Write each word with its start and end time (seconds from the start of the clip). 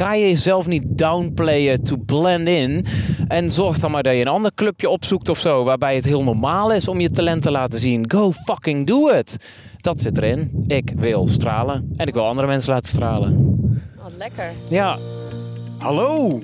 ga 0.00 0.14
je 0.14 0.28
jezelf 0.28 0.66
niet 0.66 0.82
downplayen 0.86 1.82
to 1.82 1.96
blend 1.96 2.48
in. 2.48 2.84
En 3.28 3.50
zorg 3.50 3.78
dan 3.78 3.90
maar 3.90 4.02
dat 4.02 4.14
je 4.14 4.20
een 4.20 4.28
ander 4.28 4.54
clubje 4.54 4.88
opzoekt 4.88 5.28
of 5.28 5.38
zo. 5.38 5.64
Waarbij 5.64 5.94
het 5.94 6.04
heel 6.04 6.24
normaal 6.24 6.72
is 6.72 6.88
om 6.88 7.00
je 7.00 7.10
talent 7.10 7.42
te 7.42 7.50
laten 7.50 7.80
zien. 7.80 8.10
Go 8.10 8.32
fucking 8.32 8.86
do 8.86 9.08
it. 9.08 9.36
Dat 9.76 10.00
zit 10.00 10.16
erin. 10.16 10.64
Ik 10.66 10.92
wil 10.96 11.28
stralen. 11.28 11.92
En 11.96 12.06
ik 12.06 12.14
wil 12.14 12.26
andere 12.26 12.46
mensen 12.46 12.72
laten 12.72 12.90
stralen. 12.90 13.58
Wat 14.02 14.12
lekker. 14.16 14.52
Ja. 14.68 14.98
Hallo! 15.78 16.40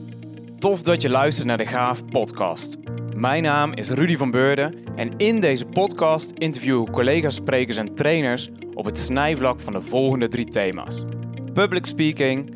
Tof 0.59 0.82
dat 0.82 1.02
je 1.02 1.11
luistert 1.11 1.46
naar 1.46 1.57
de 1.57 1.66
Gaaf 1.66 2.04
podcast. 2.04 2.77
Mijn 3.14 3.43
naam 3.43 3.73
is 3.73 3.91
Rudy 3.91 4.16
van 4.16 4.30
Beurden 4.30 4.75
en 4.96 5.16
in 5.16 5.41
deze 5.41 5.64
podcast 5.66 6.30
interview 6.30 6.86
ik 6.86 6.93
collega's, 6.93 7.34
sprekers 7.34 7.77
en 7.77 7.95
trainers 7.95 8.48
op 8.75 8.84
het 8.84 8.98
snijvlak 8.98 9.61
van 9.61 9.73
de 9.73 9.80
volgende 9.80 10.29
drie 10.29 10.48
thema's. 10.48 10.95
Public 11.52 11.86
speaking, 11.86 12.55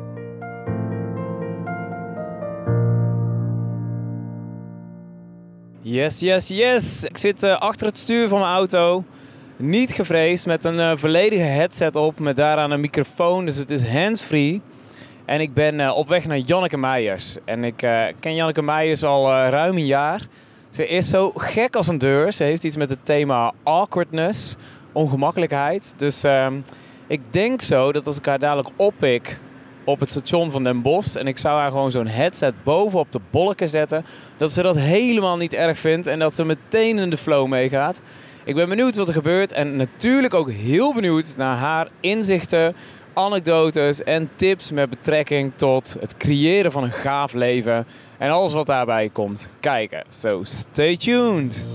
Yes, 5.91 6.19
yes, 6.19 6.47
yes. 6.47 7.03
Ik 7.03 7.17
zit 7.17 7.43
eh, 7.43 7.57
achter 7.57 7.87
het 7.87 7.97
stuur 7.97 8.27
van 8.27 8.39
mijn 8.39 8.51
auto. 8.51 9.03
Niet 9.57 9.91
gevreesd, 9.91 10.45
met 10.45 10.65
een 10.65 10.79
eh, 10.79 10.91
volledige 10.95 11.43
headset 11.43 11.95
op, 11.95 12.19
met 12.19 12.35
daaraan 12.35 12.71
een 12.71 12.79
microfoon. 12.79 13.45
Dus 13.45 13.55
het 13.55 13.69
is 13.69 13.87
hands-free. 13.87 14.61
En 15.25 15.41
ik 15.41 15.53
ben 15.53 15.79
eh, 15.79 15.97
op 15.97 16.07
weg 16.07 16.25
naar 16.25 16.37
Janneke 16.37 16.77
Meijers. 16.77 17.37
En 17.45 17.63
ik 17.63 17.75
ken 18.19 18.35
Janneke 18.35 18.61
Meijers 18.61 19.03
al 19.03 19.27
ruim 19.27 19.75
een 19.75 19.85
jaar. 19.85 20.21
Ze 20.69 20.87
is 20.87 21.09
zo 21.09 21.31
gek 21.35 21.75
als 21.75 21.87
een 21.87 21.97
deur. 21.97 22.33
Ze 22.33 22.43
heeft 22.43 22.63
iets 22.63 22.75
met 22.75 22.89
het 22.89 23.05
thema 23.05 23.53
awkwardness, 23.63 24.55
ongemakkelijkheid. 24.91 25.93
Dus 25.97 26.23
ehm, 26.23 26.59
ik 27.07 27.21
denk 27.29 27.61
zo 27.61 27.91
dat 27.91 28.07
als 28.07 28.17
ik 28.17 28.25
haar 28.25 28.39
dadelijk 28.39 28.69
oppik 28.75 29.39
op 29.83 29.99
het 29.99 30.09
station 30.09 30.51
van 30.51 30.63
Den 30.63 30.81
Bosch... 30.81 31.15
en 31.15 31.27
ik 31.27 31.37
zou 31.37 31.59
haar 31.59 31.69
gewoon 31.69 31.91
zo'n 31.91 32.07
headset 32.07 32.53
bovenop 32.63 33.11
de 33.11 33.19
bolken 33.29 33.69
zetten... 33.69 34.05
dat 34.37 34.51
ze 34.51 34.61
dat 34.61 34.77
helemaal 34.77 35.37
niet 35.37 35.53
erg 35.53 35.77
vindt 35.77 36.07
en 36.07 36.19
dat 36.19 36.35
ze 36.35 36.45
meteen 36.45 36.97
in 36.97 37.09
de 37.09 37.17
flow 37.17 37.47
meegaat. 37.47 38.01
Ik 38.43 38.55
ben 38.55 38.69
benieuwd 38.69 38.95
wat 38.95 39.07
er 39.07 39.13
gebeurt 39.13 39.51
en 39.51 39.75
natuurlijk 39.75 40.33
ook 40.33 40.51
heel 40.51 40.93
benieuwd 40.93 41.33
naar 41.37 41.57
haar 41.57 41.87
inzichten 41.99 42.75
anekdotes 43.13 44.03
en 44.03 44.29
tips 44.35 44.71
met 44.71 44.89
betrekking 44.89 45.51
tot 45.55 45.95
het 45.99 46.17
creëren 46.17 46.71
van 46.71 46.83
een 46.83 46.91
gaaf 46.91 47.33
leven 47.33 47.85
en 48.17 48.31
alles 48.31 48.53
wat 48.53 48.65
daarbij 48.65 49.09
komt 49.09 49.49
kijken. 49.59 50.03
So 50.07 50.43
stay 50.43 50.97
tuned. 50.97 51.65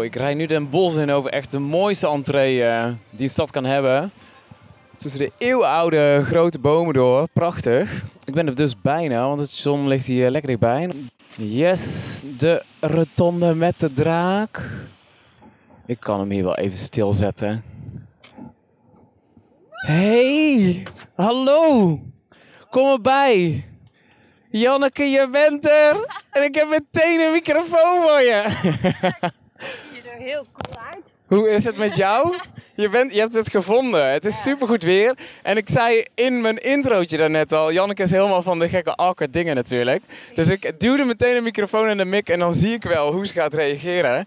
Ik 0.00 0.14
rijd 0.14 0.36
nu 0.36 0.46
Den 0.46 0.70
Bosch 0.70 0.96
in 0.96 1.10
over 1.10 1.30
echt 1.30 1.50
de 1.50 1.58
mooiste 1.58 2.08
entree 2.08 2.64
eh, 2.64 2.86
die 3.10 3.22
een 3.22 3.28
stad 3.28 3.50
kan 3.50 3.64
hebben. 3.64 4.10
Tussen 4.96 5.20
de 5.20 5.32
eeuwenoude 5.38 6.22
grote 6.24 6.58
bomen 6.58 6.94
door. 6.94 7.28
Prachtig. 7.32 8.04
Ik 8.24 8.34
ben 8.34 8.46
er 8.46 8.54
dus 8.54 8.80
bijna, 8.80 9.26
want 9.26 9.40
het 9.40 9.50
zon 9.50 9.88
ligt 9.88 10.06
hier 10.06 10.30
lekker 10.30 10.50
dichtbij. 10.50 10.90
Yes, 11.36 12.22
de 12.38 12.62
rotonde 12.80 13.54
met 13.54 13.80
de 13.80 13.92
draak. 13.92 14.68
Ik 15.86 16.00
kan 16.00 16.18
hem 16.18 16.30
hier 16.30 16.44
wel 16.44 16.56
even 16.56 16.78
stilzetten. 16.78 17.64
Hey, 19.72 20.82
hallo. 21.14 22.00
Kom 22.70 22.90
erbij. 22.90 23.64
Janneke, 24.50 25.04
je 25.04 25.28
bent 25.30 25.68
er. 25.68 26.20
En 26.30 26.42
ik 26.42 26.54
heb 26.54 26.68
meteen 26.68 27.20
een 27.20 27.32
microfoon 27.32 28.02
voor 28.02 28.20
je. 28.20 28.44
Je 29.92 30.10
er 30.10 30.18
heel 30.18 30.46
cool 30.52 30.84
uit. 30.90 31.04
Hoe 31.26 31.50
is 31.50 31.64
het 31.64 31.76
met 31.76 31.96
jou? 31.96 32.36
Je, 32.74 32.88
bent, 32.88 33.14
je 33.14 33.18
hebt 33.18 33.34
het 33.34 33.50
gevonden. 33.50 34.10
Het 34.10 34.24
is 34.24 34.42
supergoed 34.42 34.82
weer. 34.82 35.18
En 35.42 35.56
ik 35.56 35.68
zei 35.68 36.04
in 36.14 36.40
mijn 36.40 36.62
introotje 36.62 37.16
daarnet 37.16 37.52
al... 37.52 37.72
Janneke 37.72 38.02
is 38.02 38.10
helemaal 38.10 38.42
van 38.42 38.58
de 38.58 38.68
gekke 38.68 38.94
awkward 38.94 39.32
dingen 39.32 39.54
natuurlijk. 39.54 40.04
Dus 40.34 40.48
ik 40.48 40.80
duwde 40.80 41.04
meteen 41.04 41.36
een 41.36 41.42
microfoon 41.42 41.88
in 41.88 41.96
de 41.96 42.04
mic... 42.04 42.28
en 42.28 42.38
dan 42.38 42.54
zie 42.54 42.72
ik 42.72 42.82
wel 42.82 43.12
hoe 43.12 43.26
ze 43.26 43.32
gaat 43.32 43.54
reageren. 43.54 44.16
Het 44.16 44.26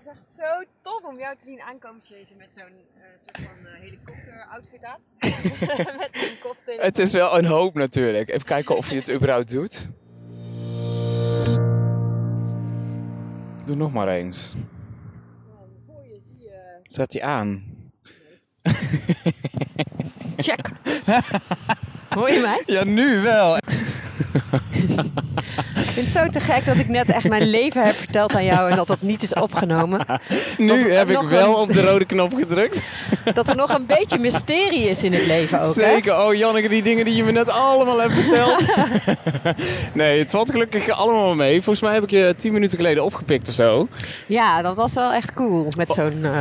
is 0.00 0.06
echt 0.06 0.36
zo 0.36 0.64
tof 0.82 1.02
om 1.02 1.18
jou 1.18 1.36
te 1.36 1.44
zien 1.44 1.60
aankomen 1.60 2.00
chasen 2.00 2.36
met 2.36 2.54
zo'n 2.54 2.64
eh, 2.64 3.02
soort 3.16 3.36
van 3.36 3.66
eh, 3.66 3.80
helikopter-outfit 3.80 4.84
aan. 4.84 5.00
met 5.98 6.36
koptelefoon. 6.40 6.84
Het 6.84 6.98
is 6.98 7.12
wel 7.12 7.38
een 7.38 7.46
hoop 7.46 7.74
natuurlijk. 7.74 8.28
Even 8.28 8.46
kijken 8.46 8.76
of 8.76 8.90
je 8.90 8.96
het 8.96 9.10
überhaupt 9.10 9.50
doet. 9.50 9.88
Doe 13.64 13.76
nog 13.76 13.92
maar 13.92 14.08
eens. 14.08 14.52
Zet 16.92 17.10
die 17.10 17.24
aan. 17.24 17.62
Check. 20.36 20.70
Hoor 22.08 22.30
je 22.30 22.40
mij? 22.40 22.62
Ja, 22.66 22.84
nu 22.84 23.20
wel. 23.20 23.58
Ik 25.74 25.88
vind 25.98 26.06
het 26.06 26.08
zo 26.22 26.28
te 26.28 26.40
gek 26.40 26.64
dat 26.64 26.76
ik 26.76 26.88
net 26.88 27.08
echt 27.10 27.28
mijn 27.28 27.50
leven 27.50 27.82
heb 27.84 27.94
verteld 27.94 28.34
aan 28.34 28.44
jou 28.44 28.70
en 28.70 28.76
dat 28.76 28.86
dat 28.86 29.00
niet 29.00 29.22
is 29.22 29.34
opgenomen. 29.34 30.06
Nu 30.58 30.90
heb 30.92 31.10
ik 31.10 31.20
wel 31.22 31.48
een- 31.48 31.54
op 31.54 31.72
de 31.72 31.82
rode 31.86 32.04
knop 32.04 32.34
gedrukt. 32.34 32.82
Dat 33.34 33.48
er 33.48 33.56
nog 33.56 33.74
een 33.74 33.86
beetje 33.86 34.18
mysterie 34.18 34.88
is 34.88 35.04
in 35.04 35.12
het 35.12 35.26
leven 35.26 35.58
ook. 35.60 35.64
hè? 35.64 35.72
Zeker. 35.72 36.18
Oh, 36.24 36.34
Janneke, 36.34 36.68
die 36.68 36.82
dingen 36.82 37.04
die 37.04 37.16
je 37.16 37.24
me 37.24 37.32
net 37.32 37.50
allemaal 37.50 38.00
hebt 38.00 38.12
verteld. 38.14 38.64
nee, 39.92 40.18
het 40.18 40.30
valt 40.30 40.50
gelukkig 40.50 40.88
allemaal 40.88 41.34
mee. 41.34 41.54
Volgens 41.62 41.80
mij 41.84 41.94
heb 41.94 42.02
ik 42.02 42.10
je 42.10 42.34
tien 42.36 42.52
minuten 42.52 42.76
geleden 42.78 43.04
opgepikt 43.04 43.48
of 43.48 43.54
zo. 43.54 43.88
Ja, 44.26 44.62
dat 44.62 44.76
was 44.76 44.94
wel 44.94 45.12
echt 45.12 45.32
cool 45.34 45.72
met 45.76 45.90
zo'n 45.90 46.24
eh, 46.24 46.40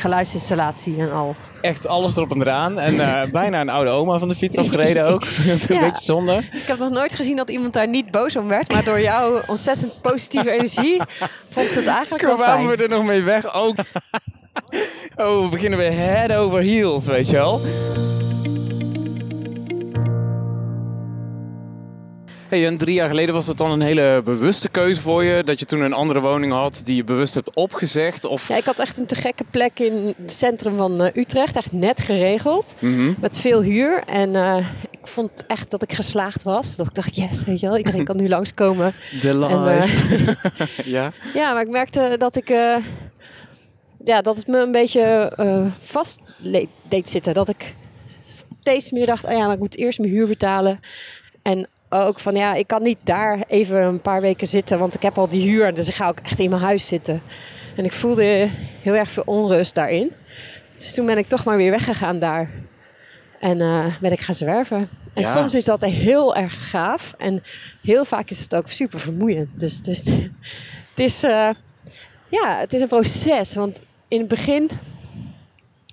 geluidsinstallatie 0.00 0.98
en 0.98 1.12
al. 1.12 1.34
Echt 1.60 1.86
alles 1.86 2.16
erop 2.16 2.30
en 2.30 2.40
eraan. 2.40 2.78
En 2.78 3.00
eh, 3.00 3.30
bijna 3.40 3.60
een 3.60 3.68
oude 3.68 3.90
oma 3.90 4.18
van 4.18 4.28
de 4.28 4.34
fiets 4.34 4.56
afgereden 4.56 5.06
ook. 5.08 5.22
een 5.46 5.60
Ja. 5.76 5.80
beetje 5.84 6.04
zonde. 6.04 6.36
Ik 6.52 6.66
heb 6.66 6.78
nog 6.78 6.90
nooit 6.90 7.14
gezien 7.14 7.36
dat 7.36 7.50
iemand 7.50 7.72
daar 7.72 7.88
niet 7.88 8.10
boos 8.10 8.36
om 8.36 8.48
werd, 8.48 8.72
maar 8.72 8.84
door 8.84 9.00
jouw 9.00 9.40
ontzettend 9.46 10.00
positieve 10.02 10.50
energie 10.50 11.02
vond 11.50 11.66
ze 11.68 11.78
het 11.78 11.86
eigenlijk 11.88 12.24
wel 12.24 12.34
Kwamen 12.34 12.54
fijn. 12.66 12.76
we 12.76 12.82
er 12.82 12.88
nog 12.88 13.04
mee 13.04 13.22
weg? 13.22 13.54
Oh. 13.56 13.68
oh, 15.16 15.42
we 15.42 15.48
beginnen 15.50 15.78
weer 15.78 15.92
head 15.92 16.32
over 16.32 16.60
heels, 16.60 17.04
weet 17.06 17.28
je 17.30 17.36
wel. 17.36 17.60
Hey, 22.48 22.66
en 22.66 22.76
drie 22.76 22.94
jaar 22.94 23.08
geleden 23.08 23.34
was 23.34 23.46
het 23.46 23.56
dan 23.56 23.70
een 23.70 23.80
hele 23.80 24.20
bewuste 24.24 24.68
keuze 24.68 25.00
voor 25.00 25.22
je? 25.24 25.44
Dat 25.44 25.58
je 25.58 25.64
toen 25.64 25.80
een 25.80 25.92
andere 25.92 26.20
woning 26.20 26.52
had 26.52 26.80
die 26.84 26.96
je 26.96 27.04
bewust 27.04 27.34
hebt 27.34 27.54
opgezegd? 27.54 28.24
Of... 28.24 28.48
Ja, 28.48 28.56
ik 28.56 28.64
had 28.64 28.78
echt 28.78 28.98
een 28.98 29.06
te 29.06 29.14
gekke 29.14 29.44
plek 29.50 29.78
in 29.78 30.14
het 30.22 30.32
centrum 30.32 30.76
van 30.76 31.02
eh, 31.02 31.16
Utrecht, 31.22 31.56
echt 31.56 31.72
net 31.72 32.00
geregeld, 32.00 32.74
Mhm. 32.80 33.12
met 33.20 33.38
veel 33.38 33.62
huur. 33.62 34.02
En 34.04 34.36
eh, 34.36 34.56
ik 34.90 35.06
vond 35.06 35.30
echt 35.46 35.70
dat 35.70 35.82
ik 35.82 35.92
geslaagd 35.92 36.42
was. 36.42 36.76
Dat 36.76 36.86
ik 36.86 36.94
dacht, 36.94 37.16
yes, 37.16 37.44
weet 37.44 37.60
je 37.60 37.66
wel, 37.66 37.76
iedereen 37.76 38.04
kan 38.04 38.16
nu 38.16 38.28
langskomen. 38.38 38.92
The 39.20 39.28
En, 39.30 39.38
life. 39.64 40.36
eh, 40.76 40.86
ja? 40.96 41.12
Ja, 41.34 41.52
maar 41.52 41.62
ik 41.62 41.70
merkte 41.70 42.14
dat 42.18 42.36
ik. 42.36 42.48
eh, 42.50 42.76
ja, 44.04 44.20
dat 44.22 44.36
het 44.36 44.46
me 44.46 44.58
een 44.58 44.72
beetje 44.72 45.32
eh, 45.36 45.66
vast 45.80 46.20
deed 46.88 47.08
zitten. 47.10 47.34
Dat 47.34 47.48
ik 47.48 47.74
steeds 48.60 48.90
meer 48.90 49.06
dacht: 49.06 49.24
oh 49.24 49.30
ja, 49.30 49.44
maar 49.44 49.52
ik 49.54 49.58
moet 49.58 49.76
eerst 49.76 49.98
mijn 49.98 50.10
huur 50.12 50.26
betalen. 50.26 50.80
En 51.42 51.68
ook 51.88 52.18
van 52.20 52.34
ja, 52.34 52.54
ik 52.54 52.66
kan 52.66 52.82
niet 52.82 52.98
daar 53.02 53.38
even 53.48 53.82
een 53.82 54.00
paar 54.00 54.20
weken 54.20 54.46
zitten, 54.46 54.78
want 54.78 54.94
ik 54.94 55.02
heb 55.02 55.18
al 55.18 55.28
die 55.28 55.50
huur. 55.50 55.74
Dus 55.74 55.88
ik 55.88 55.94
ga 55.94 56.08
ook 56.08 56.18
echt 56.22 56.38
in 56.38 56.50
mijn 56.50 56.62
huis 56.62 56.86
zitten. 56.86 57.22
En 57.76 57.84
ik 57.84 57.92
voelde 57.92 58.48
heel 58.82 58.94
erg 58.94 59.10
veel 59.10 59.22
onrust 59.26 59.74
daarin. 59.74 60.12
Dus 60.74 60.94
toen 60.94 61.06
ben 61.06 61.18
ik 61.18 61.26
toch 61.28 61.44
maar 61.44 61.56
weer 61.56 61.70
weggegaan 61.70 62.18
daar. 62.18 62.50
En 63.40 63.60
eh, 63.60 63.84
ben 64.00 64.12
ik 64.12 64.20
gaan 64.20 64.34
zwerven. 64.34 64.88
En 65.14 65.22
Ja. 65.22 65.30
soms 65.30 65.54
is 65.54 65.64
dat 65.64 65.84
heel 65.84 66.36
erg 66.36 66.70
gaaf. 66.70 67.14
En 67.18 67.42
heel 67.82 68.04
vaak 68.04 68.30
is 68.30 68.40
het 68.40 68.54
ook 68.54 68.68
super 68.68 68.98
vermoeiend. 69.00 69.60
Dus, 69.60 69.80
dus 69.80 69.98
het 69.98 70.98
is, 70.98 71.22
eh, 71.22 71.50
ja, 72.28 72.58
het 72.58 72.72
is 72.72 72.80
een 72.80 72.88
proces. 72.88 73.54
Want 73.54 73.80
in 74.08 74.18
het 74.18 74.28
begin 74.28 74.70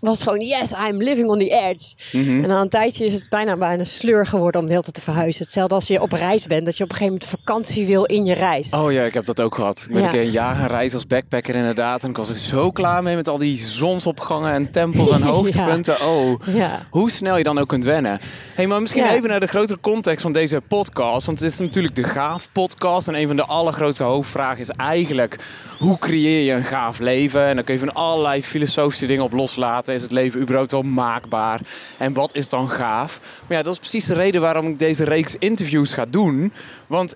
was 0.01 0.13
het 0.19 0.23
gewoon, 0.23 0.45
yes, 0.45 0.71
I'm 0.89 0.97
living 1.03 1.29
on 1.29 1.39
the 1.39 1.49
edge. 1.49 1.93
Mhm. 2.11 2.43
En 2.43 2.47
na 2.49 2.61
een 2.61 2.69
tijdje 2.69 3.05
is 3.05 3.13
het 3.13 3.29
bijna 3.29 3.57
bijna 3.57 3.79
een 3.79 3.85
sleur 3.85 4.25
geworden 4.27 4.61
om 4.61 4.67
tijd 4.67 4.93
te 4.93 5.01
verhuizen. 5.01 5.43
Hetzelfde 5.43 5.75
als 5.75 5.87
je 5.87 6.01
op 6.01 6.11
reis 6.11 6.47
bent, 6.47 6.65
dat 6.65 6.77
je 6.77 6.83
op 6.83 6.89
een 6.89 6.95
gegeven 6.95 7.19
moment 7.21 7.39
vakantie 7.39 7.85
wil 7.85 8.03
in 8.03 8.25
je 8.25 8.33
reis. 8.33 8.69
Oh 8.69 8.91
ja, 8.91 9.03
ik 9.03 9.13
heb 9.13 9.25
dat 9.25 9.41
ook 9.41 9.55
gehad. 9.55 9.85
Ik 9.87 9.93
ben 9.93 10.01
Ja. 10.01 10.05
een 10.07 10.13
keer 10.13 10.21
een 10.21 10.31
jaar 10.31 10.55
gaan 10.55 10.67
reizen 10.67 10.97
als 10.97 11.07
backpacker 11.07 11.55
inderdaad. 11.55 12.03
En 12.03 12.09
ik 12.09 12.17
was 12.17 12.29
er 12.29 12.37
zo 12.37 12.71
klaar 12.71 13.03
mee 13.03 13.15
met 13.15 13.27
al 13.27 13.37
die 13.37 13.57
zonsopgangen 13.57 14.51
en 14.53 14.71
tempels 14.71 15.09
en 15.09 15.21
hoogtepunten. 15.33 16.01
Oh, 16.07 16.39
Ja. 16.53 16.81
hoe 16.89 17.11
snel 17.11 17.37
je 17.37 17.43
dan 17.43 17.57
ook 17.57 17.67
kunt 17.67 17.83
wennen. 17.83 18.19
hey, 18.55 18.67
maar 18.67 18.81
misschien 18.81 19.05
even 19.07 19.29
naar 19.29 19.39
de 19.39 19.47
grotere 19.47 19.79
context 19.79 20.21
van 20.21 20.31
deze 20.31 20.61
podcast. 20.67 21.25
Want 21.25 21.39
het 21.39 21.51
is 21.51 21.59
natuurlijk 21.59 21.95
de 21.95 22.03
gaaf 22.03 22.49
podcast. 22.51 23.07
En 23.07 23.15
een 23.15 23.27
van 23.27 23.35
de 23.35 23.45
allergrootste 23.45 24.03
hoofdvragen 24.03 24.59
is 24.59 24.69
eigenlijk... 24.69 25.35
hoe 25.79 25.97
creëer 25.99 26.45
je 26.45 26.51
een 26.51 26.63
gaaf 26.63 26.99
leven? 26.99 27.45
En 27.45 27.55
dan 27.55 27.63
kun 27.63 27.73
je 27.73 27.79
van 27.79 27.93
allerlei 27.93 28.43
filosofische 28.43 29.05
dingen 29.05 29.23
op 29.23 29.31
loslaten. 29.33 29.93
Is 29.95 30.01
het 30.01 30.11
leven 30.11 30.41
überhaupt 30.41 30.71
wel 30.71 30.81
maakbaar? 30.81 31.61
En 31.97 32.13
wat 32.13 32.35
is 32.35 32.49
dan 32.49 32.69
gaaf? 32.69 33.19
Maar 33.47 33.57
ja, 33.57 33.63
dat 33.63 33.73
is 33.73 33.79
precies 33.79 34.05
de 34.05 34.13
reden 34.13 34.41
waarom 34.41 34.67
ik 34.67 34.79
deze 34.79 35.03
reeks 35.03 35.35
interviews 35.35 35.93
ga 35.93 36.05
doen. 36.09 36.53
Want 36.87 37.15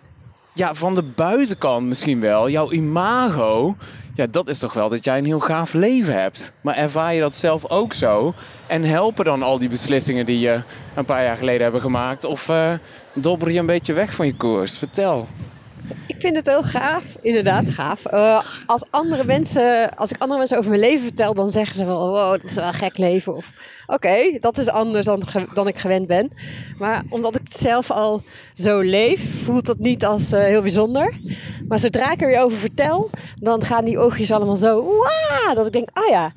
ja, 0.54 0.74
van 0.74 0.96
de 0.96 1.04
buitenkant 1.04 1.88
misschien 1.88 2.20
wel. 2.20 2.50
Jouw 2.50 2.72
imago, 2.72 3.76
ja, 4.16 4.28
dat 4.28 4.48
is 4.48 4.60
toch 4.60 4.74
wel 4.74 4.90
dat 4.90 5.04
jij 5.04 5.18
een 5.18 5.26
heel 5.26 5.40
gaaf 5.40 5.74
leven 5.74 6.22
hebt. 6.22 6.52
Maar 6.62 6.76
ervaar 6.76 7.14
je 7.14 7.20
dat 7.20 7.36
zelf 7.36 7.70
ook 7.70 7.94
zo? 7.94 8.34
En 8.68 8.84
helpen 8.84 9.26
dan 9.26 9.44
al 9.44 9.60
die 9.60 9.70
beslissingen 9.70 10.26
die 10.26 10.40
je 10.40 10.62
een 10.94 11.06
paar 11.06 11.24
jaar 11.24 11.38
geleden 11.38 11.62
hebben 11.62 11.82
gemaakt? 11.82 12.24
Of 12.24 12.50
eh 12.50 12.74
dobber 13.14 13.52
je 13.52 13.60
een 13.60 13.66
beetje 13.66 13.94
weg 13.94 14.14
van 14.14 14.26
je 14.26 14.36
koers? 14.36 14.78
Vertel. 14.78 15.28
Ik 16.08 16.20
vind 16.20 16.36
het 16.36 16.46
heel 16.46 16.64
gaaf, 16.64 17.04
inderdaad 17.22 17.70
gaaf. 17.70 18.06
Eh, 18.06 18.44
als, 18.66 18.84
andere 18.90 19.24
mensen, 19.24 19.96
als 19.96 20.12
ik 20.12 20.22
andere 20.22 20.38
mensen 20.40 20.58
over 20.58 20.70
mijn 20.70 20.82
leven 20.82 21.04
vertel, 21.04 21.34
dan 21.34 21.50
zeggen 21.50 21.76
ze 21.76 21.86
wel: 21.86 22.10
wow, 22.10 22.32
dat 22.32 22.44
is 22.44 22.54
wel 22.54 22.68
een 22.68 22.74
gek 22.74 22.98
leven. 22.98 23.36
Of 23.36 23.54
oké, 23.88 24.38
dat 24.40 24.58
is 24.58 24.70
anders 24.70 25.06
dan, 25.06 25.24
dan 25.54 25.68
ik 25.68 25.78
gewend 25.78 26.08
ben. 26.08 26.32
Maar 26.78 27.04
omdat 27.10 27.36
ik 27.36 27.42
het 27.44 27.58
zelf 27.58 27.92
al 27.92 28.22
zo 28.54 28.80
leef, 28.80 29.44
voelt 29.44 29.68
het 29.68 29.80
niet 29.80 30.06
als 30.06 30.32
eh, 30.32 30.44
heel 30.44 30.62
bijzonder. 30.62 31.14
Maar 31.68 31.80
zodra 31.80 32.12
ik 32.12 32.22
er 32.22 32.28
weer 32.28 32.42
over 32.42 32.58
vertel, 32.58 33.10
dan 33.36 33.64
gaan 33.64 33.86
die 33.86 34.00
oogjes 34.00 34.32
allemaal 34.32 34.56
zo. 34.56 34.84
Waa, 34.84 35.54
dat 35.54 35.66
ik 35.66 35.74
denk: 35.74 35.90
ah 35.94 36.10
ja. 36.10 36.32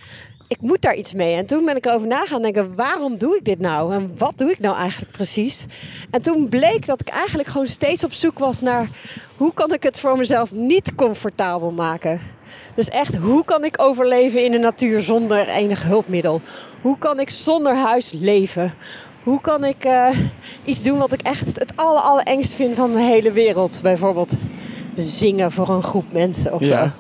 Ik 0.53 0.61
moet 0.61 0.83
daar 0.83 0.95
iets 0.95 1.13
mee. 1.13 1.35
En 1.35 1.47
toen 1.47 1.65
ben 1.65 1.77
ik 1.77 1.87
erover 1.87 2.07
na 2.07 2.25
gaan 2.27 2.43
denken: 2.43 2.75
waarom 2.75 3.19
doe 3.19 3.37
ik 3.37 3.45
dit 3.45 3.59
nou? 3.59 3.95
En 3.95 4.15
wat 4.19 4.33
doe 4.39 4.51
ik 4.51 4.59
nou 4.59 4.77
eigenlijk 4.77 5.13
precies? 5.13 5.65
En 6.11 6.23
toen 6.23 6.49
bleek 6.49 6.87
dat 6.87 7.01
ik 7.01 7.09
eigenlijk 7.09 7.49
gewoon 7.49 7.69
steeds 7.69 8.05
op 8.05 8.13
zoek 8.13 8.39
was 8.39 8.61
naar 8.61 8.89
hoe 9.37 9.55
kan 9.55 9.73
ik 9.73 9.83
het 9.83 9.99
voor 9.99 10.17
mezelf 10.17 10.53
niet 10.53 10.95
comfortabel 10.95 11.71
maken. 11.71 12.21
Dus 12.75 12.89
echt, 12.89 13.17
hoe 13.17 13.45
kan 13.45 13.65
ik 13.65 13.83
overleven 13.83 14.45
in 14.45 14.51
de 14.51 14.59
natuur 14.59 15.03
zonder 15.03 15.49
enig 15.49 15.83
hulpmiddel? 15.83 16.41
Hoe 16.83 16.99
kan 16.99 17.21
ik 17.21 17.31
zonder 17.31 17.77
huis 17.77 18.13
leven? 18.13 18.75
Hoe 19.23 19.41
kan 19.41 19.65
ik 19.65 19.85
eh, 19.85 20.09
iets 20.65 20.83
doen 20.83 20.99
wat 20.99 21.13
ik 21.13 21.23
echt 21.23 21.47
het 21.47 21.73
aller, 21.77 22.01
allerengst 22.03 22.55
vind 22.55 22.77
van 22.77 22.93
de 22.93 23.01
hele 23.01 23.33
wereld? 23.33 23.81
Bijvoorbeeld 23.83 24.37
zingen 24.95 25.53
voor 25.53 25.69
een 25.69 25.83
groep 25.83 26.13
mensen 26.13 26.53
of 26.53 26.61
Ja. 26.61 26.85
zo. 26.85 26.91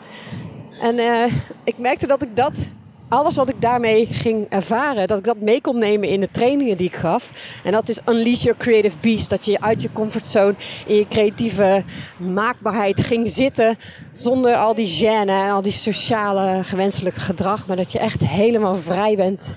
En 0.87 0.99
eh, 0.99 1.33
ik 1.65 1.79
merkte 1.79 2.07
dat 2.07 2.23
ik 2.23 2.37
dat, 2.37 2.71
alles 3.13 3.37
wat 3.37 3.49
ik 3.49 3.61
daarmee 3.61 4.07
ging 4.07 4.47
ervaren, 4.49 5.07
dat 5.09 5.19
ik 5.19 5.25
dat 5.25 5.41
mee 5.41 5.61
kon 5.61 5.79
nemen 5.79 6.09
in 6.09 6.21
de 6.21 6.31
trainingen 6.31 6.77
die 6.77 6.87
ik 6.87 6.97
gaf. 6.97 7.31
En 7.65 7.73
dat 7.73 7.89
is 7.89 7.99
Unleash 8.09 8.43
Your 8.43 8.59
Creative 8.59 8.97
Beast. 9.01 9.31
Dat 9.31 9.45
je 9.45 9.61
uit 9.61 9.83
je 9.83 9.93
comfortzone 9.93 10.55
in 10.87 10.95
je 10.95 11.09
creatieve 11.09 11.85
maakbaarheid 12.17 13.01
ging 13.01 13.31
zitten. 13.31 13.77
Zonder 14.13 14.55
al 14.57 14.75
die 14.75 14.99
gêne 15.01 15.31
en 15.31 15.51
al 15.51 15.63
die 15.63 15.73
sociale 15.73 16.65
gewenselijke 16.65 17.21
gedrag. 17.21 17.67
Maar 17.67 17.77
dat 17.77 17.93
je 17.93 17.99
echt 17.99 18.27
helemaal 18.27 18.77
vrij 18.77 19.17
bent 19.17 19.57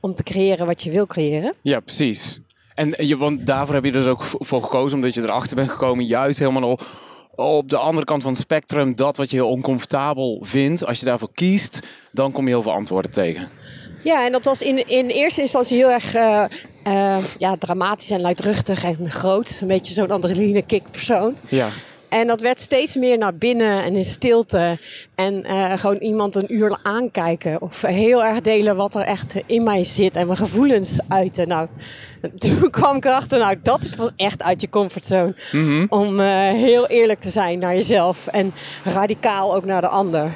om 0.00 0.14
te 0.14 0.22
creëren 0.22 0.66
wat 0.66 0.82
je 0.82 0.90
wil 0.90 1.06
creëren. 1.06 1.54
Ja, 1.62 1.80
precies. 1.80 2.40
En 2.74 2.94
je, 3.06 3.16
want 3.16 3.46
daarvoor 3.46 3.74
heb 3.74 3.84
je 3.84 3.92
dus 3.92 4.06
ook 4.06 4.22
voor 4.22 4.62
gekozen, 4.62 4.96
omdat 4.96 5.14
je 5.14 5.22
erachter 5.22 5.56
bent 5.56 5.70
gekomen, 5.70 6.04
juist 6.04 6.38
helemaal 6.38 6.62
al 6.62 6.78
op 7.36 7.68
de 7.68 7.76
andere 7.76 8.06
kant 8.06 8.22
van 8.22 8.32
het 8.32 8.40
spectrum, 8.40 8.96
dat 8.96 9.16
wat 9.16 9.30
je 9.30 9.36
heel 9.36 9.48
oncomfortabel 9.48 10.38
vindt, 10.42 10.86
als 10.86 10.98
je 10.98 11.06
daarvoor 11.06 11.32
kiest, 11.34 11.80
dan 12.12 12.32
kom 12.32 12.44
je 12.44 12.50
heel 12.50 12.62
veel 12.62 12.72
antwoorden 12.72 13.10
tegen. 13.10 13.48
Ja, 14.02 14.24
en 14.24 14.32
dat 14.32 14.44
was 14.44 14.62
in, 14.62 14.88
in 14.88 15.06
eerste 15.06 15.40
instantie 15.40 15.76
heel 15.76 15.90
erg 15.90 16.14
eh, 16.14 16.44
eh, 16.82 17.24
ja, 17.38 17.56
dramatisch 17.56 18.10
en 18.10 18.20
luidruchtig 18.20 18.84
en 18.84 19.10
groot. 19.10 19.58
Een 19.60 19.66
beetje 19.66 19.94
zo'n 19.94 20.10
adrenaline 20.10 20.62
kick 20.62 20.90
persoon. 20.90 21.36
Ja. 21.48 21.68
En 22.14 22.26
dat 22.26 22.40
werd 22.40 22.60
steeds 22.60 22.94
meer 22.94 23.18
naar 23.18 23.34
binnen 23.36 23.82
en 23.84 23.96
in 23.96 24.04
stilte. 24.04 24.78
En 25.14 25.44
eh, 25.44 25.72
gewoon 25.78 25.96
iemand 25.96 26.34
een 26.34 26.54
uur 26.54 26.78
aankijken. 26.82 27.60
Of 27.62 27.82
heel 27.82 28.24
erg 28.24 28.40
delen 28.40 28.76
wat 28.76 28.94
er 28.94 29.02
echt 29.02 29.34
in 29.46 29.62
mij 29.62 29.84
zit. 29.84 30.16
En 30.16 30.26
mijn 30.26 30.38
gevoelens 30.38 30.98
uiten. 31.08 31.48
Nou, 31.48 31.68
toen 32.38 32.70
kwam 32.70 32.96
ik 32.96 33.04
erachter, 33.04 33.38
nou, 33.38 33.56
dat 33.62 33.82
is 33.82 33.94
pas 33.94 34.10
echt 34.16 34.42
uit 34.42 34.60
je 34.60 34.68
comfortzone. 34.68 35.34
Om 35.88 36.20
eh, 36.20 36.26
heel 36.52 36.86
eerlijk 36.86 37.20
te 37.20 37.30
zijn 37.30 37.58
naar 37.58 37.74
jezelf. 37.74 38.26
En 38.26 38.52
radicaal 38.84 39.54
ook 39.54 39.64
naar 39.64 39.80
de 39.80 39.88
ander. 39.88 40.32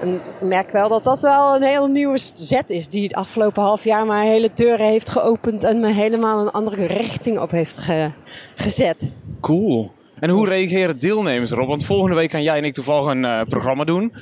En 0.00 0.14
ik 0.14 0.48
merk 0.48 0.70
wel 0.70 0.88
dat 0.88 1.04
dat 1.04 1.20
wel 1.20 1.54
een 1.56 1.62
heel 1.62 1.86
nieuwe 1.86 2.18
zet 2.34 2.70
is. 2.70 2.88
Die 2.88 3.02
het 3.02 3.14
afgelopen 3.14 3.62
half 3.62 3.84
jaar 3.84 4.06
maar 4.06 4.22
hele 4.22 4.50
deuren 4.54 4.86
heeft 4.86 5.10
geopend. 5.10 5.64
En 5.64 5.80
me 5.80 5.92
helemaal 5.92 6.40
een 6.40 6.50
andere 6.50 6.86
richting 6.86 7.38
op 7.38 7.50
heeft 7.50 7.78
ge- 7.78 8.10
gezet. 8.54 9.10
Cool. 9.40 9.92
En 10.20 10.30
hoe 10.30 10.48
reageren 10.48 10.98
deelnemers 10.98 11.50
erop? 11.50 11.68
Want 11.68 11.84
volgende 11.84 12.16
week 12.16 12.30
gaan 12.30 12.42
jij 12.42 12.56
en 12.56 12.64
ik 12.64 12.74
toevallig 12.74 13.06
een 13.06 13.24
eh, 13.24 13.40
programma 13.48 13.84
doen. 13.84 14.12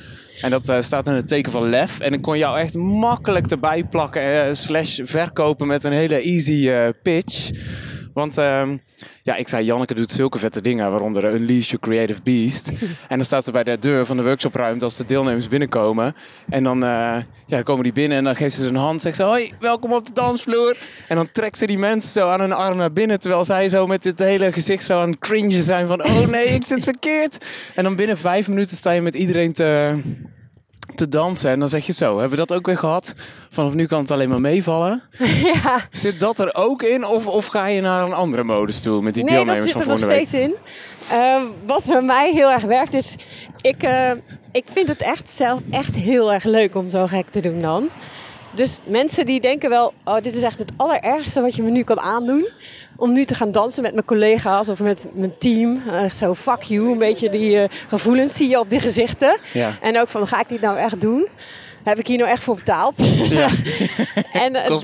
En 0.41 0.49
dat 0.49 0.69
eh, 0.69 0.81
staat 0.81 1.07
in 1.07 1.13
het 1.13 1.27
teken 1.27 1.51
van 1.51 1.69
lef. 1.69 1.99
En 1.99 2.13
ik 2.13 2.21
kon 2.21 2.37
jou 2.37 2.59
echt 2.59 2.73
makkelijk 2.77 3.51
erbij 3.51 3.83
plakken 3.83 4.21
eh, 4.21 4.53
slash 4.53 4.99
verkopen 5.03 5.67
met 5.67 5.83
een 5.83 5.91
hele 5.91 6.21
easy 6.21 6.91
pitch. 7.01 7.49
Want 8.15 8.37
ehm, 8.37 8.77
ja, 9.23 9.35
ik 9.35 9.47
zei, 9.47 9.65
Janneke 9.65 9.93
doet 9.93 10.11
zulke 10.11 10.37
vette 10.37 10.61
dingen, 10.61 10.91
waaronder 10.91 11.33
Unleash 11.33 11.69
Your 11.69 11.79
Creative 11.79 12.21
Beast. 12.23 12.71
en 13.09 13.17
dan 13.17 13.25
staat 13.25 13.45
ze 13.45 13.51
bij 13.51 13.63
de 13.63 13.77
deur 13.77 14.05
van 14.05 14.17
de 14.17 14.23
workshopruimte 14.23 14.85
als 14.85 14.97
de 14.97 15.05
deelnemers 15.05 15.47
binnenkomen. 15.47 16.13
En 16.49 16.63
dan, 16.63 16.83
eh, 16.83 16.89
ja, 16.89 17.23
dan 17.45 17.63
komen 17.63 17.83
die 17.83 17.93
binnen 17.93 18.17
en 18.17 18.23
dan 18.23 18.35
geeft 18.35 18.55
ze 18.55 18.61
ze 18.61 18.67
een 18.67 18.75
hand. 18.75 19.01
Zegt 19.01 19.15
ze, 19.15 19.23
hoi, 19.23 19.51
welkom 19.59 19.93
op 19.93 20.05
de 20.05 20.13
dansvloer. 20.13 20.77
En 21.07 21.15
dan 21.15 21.31
trekt 21.31 21.57
ze 21.57 21.67
die 21.67 21.77
mensen 21.77 22.11
zo 22.11 22.27
aan 22.27 22.39
hun 22.39 22.53
arm 22.53 22.77
naar 22.77 22.93
binnen. 22.93 23.19
Terwijl 23.19 23.45
zij 23.45 23.69
zo 23.69 23.87
met 23.87 24.03
dit 24.03 24.19
hele 24.19 24.51
gezicht 24.51 24.83
zo 24.83 24.99
aan 24.99 25.09
het 25.09 25.19
cringen 25.19 25.63
zijn 25.63 25.87
van, 25.87 26.03
oh 26.03 26.27
nee, 26.27 26.45
ik 26.45 26.65
zit 26.65 26.83
verkeerd. 26.83 27.45
En 27.75 27.83
dan 27.83 27.95
binnen 27.95 28.17
vijf 28.17 28.47
minuten 28.47 28.77
sta 28.77 28.91
je 28.91 29.01
met 29.01 29.15
iedereen 29.15 29.53
te, 29.53 29.97
te 30.95 31.09
dansen. 31.09 31.51
En 31.51 31.59
dan 31.59 31.67
zeg 31.67 31.85
je 31.85 31.93
zo, 31.93 32.19
hebben 32.19 32.37
we 32.39 32.45
dat 32.45 32.57
ook 32.57 32.65
weer 32.65 32.77
gehad? 32.77 33.13
Vanaf 33.49 33.73
nu 33.73 33.85
kan 33.85 34.01
het 34.01 34.11
alleen 34.11 34.29
maar 34.29 34.41
meevallen. 34.41 35.03
ja. 35.63 35.87
Zit 35.91 36.19
dat 36.19 36.39
er 36.39 36.55
ook 36.55 36.83
in? 36.83 37.05
Of, 37.05 37.27
of 37.27 37.45
ga 37.45 37.67
je 37.67 37.81
naar 37.81 38.05
een 38.05 38.13
andere 38.13 38.43
modus 38.43 38.81
toe 38.81 39.01
met 39.01 39.13
die 39.13 39.23
Nee, 39.23 39.35
dat 39.35 39.45
deelnemers 39.45 39.71
zit 39.71 39.83
van 39.83 39.91
er 39.91 39.99
nog 39.99 39.99
steeds 39.99 40.33
in. 40.33 40.55
Eh, 41.11 41.41
wat 41.65 41.85
bij 41.85 42.01
mij 42.01 42.31
heel 42.33 42.51
erg 42.51 42.63
werkt 42.63 42.93
is... 42.93 43.15
Ik, 43.61 43.83
eh, 43.83 44.11
ik 44.51 44.65
vind 44.71 44.87
het 44.87 45.01
echt 45.01 45.29
zelf 45.29 45.59
echt 45.71 45.95
heel 45.95 46.33
erg 46.33 46.43
leuk 46.43 46.75
om 46.75 46.89
zo 46.89 47.07
gek 47.07 47.29
te 47.29 47.41
doen 47.41 47.61
dan. 47.61 47.89
Dus 48.55 48.79
mensen 48.83 49.25
die 49.25 49.41
denken 49.41 49.69
wel... 49.69 49.93
Oh, 50.03 50.21
dit 50.21 50.35
is 50.35 50.41
echt 50.41 50.59
het 50.59 50.71
allerergste 50.77 51.41
wat 51.41 51.55
je 51.55 51.63
me 51.63 51.69
nu 51.69 51.83
kan 51.83 51.99
aandoen. 51.99 52.47
Om 52.97 53.13
nu 53.13 53.25
te 53.25 53.35
gaan 53.35 53.51
dansen 53.51 53.83
met 53.83 53.93
mijn 53.93 54.05
collega's 54.05 54.69
of 54.69 54.79
met 54.79 55.05
mijn 55.13 55.37
team. 55.37 55.81
Eh, 55.91 56.09
zo 56.09 56.33
fuck 56.33 56.61
you, 56.61 56.91
een 56.91 56.97
beetje 56.97 57.29
die 57.29 57.59
eh, 57.59 57.69
gevoelens 57.87 58.35
zie 58.35 58.49
je 58.49 58.59
op 58.59 58.69
die 58.69 58.79
gezichten. 58.79 59.37
Ja. 59.53 59.77
En 59.81 59.99
ook 59.99 60.09
van, 60.09 60.27
ga 60.27 60.39
ik 60.39 60.49
dit 60.49 60.61
nou 60.61 60.77
echt 60.77 61.01
doen? 61.01 61.27
Heb 61.83 61.99
ik 61.99 62.07
hier 62.07 62.17
nou 62.17 62.29
echt 62.29 62.43
voor 62.43 62.55
betaald? 62.55 62.97
Ja. 63.29 63.47
En 64.33 64.55
eh, 64.63 64.67
dat, 64.67 64.81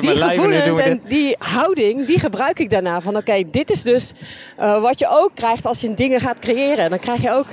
die 0.00 0.10
en 0.10 0.28
gevoelens 0.28 0.78
en 0.78 1.00
die 1.08 1.36
houding, 1.38 2.06
die 2.06 2.18
gebruik 2.18 2.58
ik 2.58 2.70
daarna. 2.70 3.00
Van 3.00 3.16
oké, 3.16 3.42
dit 3.50 3.70
is 3.70 3.82
dus 3.82 4.12
wat 4.56 4.98
je 4.98 5.08
ook 5.10 5.30
krijgt 5.34 5.66
als 5.66 5.80
je 5.80 5.94
dingen 5.94 6.20
gaat 6.20 6.38
creëren. 6.38 6.90
Dan 6.90 6.98
krijg 6.98 7.22
je 7.22 7.30
ook, 7.30 7.46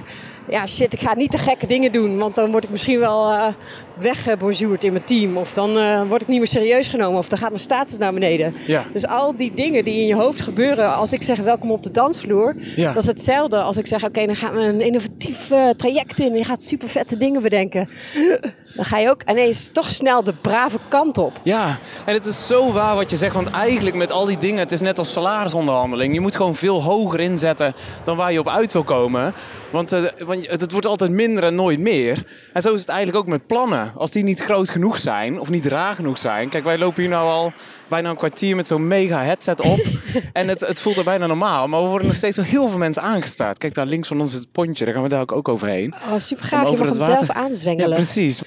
ja 0.50 0.67
shit, 0.67 0.93
ik 0.93 1.00
ga 1.00 1.15
niet 1.15 1.32
te 1.32 1.38
gekke 1.38 1.67
dingen 1.67 1.91
doen. 1.91 2.17
Want 2.17 2.36
dan 2.36 2.51
word 2.51 2.63
ik 2.63 2.70
misschien 2.70 3.00
wel 3.00 3.53
weggebonjourd 4.01 4.84
in 4.84 4.91
mijn 4.91 5.03
team. 5.03 5.38
Of 5.38 5.53
dan 5.53 5.77
eh, 5.77 6.01
word 6.08 6.22
ik 6.22 6.27
niet 6.27 6.38
meer 6.38 6.48
serieus 6.48 6.88
genomen. 6.88 7.20
Of 7.20 7.27
dan 7.27 7.39
gaat 7.39 7.50
mijn 7.50 7.62
status 7.62 7.98
naar 7.98 8.13
beneden. 8.13 8.56
Ja. 8.68 8.86
Dus 8.94 9.08
al 9.08 9.36
die 9.36 9.53
dingen 9.53 9.84
die 9.84 9.96
in 9.96 10.08
je 10.08 10.15
hoofd 10.15 10.41
gebeuren 10.41 10.96
als 10.96 11.13
ik 11.13 11.24
zeg 11.24 11.39
welkom 11.39 11.72
op 11.72 11.84
de 11.84 11.91
dansvloer. 11.91 12.56
Ja. 12.75 12.94
Dat 12.94 13.03
is 13.03 13.10
hetzelfde 13.10 13.62
als 13.62 13.77
ik 13.77 13.88
zeg 13.88 14.03
oké, 14.03 14.25
dan 14.25 14.36
gaan 14.36 14.53
we 14.53 14.62
een 14.62 14.82
innovatief 14.82 15.51
eh, 15.51 15.70
traject 15.70 16.20
in. 16.20 16.36
Je 16.36 16.44
gaat 16.44 16.63
super 16.63 16.89
vette 16.89 17.18
dingen 17.18 17.41
bedenken. 17.41 17.89
Dan 18.75 18.86
ga 18.86 18.98
je 18.98 19.10
ook 19.10 19.22
ineens 19.29 19.70
toch 19.72 19.91
snel 19.91 20.24
de 20.24 20.34
brave 20.41 20.77
kant 20.88 21.18
op. 21.18 21.39
Ja, 21.44 21.77
en 22.06 22.13
het 22.13 22.25
is 22.25 22.48
zo 22.48 22.72
waar 22.72 22.96
wat 22.96 23.10
je 23.10 23.18
zegt. 23.18 23.36
Want 23.36 23.51
eigenlijk 23.51 23.96
met 23.96 24.12
al 24.12 24.25
die 24.25 24.38
dingen, 24.38 24.60
het 24.60 24.72
is 24.72 24.82
net 24.82 24.98
als 24.98 25.12
salarisonderhandeling. 25.12 26.13
Je 26.13 26.20
moet 26.20 26.36
gewoon 26.36 26.56
veel 26.56 26.84
hoger 26.84 27.20
inzetten 27.20 27.74
dan 28.03 28.18
waar 28.18 28.32
je 28.32 28.39
op 28.39 28.48
uit 28.48 28.74
wil 28.74 28.84
komen. 28.84 29.34
Want, 29.70 29.91
eh, 29.91 30.01
want 30.25 30.48
het 30.48 30.72
wordt 30.72 30.88
altijd 30.88 31.12
minder 31.12 31.44
en 31.44 31.56
nooit 31.56 31.79
meer. 31.79 32.24
En 32.53 32.62
zo 32.62 32.74
is 32.74 32.79
het 32.79 32.89
eigenlijk 32.89 33.18
ook 33.20 33.27
met 33.27 33.48
plannen. 33.48 33.88
Als 33.96 34.12
die 34.12 34.24
niet 34.24 34.39
groot 34.39 34.69
genoeg 34.69 34.98
zijn 34.98 35.39
of 35.39 35.50
niet 35.50 35.65
raar 35.65 35.96
genoeg 35.96 36.17
zijn. 36.17 36.50
Kijk, 36.50 36.63
wij 36.63 36.77
lopen 36.77 37.01
hier 37.01 37.12
nou 37.12 37.27
al 37.29 37.53
bijna 37.88 38.10
een 38.10 38.15
kwartier 38.15 38.55
met 38.55 38.67
zo'n 38.67 38.88
mega 38.88 39.24
headset 39.24 39.62
op. 39.62 39.79
en 40.34 40.48
het, 40.48 40.67
het 40.67 40.79
voelt 40.79 40.98
er 40.98 41.03
bijna 41.03 41.27
normaal. 41.27 41.67
Maar 41.67 41.81
we 41.81 41.88
worden 41.88 42.08
nog 42.08 42.15
steeds 42.15 42.36
door 42.36 42.46
heel 42.46 42.69
veel 42.69 42.77
mensen 42.77 43.03
aangestaard. 43.03 43.58
Kijk, 43.58 43.74
daar 43.74 43.86
links 43.86 44.08
van 44.08 44.22
ons 44.22 44.34
is 44.34 44.39
het 44.39 44.51
pontje. 44.51 44.86
Daar 44.86 44.93
gaan 44.93 45.03
we 45.03 45.10
daar 45.10 45.29
ook 45.29 45.48
overheen. 45.48 45.93
Oh, 46.12 46.19
super 46.19 46.46
gaaf. 46.46 46.62
Je 46.62 46.67
over 46.67 46.86
mag 46.86 46.96
het 46.96 47.05
hem 47.05 47.15
zelf 47.15 47.27
water- 47.27 47.43
aanzwengelen. 47.43 47.89
Ja, 47.89 47.96
precies. 47.96 48.41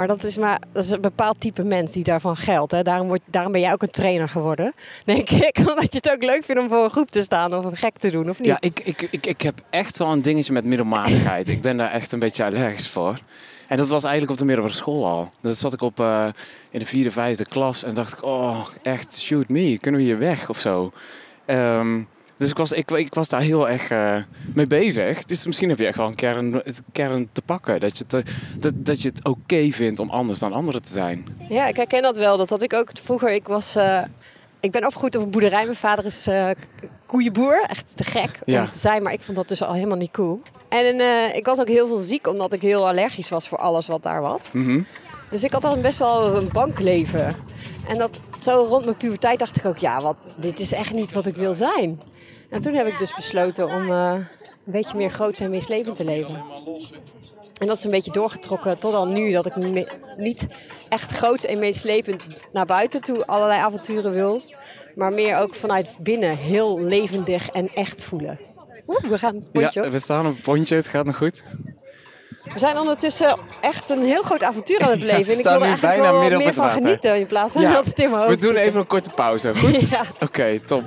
Maar 0.00 0.08
dat 0.08 0.24
is, 0.24 0.36
maar, 0.36 0.60
dat 0.72 0.84
is 0.84 0.90
een 0.90 1.00
bepaald 1.00 1.40
type 1.40 1.62
mens 1.62 1.92
die 1.92 2.04
daarvan 2.04 2.36
geldt. 2.36 2.72
Hè. 2.72 2.82
Daarom, 2.82 3.06
word, 3.06 3.20
daarom 3.26 3.52
ben 3.52 3.60
jij 3.60 3.72
ook 3.72 3.82
een 3.82 3.90
trainer 3.90 4.28
geworden. 4.28 4.72
Denk 5.04 5.30
ik, 5.30 5.58
omdat 5.58 5.92
je 5.92 6.00
het 6.02 6.10
ook 6.10 6.22
leuk 6.22 6.44
vindt 6.44 6.62
om 6.62 6.68
voor 6.68 6.84
een 6.84 6.90
groep 6.90 7.10
te 7.10 7.20
staan 7.20 7.54
of 7.54 7.64
een 7.64 7.76
gek 7.76 7.98
te 7.98 8.10
doen, 8.10 8.30
of 8.30 8.38
niet? 8.38 8.48
Ja, 8.48 8.56
ik, 8.60 8.80
ik, 8.84 9.02
ik, 9.02 9.26
ik 9.26 9.42
heb 9.42 9.60
echt 9.70 9.98
wel 9.98 10.12
een 10.12 10.22
dingetje 10.22 10.52
met 10.52 10.64
middelmatigheid. 10.64 11.48
ik 11.48 11.60
ben 11.60 11.76
daar 11.76 11.90
echt 11.90 12.12
een 12.12 12.18
beetje 12.18 12.44
allergisch 12.44 12.88
voor. 12.88 13.18
En 13.68 13.76
dat 13.76 13.88
was 13.88 14.02
eigenlijk 14.02 14.32
op 14.32 14.38
de 14.38 14.44
middelbare 14.44 14.76
school 14.76 15.06
al. 15.06 15.30
Dat 15.40 15.56
zat 15.56 15.72
ik 15.72 15.82
op 15.82 16.00
uh, 16.00 16.28
in 16.70 16.78
de 16.78 16.86
vierde, 16.86 17.10
vijfde 17.10 17.44
klas 17.44 17.84
en 17.84 17.94
dacht 17.94 18.12
ik, 18.12 18.24
oh, 18.24 18.66
echt 18.82 19.20
shoot 19.20 19.48
me, 19.48 19.78
kunnen 19.78 20.00
we 20.00 20.06
hier 20.06 20.18
weg 20.18 20.48
of 20.48 20.58
zo? 20.58 20.92
Um, 21.46 22.08
dus 22.40 22.50
ik 22.50 22.56
was, 22.56 22.72
ik, 22.72 22.90
ik 22.90 23.14
was 23.14 23.28
daar 23.28 23.40
heel 23.40 23.68
erg 23.68 23.90
uh, 23.90 24.16
mee 24.54 24.66
bezig. 24.66 25.24
Dus 25.24 25.46
misschien 25.46 25.68
heb 25.68 25.78
je 25.78 25.86
echt 25.86 25.96
wel 25.96 26.06
een 26.06 26.14
kern, 26.14 26.62
kern 26.92 27.28
te 27.32 27.42
pakken. 27.42 27.80
Dat 27.80 27.98
je, 27.98 28.06
te, 28.06 28.22
dat, 28.58 28.72
dat 28.76 29.02
je 29.02 29.08
het 29.08 29.18
oké 29.18 29.38
okay 29.40 29.72
vindt 29.72 29.98
om 29.98 30.10
anders 30.10 30.38
dan 30.38 30.52
anderen 30.52 30.82
te 30.82 30.92
zijn. 30.92 31.26
Ja, 31.48 31.66
ik 31.66 31.76
herken 31.76 32.02
dat 32.02 32.16
wel. 32.16 32.36
Dat 32.36 32.50
had 32.50 32.62
ik 32.62 32.72
ook 32.72 32.90
vroeger. 33.02 33.32
Ik 33.32 33.46
was... 33.46 33.76
Uh, 33.76 34.02
ik 34.60 34.70
ben 34.70 34.86
opgegroeid 34.86 35.16
op 35.16 35.22
een 35.22 35.30
boerderij. 35.30 35.64
Mijn 35.64 35.76
vader 35.76 36.04
is 36.04 36.28
uh, 36.28 36.50
koeienboer. 37.06 37.64
Echt 37.66 37.96
te 37.96 38.04
gek 38.04 38.38
om 38.44 38.68
te 38.68 38.78
zijn. 38.78 39.02
Maar 39.02 39.12
ik 39.12 39.20
vond 39.20 39.36
dat 39.36 39.48
dus 39.48 39.62
al 39.62 39.72
helemaal 39.72 39.96
niet 39.96 40.10
cool. 40.10 40.42
En 40.68 41.00
uh, 41.00 41.36
ik 41.36 41.46
was 41.46 41.58
ook 41.58 41.68
heel 41.68 41.86
veel 41.86 41.96
ziek. 41.96 42.26
Omdat 42.26 42.52
ik 42.52 42.62
heel 42.62 42.88
allergisch 42.88 43.28
was 43.28 43.48
voor 43.48 43.58
alles 43.58 43.86
wat 43.86 44.02
daar 44.02 44.20
was. 44.20 44.52
Mm 44.52 44.64
-hmm. 44.64 44.86
Dus 45.30 45.44
ik 45.44 45.52
had 45.52 45.64
al 45.64 45.80
best 45.80 45.98
wel 45.98 46.36
een 46.36 46.48
bankleven. 46.52 47.36
En 47.88 47.98
dat 47.98 48.20
zo 48.38 48.66
rond 48.68 48.84
mijn 48.84 48.96
puberteit 48.96 49.38
dacht 49.38 49.56
ik 49.56 49.64
ook... 49.64 49.78
Ja, 49.78 50.02
wat, 50.02 50.16
dit 50.36 50.60
is 50.60 50.72
echt 50.72 50.92
niet 50.92 51.12
wat 51.12 51.26
ik 51.26 51.36
wil 51.36 51.54
zijn. 51.54 52.00
En 52.50 52.60
toen 52.60 52.74
heb 52.74 52.86
ik 52.86 52.98
dus 52.98 53.14
besloten 53.14 53.68
om 53.68 53.90
uh, 53.90 54.12
een 54.14 54.26
beetje 54.64 54.96
meer 54.96 55.10
groots 55.10 55.40
en 55.40 55.50
meeslepend 55.50 55.96
te 55.96 56.04
leven. 56.04 56.44
En 57.58 57.66
dat 57.66 57.76
is 57.76 57.84
een 57.84 57.90
beetje 57.90 58.12
doorgetrokken 58.12 58.78
tot 58.78 58.94
al 58.94 59.06
nu 59.06 59.32
dat 59.32 59.46
ik 59.46 59.56
niet 60.16 60.46
echt 60.88 61.12
groots 61.12 61.44
en 61.44 61.58
meeslepend 61.58 62.22
naar 62.52 62.66
buiten 62.66 63.00
toe 63.00 63.26
allerlei 63.26 63.60
avonturen 63.60 64.12
wil. 64.12 64.42
Maar 64.94 65.12
meer 65.12 65.36
ook 65.36 65.54
vanuit 65.54 65.96
binnen 66.00 66.36
heel 66.36 66.80
levendig 66.80 67.48
en 67.48 67.68
echt 67.68 68.02
voelen. 68.02 68.38
Oeh, 68.86 69.00
we 69.00 69.18
gaan 69.18 69.34
een 69.34 69.48
pontje. 69.52 69.82
Ja, 69.82 69.90
we 69.90 69.98
staan 69.98 70.26
op 70.26 70.32
een 70.34 70.40
pontje. 70.40 70.74
Het 70.76 70.88
gaat 70.88 71.04
nog 71.06 71.16
goed. 71.16 71.42
We 72.52 72.58
zijn 72.58 72.78
ondertussen 72.78 73.38
echt 73.60 73.90
een 73.90 74.04
heel 74.04 74.22
groot 74.22 74.42
avontuur 74.42 74.80
aan 74.80 74.90
het 74.90 75.02
leven. 75.12 75.24
Ja, 75.24 75.32
en 75.32 75.38
ik 75.38 75.42
wil 75.44 75.52
er 75.52 75.60
eigenlijk 75.62 75.94
bijna 75.94 76.12
wel 76.12 76.20
midden 76.20 76.38
op 76.38 76.44
meer 76.44 76.46
het 76.46 76.56
van 76.56 76.66
water. 76.66 76.82
genieten 76.82 77.16
in 77.18 77.26
plaats 77.26 77.52
van 77.52 77.62
Ja, 77.62 77.72
dat 77.72 77.86
het 77.86 77.98
in 77.98 78.10
mijn 78.10 78.28
we 78.28 78.36
doen 78.36 78.56
even 78.56 78.80
een 78.80 78.86
korte 78.86 79.10
pauze. 79.10 79.56
Goed? 79.56 79.80
Ja. 79.90 80.02
Oké, 80.20 80.58
top. 80.66 80.84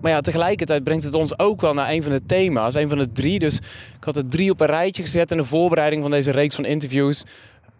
Maar 0.00 0.10
ja, 0.10 0.20
tegelijkertijd 0.20 0.84
brengt 0.84 1.04
het 1.04 1.14
ons 1.14 1.38
ook 1.38 1.60
wel 1.60 1.74
naar 1.74 1.90
een 1.90 2.02
van 2.02 2.12
de 2.12 2.22
thema's. 2.26 2.74
Een 2.74 2.88
van 2.88 2.98
de 2.98 3.12
drie. 3.12 3.38
Dus 3.38 3.56
ik 3.96 4.04
had 4.04 4.16
er 4.16 4.28
drie 4.28 4.50
op 4.50 4.60
een 4.60 4.66
rijtje 4.66 5.02
gezet 5.02 5.30
in 5.30 5.36
de 5.36 5.44
voorbereiding 5.44 6.02
van 6.02 6.10
deze 6.10 6.30
reeks 6.30 6.54
van 6.54 6.64
interviews. 6.64 7.22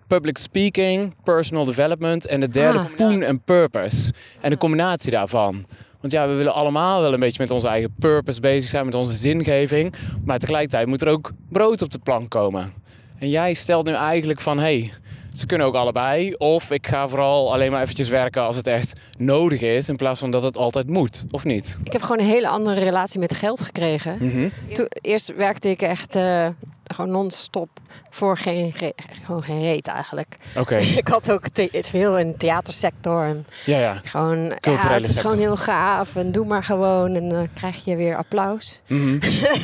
Public 0.06 0.38
speaking, 0.38 1.14
personal 1.24 1.64
development 1.64 2.26
en 2.26 2.40
de 2.40 2.48
derde 2.48 2.78
Ah. 2.78 2.94
poen 2.96 3.22
en 3.22 3.42
purpose. 3.42 4.12
En 4.40 4.50
de 4.50 4.56
combinatie 4.56 5.10
daarvan. 5.10 5.66
Want 6.00 6.12
ja, 6.12 6.28
we 6.28 6.34
willen 6.34 6.54
allemaal 6.54 7.00
wel 7.00 7.12
een 7.12 7.20
beetje 7.20 7.42
met 7.42 7.50
onze 7.50 7.68
eigen 7.68 7.94
purpose 7.98 8.40
bezig 8.40 8.70
zijn, 8.70 8.84
met 8.84 8.94
onze 8.94 9.16
zingeving. 9.16 9.94
Maar 10.24 10.38
tegelijkertijd 10.38 10.86
moet 10.86 11.02
er 11.02 11.08
ook 11.08 11.32
brood 11.48 11.82
op 11.82 11.90
de 11.90 11.98
plank 11.98 12.30
komen. 12.30 12.72
En 13.18 13.28
jij 13.28 13.54
stelt 13.54 13.86
nu 13.86 13.92
eigenlijk 13.92 14.40
van, 14.40 14.56
hé, 14.58 14.62
hey, 14.62 14.92
ze 15.36 15.46
kunnen 15.46 15.66
ook 15.66 15.74
allebei. 15.74 16.34
Of 16.34 16.70
ik 16.70 16.86
ga 16.86 17.08
vooral 17.08 17.52
alleen 17.52 17.70
maar 17.70 17.82
eventjes 17.82 18.08
werken 18.08 18.42
als 18.42 18.56
het 18.56 18.66
echt 18.66 18.92
nodig 19.18 19.60
is, 19.60 19.88
in 19.88 19.96
plaats 19.96 20.20
van 20.20 20.30
dat 20.30 20.42
het 20.42 20.56
altijd 20.56 20.86
moet, 20.88 21.24
of 21.30 21.44
niet? 21.44 21.76
Ik 21.84 21.92
heb 21.92 22.02
gewoon 22.02 22.18
een 22.18 22.30
hele 22.30 22.48
andere 22.48 22.80
relatie 22.80 23.20
met 23.20 23.34
geld 23.34 23.60
gekregen. 23.60 24.16
Mhm. 24.20 24.48
Toen, 24.72 24.86
eerst 25.00 25.34
werkte 25.36 25.68
ik 25.70 25.82
echt 25.82 26.14
eh, 26.16 26.46
gewoon 26.94 27.10
non-stop 27.10 27.68
voor 28.10 28.36
geen, 28.36 28.72
ge- 28.72 28.94
gewoon 29.22 29.42
geen 29.42 29.60
reet 29.62 29.86
eigenlijk. 29.86 30.36
Oké, 30.58 30.76
Ik 31.02 31.08
had 31.08 31.30
ook 31.32 31.44
veel 31.72 32.18
in 32.18 32.30
de 32.30 32.36
theatersector. 32.36 33.24
En 33.24 33.46
ja, 33.64 33.78
ja. 33.78 34.00
gewoon, 34.04 34.38
ja, 34.44 34.56
Culturele 34.60 34.94
het 34.94 35.02
is 35.04 35.12
sector. 35.12 35.30
gewoon 35.30 35.44
heel 35.46 35.56
gaaf. 35.56 36.16
En 36.16 36.32
doe 36.32 36.46
maar 36.46 36.64
gewoon. 36.64 37.14
En 37.14 37.28
dan 37.28 37.48
krijg 37.54 37.84
je 37.84 37.96
weer 37.96 38.16
applaus. 38.16 38.80
Mhm. 38.88 39.14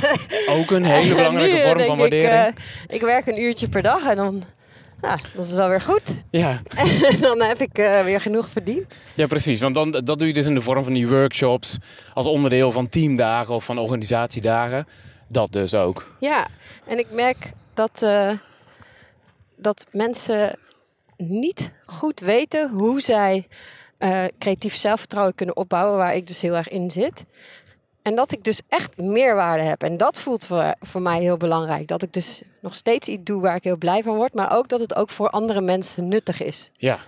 Ook 0.58 0.70
een 0.70 0.84
hele 0.84 1.14
belangrijke 1.22 1.66
vorm 1.68 1.80
van 1.84 1.96
waardering. 1.98 2.46
Ik, 2.48 2.58
eh, 2.86 2.94
ik 2.96 3.00
werk 3.00 3.26
een 3.26 3.40
uurtje 3.40 3.68
per 3.68 3.82
dag 3.82 4.06
en 4.06 4.16
dan... 4.16 4.42
Ja, 5.06 5.18
dat 5.34 5.44
is 5.44 5.52
wel 5.52 5.68
weer 5.68 5.80
goed. 5.80 6.24
ja. 6.30 6.62
En 6.74 7.20
dan 7.28 7.42
heb 7.42 7.60
ik 7.60 7.78
eh, 7.78 8.04
weer 8.04 8.20
genoeg 8.20 8.48
verdiend. 8.48 8.94
ja, 9.14 9.26
precies. 9.26 9.60
Want 9.60 9.74
dan, 9.74 9.90
dat 9.90 10.18
doe 10.18 10.26
je 10.26 10.32
dus 10.32 10.46
in 10.46 10.54
de 10.54 10.60
vorm 10.60 10.84
van 10.84 10.92
die 10.92 11.08
workshops. 11.08 11.76
Als 12.14 12.26
onderdeel 12.26 12.72
van 12.72 12.88
teamdagen 12.88 13.54
of 13.54 13.64
van 13.64 13.78
organisatiedagen. 13.78 14.86
Dat 15.28 15.52
dus 15.52 15.74
ook. 15.74 16.16
Ja, 16.20 16.46
en 16.86 16.98
ik 16.98 17.10
merk 17.10 17.52
dat, 17.74 18.02
eh, 18.02 18.30
dat 19.56 19.86
mensen 19.90 20.58
niet 21.16 21.70
goed 21.84 22.20
weten 22.20 22.70
hoe 22.70 23.00
zij 23.00 23.46
eh, 23.98 24.24
creatief 24.38 24.74
zelfvertrouwen 24.74 25.34
kunnen 25.34 25.56
opbouwen, 25.56 25.96
waar 25.98 26.14
ik 26.14 26.26
dus 26.26 26.42
heel 26.42 26.54
erg 26.54 26.68
in 26.68 26.90
zit. 26.90 27.24
En 28.06 28.14
dat 28.14 28.32
ik 28.32 28.44
dus 28.44 28.60
echt 28.68 28.96
meerwaarde 28.96 29.62
heb. 29.62 29.82
En 29.82 29.96
dat 29.96 30.20
voelt 30.20 30.46
voor, 30.46 30.74
voor 30.80 31.02
mij 31.02 31.20
heel 31.20 31.36
belangrijk. 31.36 31.86
Dat 31.86 32.02
ik 32.02 32.12
dus 32.12 32.42
nog 32.60 32.74
steeds 32.74 33.08
iets 33.08 33.24
doe 33.24 33.40
waar 33.40 33.56
ik 33.56 33.64
heel 33.64 33.76
blij 33.76 34.02
van 34.02 34.16
word. 34.16 34.34
Maar 34.34 34.56
ook 34.56 34.68
dat 34.68 34.80
het 34.80 34.94
ook 34.94 35.10
voor 35.10 35.30
andere 35.30 35.60
mensen 35.60 36.08
nuttig 36.08 36.42
is. 36.42 36.70
Ja. 36.76 36.98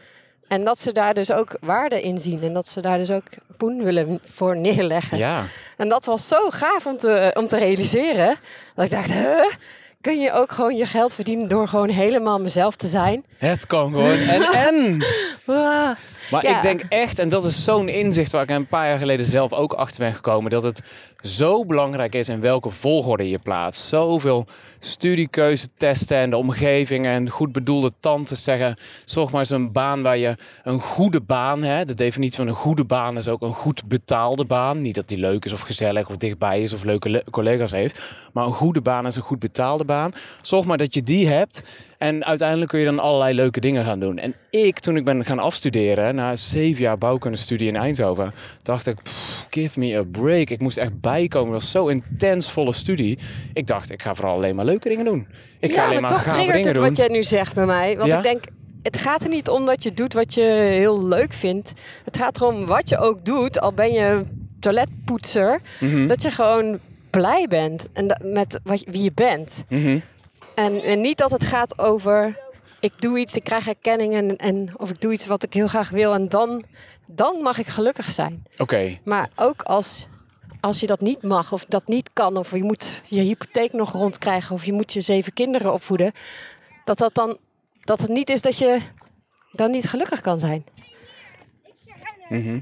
En 0.49 0.65
dat 0.65 0.79
ze 0.79 0.93
daar 0.93 1.15
dus 1.15 1.33
ook 1.33 1.57
waarde 1.61 2.01
in 2.01 2.19
zien. 2.19 2.43
En 2.43 2.53
dat 2.53 2.69
ze 2.69 2.81
daar 2.81 2.99
dus 2.99 3.11
ook 3.11 3.25
poen 3.57 3.83
willen 3.85 4.21
voor 4.25 4.57
neerleggen. 4.57 5.19
Ja. 5.19 5.45
En 5.77 5.89
dat 5.89 6.05
was 6.05 6.29
zo 6.29 6.51
gaaf 6.51 6.87
om 6.87 6.99
te, 6.99 7.31
om 7.39 7.47
te 7.47 7.59
realiseren. 7.59 8.37
Dat 8.75 8.85
ik 8.85 8.91
dacht, 8.91 9.13
huh? 9.13 9.53
Kun 10.01 10.21
je 10.21 10.33
ook 10.33 10.53
gewoon 10.53 10.77
je 10.77 10.87
geld 10.87 11.15
verdienen 11.15 11.49
door 11.49 11.69
gewoon 11.69 11.89
helemaal 11.89 12.41
mezelf 12.41 12.77
te 12.77 12.87
zijn? 12.87 13.25
Het 13.37 13.67
kan 13.67 13.93
gewoon. 13.93 14.19
En, 14.19 14.43
en. 14.43 15.05
Maar 16.31 16.43
Ja. 16.45 16.57
ik 16.57 16.63
denk 16.63 16.83
echt, 16.89 17.19
en 17.19 17.29
dat 17.29 17.45
is 17.45 17.65
zo'n 17.65 17.89
inzicht 17.89 18.33
waar 18.33 18.43
ik 18.43 18.51
een 18.51 18.67
paar 18.67 18.89
jaar 18.89 18.99
geleden 18.99 19.27
zelf 19.27 19.53
ook 19.53 19.73
achter 19.73 20.01
ben 20.01 20.15
gekomen, 20.15 20.51
dat 20.51 20.63
het 20.63 20.83
zo 21.21 21.65
belangrijk 21.65 22.15
is 22.15 22.29
in 22.29 22.41
welke 22.41 22.71
volgorde 22.71 23.29
je 23.29 23.39
plaatst. 23.39 23.83
Zoveel 23.83 24.47
studiekeuzetesten 24.79 26.17
en 26.19 26.31
de 26.31 26.37
omgeving 26.37 27.07
en 27.07 27.29
goed 27.29 27.53
bedoelde 27.53 27.93
tantes 28.01 28.45
zeggen, 28.45 28.77
zorg 29.05 29.31
maar 29.31 29.41
eens 29.41 29.51
een 29.51 29.73
baan 29.73 30.03
waar 30.03 30.17
je 30.17 30.35
een 30.63 30.81
goede 30.81 31.21
baan, 31.21 31.63
hè, 31.63 31.85
de 31.85 31.95
definitie 31.95 32.37
van 32.37 32.47
een 32.49 32.55
goede 32.55 32.85
baan 32.85 33.17
is 33.17 33.29
ook 33.29 33.43
een 33.43 33.53
goed 33.53 33.89
betaalde 33.89 34.45
baan. 34.45 34.81
Niet 34.81 34.95
dat 34.95 35.09
die 35.09 35.19
leuk 35.19 35.45
is 35.45 35.53
of 35.53 35.61
gezellig 35.61 36.09
of 36.09 36.17
dichtbij 36.17 36.61
is 36.63 36.73
of 36.73 36.85
leuke 36.85 37.11
le- 37.11 37.23
collega's 37.31 37.71
heeft, 37.73 38.01
maar 38.33 38.45
een 38.47 38.53
goede 38.53 38.81
baan 38.81 39.07
is 39.07 39.17
een 39.17 39.23
goed 39.23 39.39
betaalde 39.39 39.85
baan. 39.85 40.13
Zorg 40.43 40.65
maar 40.65 40.77
dat 40.77 40.95
je 40.95 41.03
die 41.03 41.29
hebt 41.29 41.63
en 41.99 42.25
uiteindelijk 42.25 42.71
kun 42.71 42.79
je 42.79 42.85
dan 42.85 42.99
allerlei 42.99 43.35
leuke 43.35 43.61
dingen 43.61 43.85
gaan 43.85 44.01
doen. 44.01 44.19
En 44.19 44.35
ik, 44.51 44.79
toen 44.79 44.97
ik 44.97 45.05
ben 45.05 45.25
gaan 45.25 45.39
afstuderen, 45.39 46.18
na 46.19 46.37
zeven 46.37 46.83
jaar 46.83 46.99
bouwkundestudie 46.99 47.69
in 47.69 47.77
Eindhoven, 47.77 48.33
dacht 48.63 48.87
ik, 48.87 49.03
"Pff, 49.03 49.47
give 49.51 49.79
me 49.79 49.97
a 49.97 50.03
break. 50.03 50.51
Ik 50.51 50.61
moest 50.61 50.77
echt 50.77 51.01
bijkomen. 51.01 51.53
Het 51.53 51.63
was 51.63 51.71
zo 51.71 51.87
intens 51.87 52.51
volle 52.51 52.73
studie. 52.73 53.19
Ik 53.53 53.67
dacht, 53.67 53.91
ik 53.91 54.03
ga 54.03 54.15
vooral 54.15 54.35
alleen 54.35 54.57
maar 54.57 54.65
leuke 54.65 54.89
dingen 54.89 55.05
doen. 55.05 55.27
Ik 55.61 55.71
ga 55.73 55.77
ja, 55.81 55.87
alleen 55.87 56.01
maar 56.01 56.11
maar 56.11 56.23
toch 56.23 56.33
triggert 56.33 56.53
dingen 56.53 56.67
het 56.67 56.75
doen. 56.77 56.85
wat 56.89 56.97
jij 56.97 57.09
nu 57.09 57.23
zegt 57.23 57.55
bij 57.55 57.67
mij. 57.67 57.97
Want 57.97 58.09
Ja? 58.09 58.17
ik 58.17 58.23
denk, 58.23 58.45
het 58.83 59.01
gaat 59.01 59.23
er 59.23 59.29
niet 59.29 59.49
om 59.49 59.67
dat 59.67 59.83
je 59.83 59.95
doet 59.95 60.13
wat 60.13 60.35
je 60.35 60.43
heel 60.73 61.05
leuk 61.07 61.33
vindt. 61.33 61.73
Het 62.05 62.17
gaat 62.17 62.37
erom 62.37 62.67
wat 62.67 62.89
je 62.89 62.99
ook 62.99 63.25
doet, 63.25 63.61
al 63.61 63.73
ben 63.73 63.93
je 63.93 64.25
toiletpoetser, 64.61 65.61
Mhm. 65.81 66.07
dat 66.07 66.23
je 66.23 66.31
gewoon 66.31 66.79
blij 67.11 67.47
bent 67.49 67.89
en 67.93 68.09
dat- 68.09 68.23
met 68.23 68.61
wat, 68.65 68.85
wie 68.87 69.03
je 69.03 69.13
bent. 69.15 69.65
Mhm. 69.69 69.99
En, 70.55 70.83
en 70.83 71.01
niet 71.01 71.19
dat 71.19 71.31
het 71.31 71.45
gaat 71.45 71.79
over 71.79 72.39
ik 72.81 73.01
doe 73.01 73.19
iets, 73.19 73.37
ik 73.37 73.45
krijg 73.45 73.69
erkenning 73.69 74.15
en, 74.15 74.37
en 74.37 74.69
of 74.77 74.91
ik 74.91 75.01
doe 75.01 75.13
iets 75.13 75.27
wat 75.27 75.43
ik 75.43 75.55
heel 75.55 75.69
graag 75.69 75.91
wil 75.91 76.15
en 76.15 76.29
dan, 76.29 76.65
dan 77.07 77.43
mag 77.43 77.59
ik 77.59 77.67
gelukkig 77.67 78.11
zijn. 78.11 78.43
Oké, 78.57 78.99
Maar 79.05 79.31
ook 79.37 79.63
als, 79.63 80.07
als 80.61 80.81
je 80.81 80.87
dat 80.87 81.01
niet 81.01 81.23
mag 81.23 81.53
of 81.53 81.65
dat 81.65 81.87
niet 81.87 82.11
kan 82.13 82.37
of 82.37 82.51
je 82.53 82.63
moet 82.63 83.03
je 83.05 83.21
hypotheek 83.21 83.73
nog 83.73 83.93
rondkrijgen 83.93 84.55
of 84.55 84.65
je 84.65 84.73
moet 84.73 84.93
je 84.93 85.01
zeven 85.01 85.33
kinderen 85.33 85.73
opvoeden, 85.73 86.13
dat 86.85 86.99
dat 86.99 87.15
dan 87.15 87.39
dat 87.89 88.01
het 88.01 88.09
niet 88.09 88.31
is 88.31 88.41
dat 88.41 88.59
je 88.59 88.81
dan 89.53 89.71
niet 89.71 89.89
gelukkig 89.89 90.21
kan 90.21 90.39
zijn. 90.39 90.65
Mhm. 92.29 92.59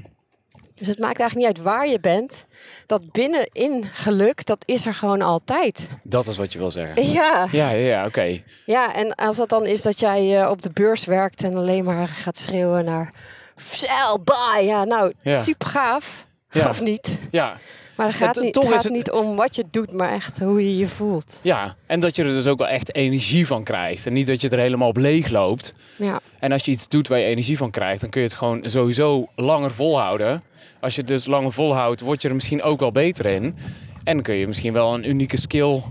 Dus 0.77 0.87
het 0.87 0.99
maakt 0.99 1.19
eigenlijk 1.19 1.49
niet 1.49 1.57
uit 1.57 1.65
waar 1.65 1.87
je 1.87 1.99
bent. 1.99 2.45
Dat 2.85 3.11
binnenin 3.11 3.83
geluk, 3.93 4.45
dat 4.45 4.63
is 4.65 4.85
er 4.85 4.93
gewoon 4.93 5.21
altijd. 5.21 5.87
dat 6.03 6.27
is 6.27 6.37
wat 6.37 6.53
je 6.53 6.59
wil 6.59 6.71
zeggen. 6.71 7.07
Ja. 7.11 7.47
Ja, 7.51 7.69
ja, 7.69 7.87
ja 7.87 8.05
oké. 8.05 8.41
Ja, 8.65 8.95
en 8.95 9.15
als 9.15 9.37
dat 9.37 9.49
dan 9.49 9.65
is 9.65 9.81
dat 9.81 9.99
jij 9.99 10.41
eh, 10.41 10.49
op 10.49 10.61
de 10.61 10.69
beurs 10.73 11.05
werkt 11.05 11.43
en 11.43 11.55
alleen 11.55 11.83
maar 11.83 12.07
gaat 12.07 12.37
schreeuwen 12.37 12.85
naar 12.85 13.13
sell, 13.55 14.17
buy. 14.23 14.65
Ja, 14.65 14.83
nou, 14.83 15.13
Ja. 15.21 15.35
super 15.35 15.67
gaaf. 15.67 16.25
Ja. 16.49 16.69
Of 16.73 16.81
niet? 16.81 17.19
Ja. 17.31 17.57
Maar 17.97 18.07
het 18.07 18.15
gaat, 18.15 18.35
Het- 18.35 18.43
niet, 18.43 18.53
toch 18.53 18.63
het 18.63 18.73
gaat 18.73 18.83
het- 18.83 18.93
niet 18.93 19.11
om 19.11 19.35
wat 19.35 19.55
je 19.55 19.63
doet, 19.71 19.91
maar 19.91 20.11
echt 20.11 20.39
hoe 20.39 20.63
je 20.63 20.77
je 20.77 20.87
voelt. 20.87 21.39
ja, 21.43 21.75
en 21.85 21.99
dat 21.99 22.15
je 22.15 22.23
er 22.23 22.29
dus 22.29 22.47
ook 22.47 22.57
wel 22.57 22.67
echt 22.67 22.95
energie 22.95 23.47
van 23.47 23.63
krijgt. 23.63 24.05
En 24.05 24.13
niet 24.13 24.27
dat 24.27 24.41
je 24.41 24.49
er 24.49 24.59
helemaal 24.59 24.87
op 24.87 24.97
leeg 24.97 25.29
loopt. 25.29 25.73
Ja, 25.95 26.19
En 26.39 26.51
als 26.51 26.65
je 26.65 26.71
iets 26.71 26.87
doet 26.87 27.07
waar 27.07 27.19
je 27.19 27.25
energie 27.25 27.57
van 27.57 27.71
krijgt, 27.71 28.01
dan 28.01 28.09
kun 28.09 28.21
je 28.21 28.27
het 28.27 28.35
gewoon 28.37 28.59
sowieso 28.65 29.27
langer 29.35 29.71
volhouden. 29.71 30.43
Als 30.81 30.93
je 30.95 30.99
het 30.99 31.09
dus 31.09 31.25
langer 31.25 31.51
volhoudt, 31.53 32.01
word 32.01 32.21
je 32.21 32.27
er 32.27 32.33
misschien 32.35 32.61
ook 32.63 32.79
wel 32.79 32.91
beter 32.91 33.25
in. 33.25 33.55
En 34.03 34.21
kun 34.21 34.35
je 34.35 34.47
misschien 34.47 34.73
wel 34.73 34.93
een 34.93 35.09
unieke 35.09 35.37
skill 35.39 35.81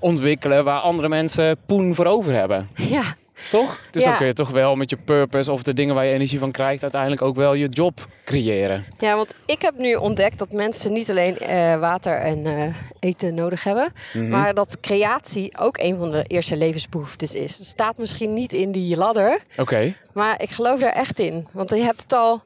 ontwikkelen 0.00 0.64
waar 0.64 0.80
andere 0.80 1.08
mensen 1.08 1.56
poen 1.66 1.94
voor 1.94 2.06
over 2.06 2.32
hebben. 2.34 2.68
Ja, 2.76 3.16
Toch? 3.50 3.80
Dus 3.90 4.02
Ja. 4.02 4.08
dan 4.08 4.18
kun 4.18 4.26
je 4.26 4.32
toch 4.32 4.50
wel 4.50 4.76
met 4.76 4.90
je 4.90 4.96
purpose 4.96 5.52
of 5.52 5.62
de 5.62 5.74
dingen 5.74 5.94
waar 5.94 6.04
je 6.04 6.12
energie 6.12 6.38
van 6.38 6.50
krijgt, 6.50 6.82
uiteindelijk 6.82 7.22
ook 7.22 7.36
wel 7.36 7.54
je 7.54 7.66
job 7.68 8.06
creëren. 8.24 8.84
Ja, 8.98 9.16
want 9.16 9.34
ik 9.46 9.62
heb 9.62 9.78
nu 9.78 9.94
ontdekt 9.94 10.38
dat 10.38 10.52
mensen 10.52 10.92
niet 10.92 11.10
alleen 11.10 11.38
eh, 11.38 11.76
water 11.76 12.18
en 12.18 12.46
eh, 12.46 12.74
eten 13.00 13.34
nodig 13.34 13.64
hebben, 13.64 13.92
Mhm. 14.12 14.28
maar 14.28 14.54
dat 14.54 14.80
creatie 14.80 15.58
ook 15.58 15.78
een 15.78 15.96
van 15.98 16.10
de 16.10 16.24
eerste 16.26 16.56
levensbehoeftes 16.56 17.34
is. 17.34 17.58
Het 17.58 17.66
staat 17.66 17.98
misschien 17.98 18.34
niet 18.34 18.52
in 18.52 18.72
die 18.72 18.96
ladder, 18.96 19.38
Oké. 19.56 19.94
maar 20.14 20.42
ik 20.42 20.50
geloof 20.50 20.80
daar 20.80 20.92
echt 20.92 21.18
in. 21.18 21.46
Want 21.52 21.70
je 21.70 21.82
hebt 21.82 22.02
het 22.02 22.12
al. 22.12 22.42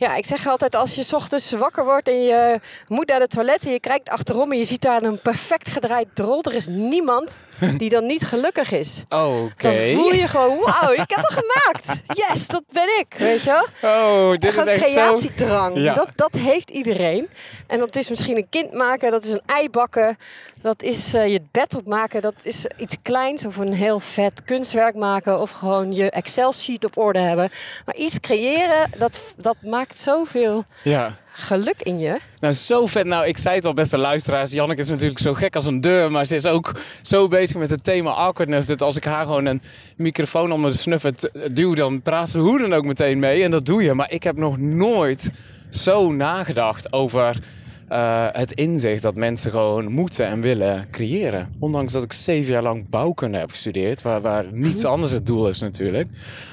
Ja, 0.00 0.14
ik 0.16 0.26
zeg 0.26 0.46
altijd, 0.46 0.74
als 0.74 0.94
je 0.94 1.02
's 1.02 1.12
ochtends 1.12 1.52
wakker 1.52 1.84
wordt 1.84 2.08
en 2.08 2.22
je 2.22 2.60
moet 2.88 3.08
naar 3.08 3.18
de 3.18 3.26
toilet 3.26 3.64
en 3.64 3.72
je 3.72 3.80
kijkt 3.80 4.08
achterom 4.08 4.52
en 4.52 4.58
je 4.58 4.64
ziet 4.64 4.82
daar 4.82 5.02
een 5.02 5.20
perfect 5.20 5.70
gedraaid 5.70 6.06
drol, 6.14 6.42
er 6.42 6.54
is 6.54 6.66
niemand 6.66 7.40
die 7.76 7.88
dan 7.88 8.06
niet 8.06 8.22
gelukkig 8.22 8.72
is. 8.72 9.04
Oké. 9.08 9.50
Dan 9.56 9.74
voel 9.74 10.12
je 10.12 10.28
gewoon, 10.28 10.58
wauw, 10.58 10.92
ik 10.92 11.10
heb 11.10 11.16
het 11.16 11.42
gemaakt. 11.44 12.02
Yes, 12.06 12.46
dat 12.46 12.62
ben 12.72 12.98
ik, 12.98 13.14
weet 13.18 13.42
je 13.42 13.64
wel? 13.80 13.90
Oh, 13.90 14.30
dit 14.30 14.56
is 14.56 14.64
echt 14.64 14.82
zo... 14.82 14.88
creatiedrang. 14.88 15.76
Ja. 15.76 15.94
Dat, 15.94 16.08
dat 16.14 16.34
heeft 16.34 16.70
iedereen. 16.70 17.28
En 17.66 17.78
dat 17.78 17.96
is 17.96 18.08
misschien 18.08 18.36
een 18.36 18.48
kind 18.50 18.72
maken, 18.72 19.10
dat 19.10 19.24
is 19.24 19.30
een 19.30 19.42
ei 19.46 19.70
bakken. 19.70 20.16
Dat 20.62 20.82
is 20.82 21.14
eh, 21.14 21.32
je 21.32 21.40
bed 21.50 21.76
opmaken, 21.76 22.20
dat 22.22 22.34
is 22.42 22.66
iets 22.76 22.96
kleins. 23.02 23.44
Of 23.44 23.56
een 23.56 23.72
heel 23.72 24.00
vet 24.00 24.44
kunstwerk 24.44 24.94
maken. 24.96 25.40
Of 25.40 25.50
gewoon 25.50 25.94
je 25.94 26.10
Excel-sheet 26.10 26.84
op 26.84 26.98
orde 26.98 27.18
hebben. 27.18 27.50
Maar 27.84 27.96
iets 27.96 28.20
creëren, 28.20 28.90
dat, 28.98 29.34
dat 29.36 29.56
maakt 29.62 29.98
zoveel 29.98 30.64
Ja. 30.82 31.16
geluk 31.32 31.82
in 31.82 31.98
je. 31.98 32.18
Nou, 32.38 32.54
zo 32.54 32.86
vet. 32.86 33.06
Nou, 33.06 33.26
ik 33.26 33.38
zei 33.38 33.54
het 33.56 33.64
al, 33.64 33.74
beste 33.74 33.98
luisteraars. 33.98 34.52
Janneke 34.52 34.80
is 34.80 34.88
natuurlijk 34.88 35.18
zo 35.20 35.34
gek 35.34 35.54
als 35.54 35.64
een 35.66 35.80
deur. 35.80 36.10
Maar 36.10 36.24
ze 36.24 36.34
is 36.34 36.46
ook 36.46 36.72
zo 37.02 37.28
bezig 37.28 37.56
met 37.56 37.70
het 37.70 37.84
thema 37.84 38.10
awkwardness. 38.10 38.66
Dat 38.68 38.82
als 38.82 38.96
ik 38.96 39.04
haar 39.04 39.24
gewoon 39.24 39.46
een 39.46 39.62
microfoon 39.96 40.52
onder 40.52 40.70
de 40.70 40.76
snuffert 40.76 41.30
duw, 41.52 41.74
dan 41.74 42.02
praat 42.02 42.30
ze 42.30 42.38
hoe 42.38 42.58
dan 42.58 42.72
ook 42.72 42.84
meteen 42.84 43.18
mee. 43.18 43.42
En 43.42 43.50
dat 43.50 43.66
doe 43.66 43.82
je. 43.82 43.94
Maar 43.94 44.10
ik 44.10 44.22
heb 44.22 44.36
nog 44.36 44.58
nooit 44.58 45.30
zo 45.70 46.12
nagedacht 46.12 46.92
over 46.92 47.36
eh, 47.90 48.26
het 48.32 48.52
inzicht 48.52 49.02
dat 49.02 49.14
mensen 49.14 49.50
gewoon 49.50 49.92
moeten 49.92 50.26
en 50.26 50.40
willen 50.40 50.90
creëren. 50.90 51.52
Ondanks 51.58 51.92
dat 51.92 52.02
ik 52.02 52.12
zeven 52.12 52.52
jaar 52.52 52.62
lang 52.62 52.88
bouwkunde 52.88 53.38
heb 53.38 53.50
gestudeerd. 53.50 54.02
Waar, 54.02 54.20
waar 54.20 54.46
niets 54.52 54.84
anders 54.84 55.12
het 55.12 55.26
doel 55.26 55.48
is 55.48 55.60
natuurlijk. 55.60 56.08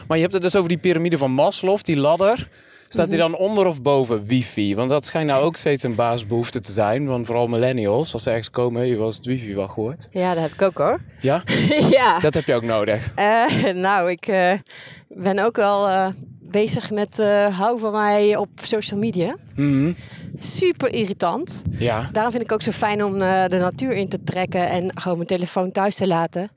Maar 0.08 0.18
je 0.18 0.24
hebt 0.24 0.34
het 0.34 0.44
dus 0.44 0.56
over 0.56 0.70
die 0.70 0.78
piramide 0.78 1.18
van 1.18 1.32
Maslow, 1.32 1.82
die 1.82 1.98
ladder. 1.98 2.50
Staat 2.88 3.10
die 3.10 3.18
dan 3.18 3.36
onder 3.36 3.66
of 3.66 3.82
boven 3.82 4.26
wifi? 4.26 4.76
Want 4.76 4.90
dat 4.90 5.06
schijnt 5.06 5.28
nou 5.28 5.44
ook 5.44 5.56
steeds 5.56 5.84
een 5.84 5.96
basisbehoefte 5.96 6.60
te 6.60 6.72
zijn. 6.72 7.06
Want 7.06 7.26
vooral 7.26 7.48
millennials, 7.48 8.14
als 8.14 8.24
ze 8.24 8.30
ergens 8.30 8.50
komen, 8.50 8.88
je 8.88 8.98
eens 8.98 9.16
het 9.16 9.26
wifi 9.26 9.56
wel 9.56 9.68
gehoord. 9.68 10.08
Ja, 10.12 10.34
dat 10.34 10.44
heb 10.44 10.54
ik 10.54 10.62
ook 10.62 10.78
hoor. 10.78 11.00
Ja, 11.20 11.44
ja. 11.98 12.20
dat 12.20 12.34
heb 12.34 12.46
je 12.46 12.54
ook 12.54 12.64
nodig. 12.64 13.12
Eh, 13.16 13.72
nou, 13.74 14.12
ik 14.12 14.28
eh, 14.28 14.54
ben 15.08 15.40
ook 15.40 15.56
wel 15.56 16.14
bezig 16.40 16.92
met 16.92 17.18
hou 17.52 17.80
van 17.80 17.92
mij 17.92 18.36
op 18.36 18.50
social 18.62 19.00
media. 19.00 19.36
Mhm. 19.56 19.92
Super 20.40 20.94
irritant. 20.94 21.64
Ja, 21.70 22.10
Daarom 22.12 22.32
vind 22.32 22.44
ik 22.44 22.52
ook 22.52 22.62
zo 22.62 22.72
fijn 22.72 23.04
om 23.04 23.22
eh, 23.22 23.46
de 23.46 23.58
natuur 23.58 23.92
in 23.96 24.10
te 24.10 24.24
trekken 24.24 24.70
en 24.70 25.00
gewoon 25.00 25.18
mijn 25.18 25.30
telefoon 25.30 25.72
thuis 25.72 25.96
te 25.96 26.08
laten. 26.08 26.52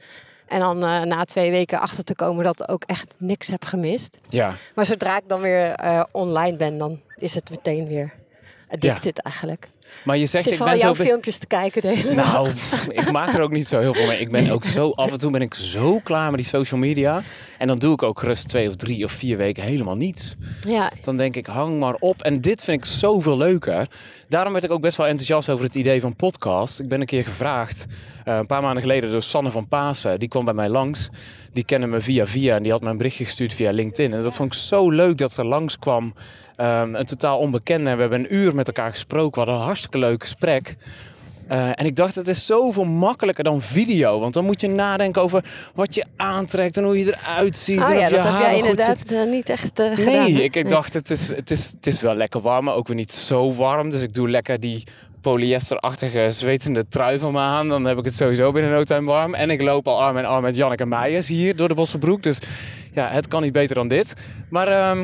En 0.48 0.60
dan 0.60 0.84
eh, 0.84 1.02
na 1.02 1.24
twee 1.24 1.50
weken 1.50 1.80
achter 1.80 2.04
te 2.04 2.14
komen 2.14 2.44
dat 2.44 2.60
ik 2.60 2.70
ook 2.70 2.82
echt 2.86 3.14
niks 3.18 3.48
heb 3.48 3.64
gemist. 3.64 4.18
ja. 4.28 4.54
Maar 4.74 4.86
zodra 4.86 5.16
ik 5.16 5.22
dan 5.26 5.40
weer 5.40 5.70
eh, 5.70 6.02
online 6.12 6.56
ben, 6.56 6.78
dan 6.78 7.00
is 7.16 7.34
het 7.34 7.50
meteen 7.50 7.88
weer 7.88 8.14
addicted 8.68 9.18
eigenlijk. 9.18 9.68
Maar 10.04 10.16
je 10.16 10.22
Ik 10.22 10.28
zegt, 10.28 10.44
zit 10.44 10.52
ik 10.52 10.58
vooral 10.58 10.76
ben 10.76 10.84
jouw 10.84 10.94
zo... 10.94 11.04
filmpjes 11.04 11.38
te 11.38 11.46
kijken 11.46 11.82
de 11.82 11.88
hele. 11.88 12.14
Nou, 12.14 12.48
ik 12.88 13.12
maak 13.12 13.34
er 13.34 13.40
ook 13.40 13.50
niet 13.50 13.66
zo 13.66 13.78
heel 13.78 13.94
veel 13.94 14.06
mee. 14.06 14.18
Ik 14.20 14.30
ben 14.30 14.50
ook 14.50 14.64
zo, 14.64 14.90
af 14.90 15.12
en 15.12 15.18
toe 15.18 15.30
ben 15.30 15.40
ik 15.40 15.54
zo 15.54 15.98
klaar 15.98 16.30
met 16.30 16.40
die 16.40 16.48
social 16.48 16.80
media. 16.80 17.22
En 17.58 17.66
dan 17.66 17.78
doe 17.78 17.92
ik 17.92 18.02
ook 18.02 18.22
rust 18.22 18.48
twee 18.48 18.68
of 18.68 18.76
drie 18.76 19.04
of 19.04 19.12
vier 19.12 19.36
weken 19.36 19.62
helemaal 19.62 19.96
niets. 19.96 20.34
Ja, 20.68 20.90
Dan 21.04 21.16
denk 21.16 21.36
ik, 21.36 21.46
hang 21.46 21.78
maar 21.78 21.94
op. 21.94 22.22
En 22.22 22.40
dit 22.40 22.62
vind 22.62 22.84
ik 22.84 22.90
zoveel 22.90 23.36
leuker. 23.36 23.86
Daarom 24.28 24.52
werd 24.52 24.64
ik 24.64 24.70
ook 24.70 24.80
best 24.80 24.96
wel 24.96 25.06
enthousiast 25.06 25.48
over 25.48 25.64
het 25.64 25.74
idee 25.74 26.00
van 26.00 26.16
podcast. 26.16 26.80
Ik 26.80 26.88
ben 26.88 27.00
een 27.00 27.06
keer 27.06 27.24
gevraagd, 27.24 27.86
eh, 28.24 28.36
een 28.36 28.46
paar 28.46 28.62
maanden 28.62 28.82
geleden, 28.82 29.10
door 29.10 29.22
Sanne 29.22 29.50
van 29.50 29.68
Pasen. 29.68 30.18
Die 30.18 30.28
kwam 30.28 30.44
bij 30.44 30.54
mij 30.54 30.68
langs. 30.68 31.08
Die 31.52 31.64
kende 31.64 31.86
me 31.86 32.00
via 32.00 32.26
via 32.26 32.56
en 32.56 32.62
die 32.62 32.72
had 32.72 32.82
een 32.84 32.96
berichtje 32.96 33.24
gestuurd 33.24 33.52
via 33.52 33.70
LinkedIn. 33.70 34.12
En 34.12 34.22
dat 34.22 34.34
vond 34.34 34.54
ik 34.54 34.60
zo 34.60 34.90
leuk 34.90 35.18
dat 35.18 35.32
ze 35.32 35.44
langskwam. 35.44 36.14
Ehm 36.56 36.94
een 36.94 37.04
totaal 37.04 37.38
onbekende. 37.38 37.90
En 37.90 37.94
we 37.96 38.00
hebben 38.00 38.18
een 38.20 38.34
uur 38.34 38.54
met 38.54 38.66
elkaar 38.66 38.90
gesproken. 38.90 39.32
We 39.32 39.38
hadden 39.38 39.54
een 39.54 39.66
hartstikke 39.66 39.98
leuk 39.98 40.22
gesprek. 40.22 40.76
Eh, 41.48 41.68
en 41.74 41.86
ik 41.86 41.96
dacht, 41.96 42.14
het 42.14 42.28
is 42.28 42.46
zoveel 42.46 42.84
makkelijker 42.84 43.44
dan 43.44 43.62
video. 43.62 44.20
Want 44.20 44.34
dan 44.34 44.44
moet 44.44 44.60
je 44.60 44.68
nadenken 44.68 45.22
over 45.22 45.44
wat 45.74 45.94
je 45.94 46.04
aantrekt 46.16 46.76
en 46.76 46.84
hoe 46.84 46.98
je 46.98 47.16
eruit 47.20 47.56
ziet. 47.56 47.78
oh 47.78 47.90
en 47.90 47.96
ja, 47.96 48.02
of 48.02 48.08
je 48.08 48.14
dat 48.14 48.24
heb 48.24 48.32
haar 48.32 48.40
jij 48.42 48.50
wel 48.50 48.58
goed 48.60 48.68
inderdaad 48.68 48.98
zit. 48.98 49.12
eh, 49.12 49.24
niet 49.30 49.48
echt 49.48 49.64
gedaan. 49.64 50.04
Nee, 50.04 50.42
ik, 50.44 50.56
ik 50.56 50.70
dacht 50.70 50.94
het 50.94 51.10
is, 51.10 51.28
het, 51.28 51.50
is, 51.50 51.70
het 51.76 51.86
is 51.86 52.00
wel 52.00 52.14
lekker 52.14 52.40
warm, 52.40 52.64
maar 52.64 52.74
ook 52.74 52.86
weer 52.86 52.96
niet 52.96 53.12
zo 53.12 53.52
warm. 53.52 53.90
Dus 53.90 54.02
ik 54.02 54.14
doe 54.14 54.28
lekker 54.30 54.60
die 54.60 54.84
polyesterachtige 55.20 56.26
zwetende 56.30 56.88
trui 56.88 57.18
van 57.18 57.32
me 57.32 57.38
aan. 57.38 57.68
Dan 57.68 57.84
heb 57.84 57.98
ik 57.98 58.04
het 58.04 58.14
sowieso 58.14 58.52
binnen 58.52 58.72
no 58.72 58.84
time 58.84 59.06
warm. 59.06 59.34
En 59.34 59.50
ik 59.50 59.62
loop 59.62 59.88
al 59.88 60.02
arm 60.02 60.16
in 60.16 60.24
arm 60.24 60.42
met 60.42 60.56
Janneke 60.56 60.86
Meijers 60.86 61.26
hier 61.26 61.56
door 61.56 61.68
de 61.68 61.74
Bossenbroek. 61.74 62.22
Dus 62.22 62.38
ja, 62.92 63.08
het 63.08 63.28
kan 63.28 63.42
niet 63.42 63.52
beter 63.52 63.74
dan 63.74 63.88
dit. 63.88 64.14
Maar 64.48 64.68
ehm, 64.68 64.98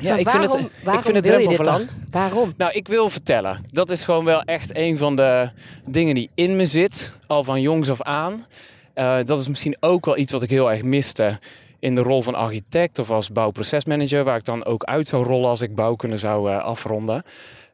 ja, 0.00 0.10
Maar 0.10 0.18
ik 0.18 0.24
waarom, 0.24 0.50
vind 0.50 0.62
het, 0.62 0.70
waarom 0.82 1.02
ik 1.02 1.10
vind 1.10 1.16
het 1.16 1.24
drempelverlaag. 1.34 1.78
dan? 1.78 1.88
Waarom? 2.10 2.52
Nou, 2.56 2.72
ik 2.72 2.88
wil 2.88 3.10
vertellen. 3.10 3.64
Dat 3.70 3.90
is 3.90 4.04
gewoon 4.04 4.24
wel 4.24 4.42
echt 4.42 4.76
een 4.76 4.98
van 4.98 5.16
de 5.16 5.50
dingen 5.86 6.14
die 6.14 6.30
in 6.34 6.56
me 6.56 6.66
zit, 6.66 7.12
al 7.26 7.44
van 7.44 7.60
jongs 7.60 7.90
af 7.90 8.02
aan. 8.02 8.46
Eh, 8.94 9.16
dat 9.24 9.38
is 9.38 9.48
misschien 9.48 9.76
ook 9.80 10.04
wel 10.04 10.16
iets 10.16 10.32
wat 10.32 10.42
ik 10.42 10.50
heel 10.50 10.70
erg 10.70 10.82
miste 10.82 11.38
in 11.78 11.94
de 11.94 12.00
rol 12.02 12.22
van 12.22 12.34
architect 12.34 12.98
of 12.98 13.10
als 13.10 13.30
bouwprocesmanager, 13.32 14.24
waar 14.24 14.36
ik 14.36 14.44
dan 14.44 14.64
ook 14.64 14.84
uit 14.84 15.06
zou 15.06 15.24
rollen 15.24 15.48
als 15.48 15.60
ik 15.60 15.74
bouwkunde 15.74 16.16
zou 16.16 16.50
eh, 16.50 16.58
afronden. 16.58 17.22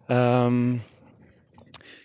Ehm, 0.07 0.73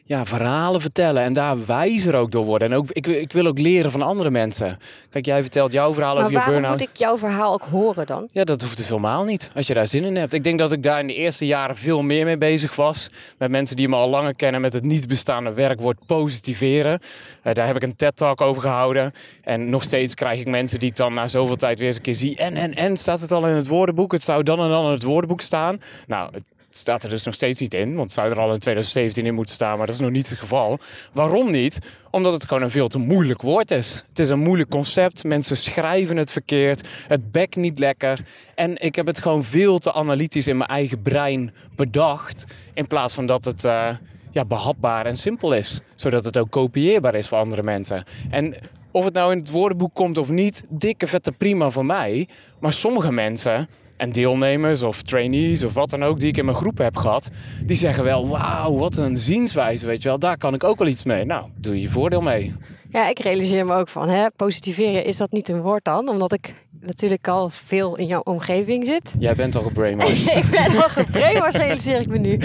ja, 0.07 0.25
verhalen 0.25 0.81
vertellen 0.81 1.23
en 1.23 1.33
daar 1.33 1.65
wijzer 1.65 2.15
ook 2.15 2.31
door 2.31 2.45
worden. 2.45 2.71
En 2.71 2.77
ook, 2.77 2.91
ik, 2.91 3.07
ik 3.07 3.31
wil 3.31 3.45
ook 3.45 3.59
leren 3.59 3.91
van 3.91 4.01
andere 4.01 4.31
mensen. 4.31 4.77
Kijk, 5.09 5.25
jij 5.25 5.41
vertelt 5.41 5.71
jouw 5.71 5.93
verhaal 5.93 6.13
Maar 6.13 6.23
over 6.23 6.33
je 6.33 6.37
waarom 6.37 6.61
burn-out. 6.61 6.79
moet 6.79 6.89
ik 6.89 6.97
jouw 6.97 7.17
verhaal 7.17 7.53
ook 7.53 7.63
horen 7.69 8.05
dan? 8.05 8.27
Ja, 8.31 8.43
dat 8.43 8.61
hoeft 8.61 8.77
dus 8.77 8.87
helemaal 8.87 9.23
niet. 9.23 9.49
Als 9.55 9.67
je 9.67 9.73
daar 9.73 9.87
zin 9.87 10.03
in 10.03 10.15
hebt. 10.15 10.33
Ik 10.33 10.43
denk 10.43 10.59
dat 10.59 10.71
ik 10.71 10.83
daar 10.83 10.99
in 10.99 11.07
de 11.07 11.13
eerste 11.13 11.45
jaren 11.45 11.75
veel 11.75 12.01
meer 12.01 12.25
mee 12.25 12.37
bezig 12.37 12.75
was. 12.75 13.09
Met 13.37 13.49
mensen 13.49 13.75
die 13.75 13.89
me 13.89 13.95
al 13.95 14.09
langer 14.09 14.35
kennen 14.35 14.61
met 14.61 14.73
het 14.73 14.83
niet 14.83 15.07
bestaande 15.07 15.53
werkwoord 15.53 16.05
positiveren. 16.05 16.99
Eh, 17.41 17.53
daar 17.53 17.67
heb 17.67 17.75
ik 17.75 17.83
een 17.83 17.95
TED-talk 17.95 18.41
over 18.41 18.61
gehouden. 18.61 19.11
En 19.43 19.69
nog 19.69 19.83
steeds 19.83 20.13
krijg 20.13 20.39
ik 20.39 20.47
mensen 20.47 20.79
die 20.79 20.89
ik 20.89 20.95
dan 20.95 21.13
na 21.13 21.27
zoveel 21.27 21.55
tijd 21.55 21.79
weer 21.79 21.87
eens 21.87 21.97
een 21.97 22.01
keer 22.01 22.15
zie. 22.15 22.35
En, 22.37 22.55
en, 22.55 22.73
en, 22.75 22.97
staat 22.97 23.21
het 23.21 23.31
al 23.31 23.47
in 23.47 23.55
het 23.55 23.67
woordenboek? 23.67 24.11
Het 24.11 24.23
zou 24.23 24.43
dan 24.43 24.59
en 24.59 24.69
dan 24.69 24.85
in 24.85 24.91
het 24.91 25.03
woordenboek 25.03 25.41
staan. 25.41 25.79
Nou, 26.07 26.29
het 26.67 26.77
staat 26.77 27.03
er 27.03 27.09
dus 27.09 27.23
nog 27.23 27.33
steeds 27.33 27.59
niet 27.59 27.73
in. 27.73 27.87
Want 27.87 28.01
het 28.01 28.13
zou 28.13 28.29
er 28.29 28.39
al 28.39 28.53
in 28.53 28.59
2017 28.59 29.25
in 29.25 29.33
moeten 29.33 29.55
staan. 29.55 29.77
Maar 29.77 29.85
dat 29.85 29.95
is 29.95 30.01
nog 30.01 30.11
niet 30.11 30.29
het 30.29 30.39
geval. 30.39 30.79
Waarom 31.13 31.51
niet? 31.51 31.79
Omdat 32.11 32.33
het 32.33 32.47
gewoon 32.47 32.63
een 32.63 32.71
veel 32.71 32.87
te 32.87 32.97
moeilijk 32.97 33.41
woord 33.41 33.71
is. 33.71 34.03
Het 34.09 34.19
is 34.19 34.29
een 34.29 34.39
moeilijk 34.39 34.69
concept. 34.69 35.23
Mensen 35.23 35.57
schrijven 35.57 36.17
het 36.17 36.31
verkeerd. 36.31 36.87
Het 37.07 37.31
bekt 37.31 37.55
niet 37.55 37.79
lekker. 37.79 38.19
En 38.55 38.81
ik 38.81 38.95
heb 38.95 39.05
het 39.05 39.19
gewoon 39.19 39.43
veel 39.43 39.77
te 39.77 39.93
analytisch 39.93 40.47
in 40.47 40.57
mijn 40.57 40.69
eigen 40.69 41.01
brein 41.01 41.53
bedacht. 41.75 42.45
In 42.73 42.87
plaats 42.87 43.13
van 43.13 43.25
dat 43.25 43.45
het 43.45 43.63
eh, 43.63 43.89
ja, 44.31 44.45
behapbaar 44.45 45.05
en 45.05 45.17
simpel 45.17 45.53
is. 45.53 45.79
Zodat 45.95 46.25
het 46.25 46.37
ook 46.37 46.51
kopieerbaar 46.51 47.15
is 47.15 47.27
voor 47.27 47.37
andere 47.37 47.63
mensen. 47.63 48.03
En 48.29 48.55
of 48.91 49.05
het 49.05 49.13
nou 49.13 49.31
in 49.31 49.37
het 49.37 49.49
woordenboek 49.49 49.93
komt 49.93 50.17
of 50.17 50.29
niet, 50.29 50.63
dikke 50.69 51.07
vette 51.07 51.31
prima 51.31 51.69
voor 51.69 51.85
mij. 51.85 52.27
Maar 52.59 52.73
sommige 52.73 53.11
mensen 53.11 53.67
en 53.97 54.11
deelnemers 54.11 54.83
of 54.83 55.01
trainees 55.01 55.63
of 55.63 55.73
wat 55.73 55.89
dan 55.89 56.03
ook 56.03 56.19
die 56.19 56.29
ik 56.29 56.37
in 56.37 56.45
mijn 56.45 56.57
groep 56.57 56.77
heb 56.77 56.95
gehad, 56.95 57.29
die 57.63 57.77
zeggen 57.77 58.03
wel, 58.03 58.27
wauw, 58.27 58.77
wat 58.77 58.97
een 58.97 59.17
zienswijze, 59.17 59.85
weet 59.85 60.01
je 60.01 60.07
wel, 60.07 60.19
daar 60.19 60.37
kan 60.37 60.53
ik 60.53 60.63
ook 60.63 60.79
wel 60.79 60.87
iets 60.87 61.05
mee. 61.05 61.25
Nou, 61.25 61.49
doe 61.55 61.81
je 61.81 61.89
voordeel 61.89 62.21
mee. 62.21 62.53
Ja, 62.89 63.09
ik 63.09 63.19
realiseer 63.19 63.65
me 63.65 63.75
ook 63.75 63.89
van, 63.89 64.09
hè, 64.09 64.31
positiveren, 64.35 65.05
is 65.05 65.17
dat 65.17 65.31
niet 65.31 65.49
een 65.49 65.61
woord 65.61 65.83
dan? 65.83 66.09
Omdat 66.09 66.33
ik 66.33 66.53
natuurlijk 66.81 67.27
al 67.27 67.49
veel 67.49 67.95
in 67.95 68.05
jouw 68.05 68.21
omgeving 68.23 68.85
zit. 68.85 69.13
Jij 69.19 69.35
bent 69.35 69.55
al 69.55 69.61
gebrainwashed. 69.61 70.33
ik 70.43 70.49
ben 70.49 70.83
al 70.83 70.89
gebrainwashed, 70.89 71.61
realiseer 71.61 71.99
ik 71.99 72.09
me 72.09 72.17
nu. 72.17 72.39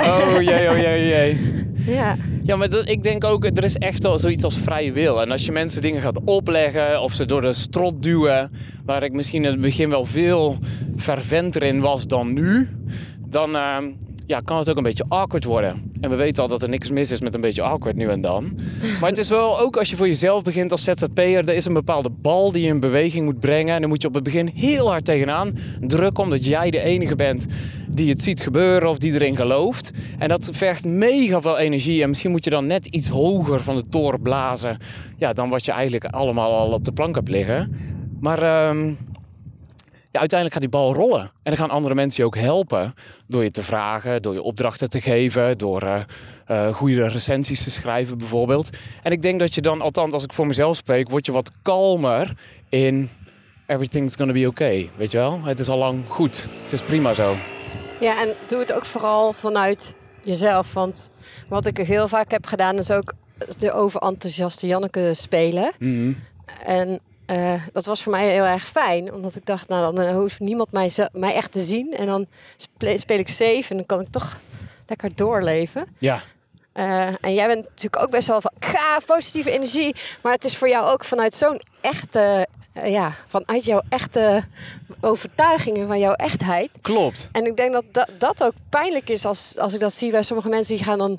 Oh 0.00 0.42
jee, 0.42 0.70
oh 0.70 0.76
jee, 0.76 0.96
oh 0.96 1.08
jee. 1.08 1.64
Ja, 1.86 2.16
Ja, 2.46 2.56
maar 2.56 2.70
dat, 2.70 2.88
ik 2.88 3.02
denk 3.02 3.24
ook, 3.24 3.44
er 3.44 3.64
is 3.64 3.76
echt 3.76 4.02
wel 4.02 4.18
zoiets 4.18 4.44
als 4.44 4.58
vrije 4.58 4.92
wil. 4.92 5.20
En 5.20 5.30
als 5.30 5.44
je 5.44 5.52
mensen 5.52 5.82
dingen 5.82 6.02
gaat 6.02 6.20
opleggen 6.24 7.00
of 7.00 7.12
ze 7.12 7.26
door 7.26 7.40
de 7.40 7.52
strot 7.52 8.02
duwen, 8.02 8.50
waar 8.84 9.02
ik 9.02 9.12
misschien 9.12 9.44
in 9.44 9.50
het 9.50 9.60
begin 9.60 9.88
wel 9.88 10.04
veel 10.04 10.58
ferventer 10.96 11.62
in 11.62 11.80
was 11.80 12.06
dan 12.06 12.32
nu, 12.32 12.68
dan, 13.28 13.56
eh, 13.56 13.78
ja, 14.26 14.40
kan 14.40 14.58
het 14.58 14.70
ook 14.70 14.76
een 14.76 14.82
beetje 14.82 15.04
awkward 15.08 15.44
worden. 15.44 15.92
En 16.00 16.10
we 16.10 16.16
weten 16.16 16.42
al 16.42 16.48
dat 16.48 16.62
er 16.62 16.68
niks 16.68 16.90
mis 16.90 17.10
is 17.10 17.20
met 17.20 17.34
een 17.34 17.40
beetje 17.40 17.62
awkward 17.62 17.96
nu 17.96 18.08
en 18.08 18.20
dan. 18.20 18.58
Maar 19.00 19.08
het 19.08 19.18
is 19.18 19.28
wel 19.28 19.60
ook 19.60 19.76
als 19.76 19.90
je 19.90 19.96
voor 19.96 20.06
jezelf 20.06 20.42
begint 20.42 20.72
als 20.72 20.84
ZZP'er, 20.84 21.48
er 21.48 21.54
is 21.54 21.64
een 21.64 21.72
bepaalde 21.72 22.10
bal 22.10 22.52
die 22.52 22.62
je 22.62 22.68
in 22.68 22.80
beweging 22.80 23.24
moet 23.24 23.40
brengen. 23.40 23.74
En 23.74 23.80
dan 23.80 23.88
moet 23.88 24.02
je 24.02 24.08
op 24.08 24.14
het 24.14 24.22
begin 24.22 24.50
heel 24.54 24.88
hard 24.88 25.04
tegenaan 25.04 25.58
drukken, 25.80 26.24
omdat 26.24 26.44
jij 26.44 26.70
de 26.70 26.80
enige 26.80 27.14
bent 27.14 27.46
die 27.88 28.08
het 28.08 28.22
ziet 28.22 28.40
gebeuren 28.40 28.90
of 28.90 28.98
die 28.98 29.12
erin 29.12 29.36
gelooft. 29.36 29.90
En 30.18 30.28
dat 30.28 30.48
vergt 30.52 30.84
mega 30.84 31.40
veel 31.40 31.58
energie. 31.58 32.02
En 32.02 32.08
misschien 32.08 32.30
moet 32.30 32.44
je 32.44 32.50
dan 32.50 32.66
net 32.66 32.86
iets 32.86 33.08
hoger 33.08 33.60
van 33.60 33.76
de 33.76 33.88
toren 33.88 34.22
blazen. 34.22 34.78
Ja, 35.16 35.32
dan 35.32 35.48
wat 35.48 35.64
je 35.64 35.72
eigenlijk 35.72 36.04
allemaal 36.04 36.52
al 36.52 36.70
op 36.70 36.84
de 36.84 36.92
plank 36.92 37.14
hebt 37.14 37.28
liggen. 37.28 37.74
Maar 38.20 38.42
ehm, 38.42 38.92
ja, 40.16 40.22
uiteindelijk 40.22 40.52
gaat 40.52 40.70
die 40.70 40.80
bal 40.80 40.94
rollen. 40.94 41.20
En 41.20 41.30
dan 41.42 41.56
gaan 41.56 41.70
andere 41.70 41.94
mensen 41.94 42.22
je 42.22 42.28
ook 42.28 42.36
helpen. 42.36 42.94
Door 43.26 43.42
je 43.42 43.50
te 43.50 43.62
vragen, 43.62 44.22
door 44.22 44.34
je 44.34 44.42
opdrachten 44.42 44.90
te 44.90 45.00
geven, 45.00 45.58
door 45.58 45.82
uh, 45.82 46.00
uh, 46.50 46.74
goede 46.74 47.08
recensies 47.08 47.64
te 47.64 47.70
schrijven 47.70 48.18
bijvoorbeeld. 48.18 48.70
En 49.02 49.12
ik 49.12 49.22
denk 49.22 49.40
dat 49.40 49.54
je 49.54 49.60
dan, 49.60 49.80
althans 49.80 50.12
als 50.12 50.24
ik 50.24 50.32
voor 50.32 50.46
mezelf 50.46 50.76
spreek, 50.76 51.10
word 51.10 51.26
je 51.26 51.32
wat 51.32 51.50
kalmer 51.62 52.34
in 52.68 53.10
everything's 53.66 54.16
gonna 54.16 54.32
be 54.32 54.46
okay. 54.46 54.90
Weet 54.96 55.10
je 55.10 55.16
wel? 55.16 55.40
Het 55.44 55.60
is 55.60 55.68
al 55.68 55.78
lang 55.78 56.04
goed. 56.08 56.46
Het 56.62 56.72
is 56.72 56.82
prima 56.82 57.14
zo. 57.14 57.34
Ja, 58.00 58.20
en 58.20 58.34
doe 58.46 58.58
het 58.58 58.72
ook 58.72 58.84
vooral 58.84 59.32
vanuit 59.32 59.94
jezelf. 60.22 60.72
Want 60.72 61.10
wat 61.48 61.66
ik 61.66 61.76
heel 61.76 62.08
vaak 62.08 62.30
heb 62.30 62.46
gedaan, 62.46 62.78
is 62.78 62.90
ook 62.90 63.12
de 63.58 63.72
overenthousiaste 63.72 64.66
Janneke 64.66 65.10
spelen. 65.14 65.72
Mm. 65.78 66.16
En 66.64 67.00
uh, 67.26 67.62
dat 67.72 67.84
was 67.84 68.02
voor 68.02 68.12
mij 68.12 68.28
heel 68.28 68.44
erg 68.44 68.64
fijn. 68.64 69.12
Omdat 69.12 69.34
ik 69.34 69.46
dacht, 69.46 69.68
nou 69.68 69.94
dan 69.94 70.14
hoeft 70.14 70.40
niemand 70.40 70.72
mij, 70.72 70.90
mij 71.12 71.34
echt 71.34 71.52
te 71.52 71.60
zien. 71.60 71.94
En 71.96 72.06
dan 72.06 72.26
speel 72.96 73.18
ik 73.18 73.28
safe 73.28 73.64
en 73.68 73.76
dan 73.76 73.86
kan 73.86 74.00
ik 74.00 74.10
toch 74.10 74.38
lekker 74.86 75.14
doorleven. 75.14 75.86
Ja. 75.98 76.22
Uh, 76.74 77.06
en 77.20 77.34
jij 77.34 77.46
bent 77.46 77.64
natuurlijk 77.68 78.02
ook 78.02 78.10
best 78.10 78.28
wel 78.28 78.40
van, 78.40 78.52
ga, 78.58 78.98
positieve 79.06 79.50
energie. 79.50 79.94
Maar 80.22 80.32
het 80.32 80.44
is 80.44 80.56
voor 80.56 80.68
jou 80.68 80.90
ook 80.90 81.04
vanuit 81.04 81.34
zo'n 81.34 81.60
echte, 81.80 82.46
uh, 82.76 82.90
ja, 82.90 83.14
vanuit 83.26 83.64
jouw 83.64 83.82
echte 83.88 84.44
overtuigingen, 85.00 85.86
van 85.86 85.98
jouw 85.98 86.12
echtheid. 86.12 86.70
Klopt. 86.80 87.28
En 87.32 87.46
ik 87.46 87.56
denk 87.56 87.72
dat 87.72 87.84
dat, 87.92 88.08
dat 88.18 88.42
ook 88.42 88.52
pijnlijk 88.68 89.08
is 89.08 89.24
als, 89.24 89.58
als 89.58 89.74
ik 89.74 89.80
dat 89.80 89.92
zie 89.92 90.10
bij 90.10 90.22
sommige 90.22 90.48
mensen 90.48 90.76
die 90.76 90.84
gaan 90.84 90.98
dan 90.98 91.18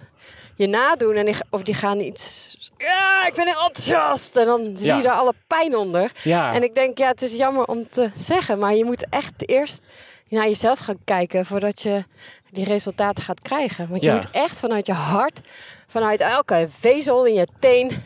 je 0.58 0.68
nadoen 0.68 1.16
en 1.16 1.26
die, 1.26 1.36
of 1.50 1.62
die 1.64 1.74
gaan 1.74 2.00
iets. 2.00 2.56
Ja, 2.78 3.28
ik 3.28 3.34
ben 3.34 3.48
enthousiast. 3.48 4.36
En 4.36 4.46
dan 4.46 4.72
zie 4.78 4.96
je 4.96 5.02
daar 5.02 5.16
alle 5.16 5.34
pijn 5.48 5.76
onder. 5.78 6.12
En 6.54 6.64
ik 6.64 6.76
denk, 6.76 6.98
ja, 6.98 7.08
het 7.08 7.22
is 7.22 7.32
jammer 7.34 7.66
om 7.66 7.90
te 7.90 8.10
zeggen, 8.16 8.60
maar 8.60 8.74
je 8.76 8.86
moet 8.86 9.06
echt 9.10 9.50
eerst 9.50 9.82
naar 10.30 10.46
jezelf 10.48 10.80
gaan 10.80 11.00
kijken 11.06 11.46
voordat 11.46 11.82
je 11.82 12.04
die 12.52 12.66
resultaten 12.66 13.24
gaat 13.24 13.40
krijgen. 13.42 13.88
Want 13.90 14.02
je 14.02 14.08
Ja. 14.08 14.14
moet 14.14 14.32
echt 14.32 14.60
vanuit 14.60 14.86
je 14.86 14.94
hart, 14.94 15.40
vanuit 15.88 16.20
elke 16.20 16.68
vezel 16.70 17.26
in 17.26 17.34
je 17.34 17.48
teen. 17.60 18.04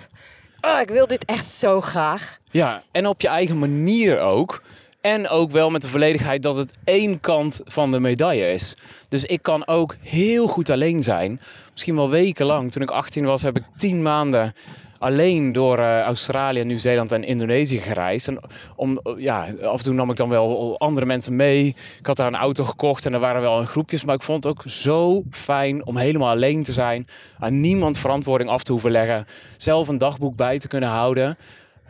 Oh, 0.62 0.80
ik 0.80 0.90
wil 0.90 1.08
dit 1.08 1.26
echt 1.26 1.46
zo 1.46 1.82
graag. 1.82 2.38
Ja, 2.52 2.82
en 2.92 3.08
op 3.08 3.22
je 3.22 3.28
eigen 3.28 3.60
manier 3.60 4.20
ook. 4.20 4.62
En 5.02 5.30
ook 5.30 5.52
wel 5.52 5.70
met 5.70 5.82
de 5.82 5.88
volledigheid 5.88 6.44
dat 6.44 6.58
het 6.58 6.74
één 6.84 7.20
kant 7.20 7.62
van 7.66 7.92
de 7.92 8.00
medaille 8.00 8.52
is. 8.52 8.76
Dus 9.10 9.26
ik 9.26 9.42
kan 9.42 9.68
ook 9.68 9.96
heel 10.00 10.48
goed 10.48 10.70
alleen 10.70 11.04
zijn. 11.04 11.40
Misschien 11.72 11.96
wel 11.96 12.10
wekenlang. 12.10 12.72
Toen 12.72 12.82
ik 12.82 12.92
18 12.92 13.26
was, 13.26 13.42
heb 13.42 13.58
ik 13.58 13.64
10 13.78 14.02
maanden 14.02 14.54
alleen 15.00 15.52
door 15.52 15.80
eh, 15.80 16.00
Australië, 16.00 16.64
Nieuw-Zeeland 16.64 17.12
en 17.12 17.24
Indonesië 17.24 17.80
gereisd. 17.80 18.28
En 18.28 18.40
om, 18.76 19.00
ja, 19.18 19.48
af 19.64 19.78
en 19.78 19.84
toe 19.84 19.94
nam 19.94 20.10
ik 20.10 20.16
dan 20.16 20.30
wel 20.30 20.80
andere 20.80 21.06
mensen 21.06 21.36
mee. 21.36 21.76
Ik 22.00 22.06
had 22.06 22.18
daar 22.18 22.28
een 22.28 22.36
auto 22.36 22.64
gekocht 22.64 23.06
en 23.06 23.14
er 23.14 23.20
waren 23.20 23.42
wel 23.42 23.60
in 23.60 23.68
groepjes. 23.68 24.04
Maar 24.04 24.16
ik 24.16 24.22
vond 24.22 24.44
het 24.44 24.54
ook 24.54 24.64
zo 24.66 25.24
fijn 25.32 25.86
om 25.86 25.98
helemaal 25.98 26.30
alleen 26.30 26.64
te 26.64 26.74
zijn. 26.74 27.08
Aan 27.40 27.60
niemand 27.60 27.98
verantwoording 27.98 28.50
af 28.50 28.64
te 28.64 28.72
hoeven 28.72 28.92
leggen. 28.92 29.26
Zelf 29.58 29.88
een 29.88 29.98
dagboek 29.98 30.36
bij 30.36 30.60
te 30.60 30.68
kunnen 30.68 30.90
houden. 30.90 31.38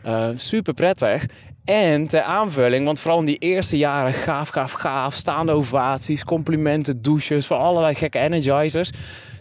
Eh, 0.02 0.28
super 0.36 0.74
prettig. 0.74 1.26
En 1.64 2.06
ter 2.06 2.22
aanvulling, 2.22 2.84
want 2.84 3.00
vooral 3.00 3.20
in 3.20 3.26
die 3.26 3.38
eerste 3.38 3.76
jaren 3.76 4.12
gaaf, 4.12 4.48
gaaf, 4.48 4.72
gaaf. 4.72 5.14
Staande 5.14 5.52
ovaties, 5.52 6.24
complimenten, 6.24 7.02
douches, 7.02 7.46
van 7.46 7.58
allerlei 7.58 7.94
gekke 7.94 8.18
energizers. 8.18 8.90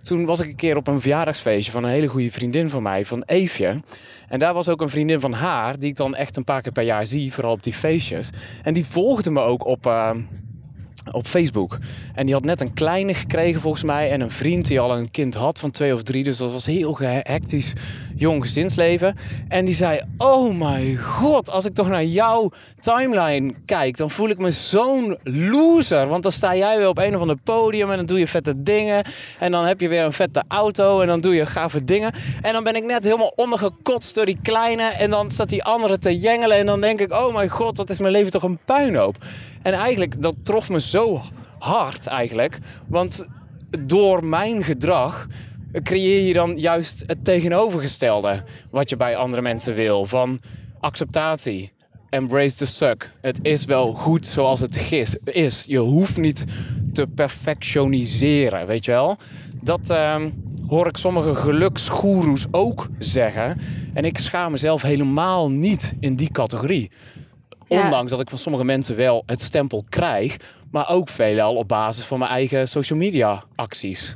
Toen 0.01 0.25
was 0.25 0.39
ik 0.39 0.49
een 0.49 0.55
keer 0.55 0.75
op 0.75 0.87
een 0.87 1.01
verjaardagsfeestje 1.01 1.71
van 1.71 1.83
een 1.83 1.89
hele 1.89 2.07
goede 2.07 2.31
vriendin 2.31 2.69
van 2.69 2.83
mij, 2.83 3.05
van 3.05 3.23
Eefje. 3.25 3.81
En 4.27 4.39
daar 4.39 4.53
was 4.53 4.69
ook 4.69 4.81
een 4.81 4.89
vriendin 4.89 5.19
van 5.19 5.33
haar, 5.33 5.79
die 5.79 5.89
ik 5.89 5.95
dan 5.95 6.15
echt 6.15 6.37
een 6.37 6.43
paar 6.43 6.61
keer 6.61 6.71
per 6.71 6.83
jaar 6.83 7.05
zie, 7.05 7.33
vooral 7.33 7.51
op 7.51 7.63
die 7.63 7.73
feestjes. 7.73 8.29
En 8.63 8.73
die 8.73 8.85
volgde 8.85 9.31
me 9.31 9.41
ook 9.41 9.65
op, 9.65 9.85
eh, 9.85 10.11
op 11.11 11.27
Facebook. 11.27 11.77
En 12.15 12.25
die 12.25 12.35
had 12.35 12.43
net 12.43 12.61
een 12.61 12.73
kleine 12.73 13.13
gekregen 13.13 13.61
volgens 13.61 13.83
mij. 13.83 14.11
En 14.11 14.21
een 14.21 14.31
vriend 14.31 14.67
die 14.67 14.79
al 14.79 14.97
een 14.97 15.11
kind 15.11 15.33
had 15.33 15.59
van 15.59 15.71
twee 15.71 15.93
of 15.93 16.03
drie. 16.03 16.23
Dus 16.23 16.37
dat 16.37 16.51
was 16.51 16.65
heel 16.65 16.97
hectisch 16.99 17.73
jong 18.15 18.41
gezinsleven. 18.41 19.15
En 19.47 19.65
die 19.65 19.75
zei, 19.75 20.01
oh 20.17 20.53
my 20.53 20.95
god, 20.95 21.49
als 21.49 21.65
ik 21.65 21.73
toch 21.73 21.89
naar 21.89 22.03
jouw 22.03 22.51
timeline 22.79 23.53
kijk... 23.65 23.97
dan 23.97 24.09
voel 24.09 24.29
ik 24.29 24.37
me 24.37 24.51
zo'n 24.51 25.17
loser. 25.23 26.07
Want 26.07 26.23
dan 26.23 26.31
sta 26.31 26.55
jij 26.55 26.77
weer 26.77 26.87
op 26.87 26.97
een 26.97 27.15
of 27.15 27.21
ander 27.21 27.37
podium... 27.37 27.89
en 27.89 27.97
dan 27.97 28.05
doe 28.05 28.19
je 28.19 28.27
vette 28.27 28.63
dingen. 28.63 29.03
En 29.39 29.51
dan 29.51 29.65
heb 29.65 29.79
je 29.81 29.87
weer 29.87 30.03
een 30.03 30.13
vette 30.13 30.43
auto... 30.47 31.01
en 31.01 31.07
dan 31.07 31.21
doe 31.21 31.35
je 31.35 31.45
gave 31.45 31.83
dingen. 31.83 32.13
En 32.41 32.53
dan 32.53 32.63
ben 32.63 32.75
ik 32.75 32.83
net 32.83 33.03
helemaal 33.03 33.33
ondergekotst 33.35 34.15
door 34.15 34.25
die 34.25 34.39
kleine... 34.41 34.83
en 34.83 35.09
dan 35.09 35.29
staat 35.29 35.49
die 35.49 35.63
andere 35.63 35.99
te 35.99 36.19
jengelen... 36.19 36.57
en 36.57 36.65
dan 36.65 36.81
denk 36.81 36.99
ik, 36.99 37.13
oh 37.13 37.35
my 37.35 37.47
god, 37.47 37.77
wat 37.77 37.89
is 37.89 37.99
mijn 37.99 38.13
leven 38.13 38.31
toch 38.31 38.43
een 38.43 38.59
puinhoop. 38.65 39.17
En 39.61 39.73
eigenlijk, 39.73 40.21
dat 40.21 40.35
trof 40.43 40.69
me 40.69 40.79
zo 40.79 41.21
hard 41.59 42.07
eigenlijk. 42.07 42.57
Want 42.87 43.29
door 43.85 44.25
mijn 44.25 44.63
gedrag 44.63 45.27
creëer 45.83 46.27
je 46.27 46.33
dan 46.33 46.57
juist 46.57 47.03
het 47.05 47.25
tegenovergestelde 47.25 48.43
wat 48.71 48.89
je 48.89 48.97
bij 48.97 49.15
andere 49.15 49.41
mensen 49.41 49.75
wil. 49.75 50.05
Van 50.05 50.39
acceptatie. 50.79 51.71
Embrace 52.09 52.55
the 52.55 52.65
suck. 52.65 53.11
Het 53.21 53.39
is 53.41 53.65
wel 53.65 53.93
goed 53.93 54.27
zoals 54.27 54.59
het 54.59 54.91
is. 55.23 55.65
Je 55.65 55.77
hoeft 55.77 56.17
niet 56.17 56.45
te 56.93 57.07
perfectioniseren, 57.07 58.67
weet 58.67 58.85
je 58.85 58.91
wel? 58.91 59.17
Dat 59.61 59.89
ehm, 59.89 60.29
hoor 60.67 60.87
ik 60.87 60.97
sommige 60.97 61.35
geluksgoeroes 61.35 62.45
ook 62.51 62.87
zeggen. 62.97 63.57
En 63.93 64.05
ik 64.05 64.17
schaam 64.17 64.51
mezelf 64.51 64.81
helemaal 64.81 65.51
niet 65.51 65.93
in 65.99 66.15
die 66.15 66.31
categorie. 66.31 66.91
Ja. 67.71 67.83
Ondanks 67.83 68.11
dat 68.11 68.19
ik 68.19 68.29
van 68.29 68.37
sommige 68.37 68.63
mensen 68.63 68.95
wel 68.95 69.23
het 69.25 69.41
stempel 69.41 69.85
krijg. 69.89 70.37
Maar 70.71 70.89
ook 70.89 71.09
veelal 71.09 71.55
op 71.55 71.67
basis 71.67 72.03
van 72.05 72.19
mijn 72.19 72.31
eigen 72.31 72.67
social 72.67 72.99
media 72.99 73.43
acties. 73.55 74.15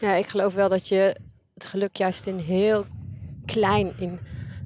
Ja, 0.00 0.14
ik 0.14 0.26
geloof 0.26 0.54
wel 0.54 0.68
dat 0.68 0.88
je 0.88 1.16
het 1.54 1.66
geluk 1.66 1.96
juist 1.96 2.26
in 2.26 2.38
heel 2.38 2.84
klein 3.46 3.92
in. 3.98 4.18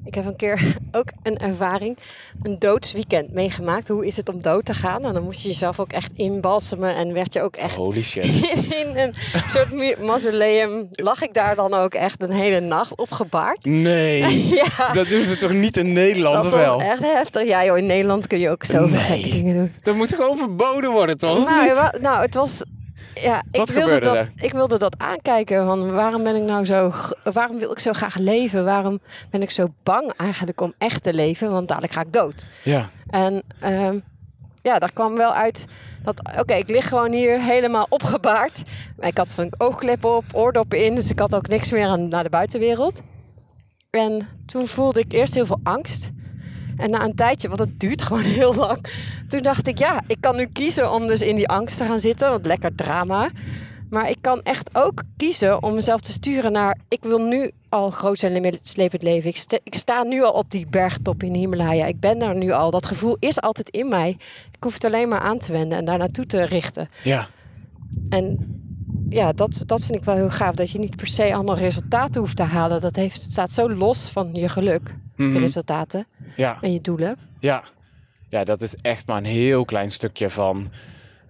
Ik 0.04 0.14
heb 0.14 0.26
een 0.26 0.36
keer 0.36 0.76
ook 0.92 1.08
een 1.22 1.38
ervaring, 1.38 1.98
een 2.42 2.58
doodsweekend 2.58 3.32
meegemaakt. 3.32 3.88
Hoe 3.88 4.06
is 4.06 4.16
het 4.16 4.28
om 4.28 4.42
dood 4.42 4.64
te 4.64 4.74
gaan? 4.74 5.04
En 5.04 5.12
dan 5.12 5.22
moest 5.22 5.40
je 5.42 5.48
jezelf 5.48 5.80
ook 5.80 5.92
echt 5.92 6.10
inbalsemen 6.14 6.94
en 6.96 7.12
werd 7.12 7.32
je 7.32 7.42
ook 7.42 7.56
echt 7.56 7.76
Holy 7.76 8.02
shit. 8.02 8.24
in 8.84 8.96
een 8.98 9.14
soort 9.48 9.98
mausoleum. 10.00 10.88
Lag 10.92 11.22
ik 11.22 11.34
daar 11.34 11.54
dan 11.54 11.74
ook 11.74 11.94
echt 11.94 12.22
een 12.22 12.30
hele 12.30 12.60
nacht 12.60 12.96
opgebaard? 12.96 13.64
Nee, 13.64 14.48
Ja, 14.76 14.92
dat 14.92 15.08
doen 15.08 15.24
ze 15.24 15.36
toch 15.36 15.52
niet 15.52 15.76
in 15.76 15.92
Nederland, 15.92 16.42
dat 16.42 16.52
wel? 16.52 16.80
echt 16.80 17.00
heftig. 17.00 17.46
Ja, 17.46 17.64
joh, 17.64 17.78
in 17.78 17.86
Nederland 17.86 18.26
kun 18.26 18.38
je 18.38 18.50
ook 18.50 18.64
zoveel 18.64 18.88
Nee. 18.88 19.00
gekke 19.00 19.28
dingen 19.28 19.54
doen. 19.54 19.72
Dat 19.82 19.94
moet 19.94 20.14
gewoon 20.14 20.38
verboden 20.38 20.90
worden, 20.90 21.18
toch? 21.18 21.48
Nou, 21.48 21.88
nou, 22.00 22.20
het 22.22 22.34
was. 22.34 22.62
Ja, 23.14 23.42
ik 23.50 23.68
wilde, 23.68 24.00
dat, 24.00 24.28
ik 24.36 24.52
wilde 24.52 24.78
dat 24.78 24.98
aankijken. 24.98 25.66
Van 25.66 25.92
waarom 25.92 26.22
ben 26.22 26.36
ik 26.36 26.42
nou 26.42 26.64
zo. 26.64 26.92
Waarom 27.32 27.58
wil 27.58 27.70
ik 27.70 27.78
zo 27.78 27.92
graag 27.92 28.16
leven? 28.16 28.64
Waarom 28.64 29.00
ben 29.30 29.42
ik 29.42 29.50
zo 29.50 29.66
bang 29.82 30.12
eigenlijk 30.16 30.60
om 30.60 30.74
echt 30.78 31.02
te 31.02 31.14
leven? 31.14 31.50
Want 31.50 31.68
dadelijk 31.68 31.92
ga 31.92 32.00
ik 32.00 32.12
dood. 32.12 32.46
Ja, 32.62 32.90
En 33.10 33.42
ehm, 33.60 33.98
ja, 34.62 34.78
daar 34.78 34.92
kwam 34.92 35.16
wel 35.16 35.34
uit 35.34 35.64
dat. 36.02 36.22
Oké, 36.38 36.54
ik 36.54 36.68
lig 36.68 36.88
gewoon 36.88 37.12
hier 37.12 37.40
helemaal 37.40 37.86
opgebaard. 37.88 38.62
Maar 38.96 39.08
ik 39.08 39.18
had 39.18 39.34
van 39.34 39.54
oogkleppen 39.58 40.16
op, 40.16 40.24
oordoppen 40.32 40.84
in. 40.84 40.94
Dus 40.94 41.10
ik 41.10 41.18
had 41.18 41.34
ook 41.34 41.48
niks 41.48 41.70
meer 41.70 41.86
aan, 41.86 42.08
naar 42.08 42.22
de 42.22 42.30
buitenwereld. 42.30 43.02
En 43.90 44.28
toen 44.46 44.66
voelde 44.66 45.00
ik 45.00 45.12
eerst 45.12 45.34
heel 45.34 45.46
veel 45.46 45.60
angst. 45.62 46.10
En 46.76 46.90
na 46.90 47.04
een 47.04 47.14
tijdje, 47.14 47.48
want 47.48 47.60
het 47.60 47.80
duurt 47.80 48.02
gewoon 48.02 48.22
heel 48.22 48.54
lang. 48.54 48.84
Toen 49.28 49.42
dacht 49.42 49.66
ik, 49.66 49.78
ja, 49.78 50.02
ik 50.06 50.16
kan 50.20 50.36
nu 50.36 50.46
kiezen 50.46 50.92
om 50.92 51.06
dus 51.06 51.20
in 51.20 51.36
die 51.36 51.48
angst 51.48 51.76
te 51.76 51.84
gaan 51.84 52.00
zitten. 52.00 52.30
Want 52.30 52.46
lekker 52.46 52.74
drama. 52.74 53.30
Maar 53.90 54.10
ik 54.10 54.18
kan 54.20 54.42
echt 54.42 54.70
ook 54.72 55.02
kiezen 55.16 55.62
om 55.62 55.74
mezelf 55.74 56.00
te 56.00 56.12
sturen 56.12 56.52
naar... 56.52 56.78
Ik 56.88 57.02
wil 57.02 57.18
nu 57.18 57.50
al 57.68 57.90
groot 57.90 58.18
zijn 58.18 58.44
en 58.44 58.58
slepend 58.62 59.02
leven. 59.02 59.28
Ik, 59.30 59.36
sta- 59.36 59.58
ik 59.62 59.74
sta 59.74 60.02
nu 60.02 60.22
al 60.22 60.32
op 60.32 60.50
die 60.50 60.66
bergtop 60.70 61.22
in 61.22 61.34
Himalaya. 61.34 61.86
Ik 61.86 62.00
ben 62.00 62.18
daar 62.18 62.36
nu 62.36 62.50
al. 62.50 62.70
Dat 62.70 62.86
gevoel 62.86 63.16
is 63.18 63.40
altijd 63.40 63.68
in 63.70 63.88
mij. 63.88 64.08
Ik 64.52 64.62
hoef 64.62 64.72
het 64.74 64.84
alleen 64.84 65.08
maar 65.08 65.20
aan 65.20 65.38
te 65.38 65.52
wenden 65.52 65.78
en 65.78 65.84
daar 65.84 65.98
naartoe 65.98 66.26
te 66.26 66.42
richten. 66.44 66.88
ja, 67.02 67.26
En 68.08 68.38
ja, 69.08 69.32
dat, 69.32 69.62
dat 69.66 69.84
vind 69.84 69.98
ik 69.98 70.04
wel 70.04 70.14
heel 70.14 70.30
gaaf. 70.30 70.54
Dat 70.54 70.70
je 70.70 70.78
niet 70.78 70.96
per 70.96 71.06
se 71.06 71.34
allemaal 71.34 71.56
resultaten 71.56 72.20
hoeft 72.20 72.36
te 72.36 72.42
halen. 72.42 72.80
Dat 72.80 72.96
heeft, 72.96 73.22
staat 73.22 73.50
zo 73.50 73.70
los 73.74 74.08
van 74.10 74.30
je 74.32 74.48
geluk. 74.48 74.94
Mhm. 75.16 75.36
Resultaten 75.36 76.06
ja, 76.36 76.58
en 76.60 76.72
je 76.72 76.80
doelen. 76.80 77.16
ja. 77.40 77.62
Ja, 78.28 78.44
dat 78.44 78.60
is 78.60 78.74
echt 78.74 79.06
maar 79.06 79.16
een 79.16 79.24
heel 79.24 79.64
klein 79.64 79.90
stukje 79.90 80.30
van 80.30 80.70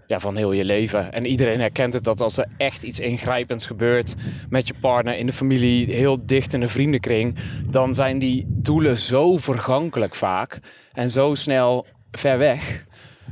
ja, 0.07 0.21
van 0.21 0.37
heel 0.37 0.53
je 0.53 0.65
leven. 0.65 1.13
En 1.13 1.27
iedereen 1.27 1.61
herkent 1.61 1.95
het 1.95 2.05
dat 2.05 2.21
als 2.21 2.37
er 2.37 2.47
echt 2.57 2.83
iets 2.83 3.01
ingrijpends 3.01 3.67
gebeurt 3.67 4.15
met 4.49 4.69
je 4.69 4.75
partner 4.81 5.17
in 5.17 5.27
de 5.27 5.33
familie, 5.33 5.93
heel 5.93 6.27
dicht 6.27 6.53
in 6.53 6.61
de 6.61 6.69
vriendenkring, 6.69 7.37
dan 7.67 7.95
zijn 7.95 8.19
die 8.19 8.45
doelen 8.49 8.97
zo 8.97 9.39
vergankelijk 9.39 10.15
vaak 10.15 10.59
en 10.93 11.11
zo 11.11 11.35
snel 11.35 11.87
ver 12.11 12.39
weg. 12.39 12.85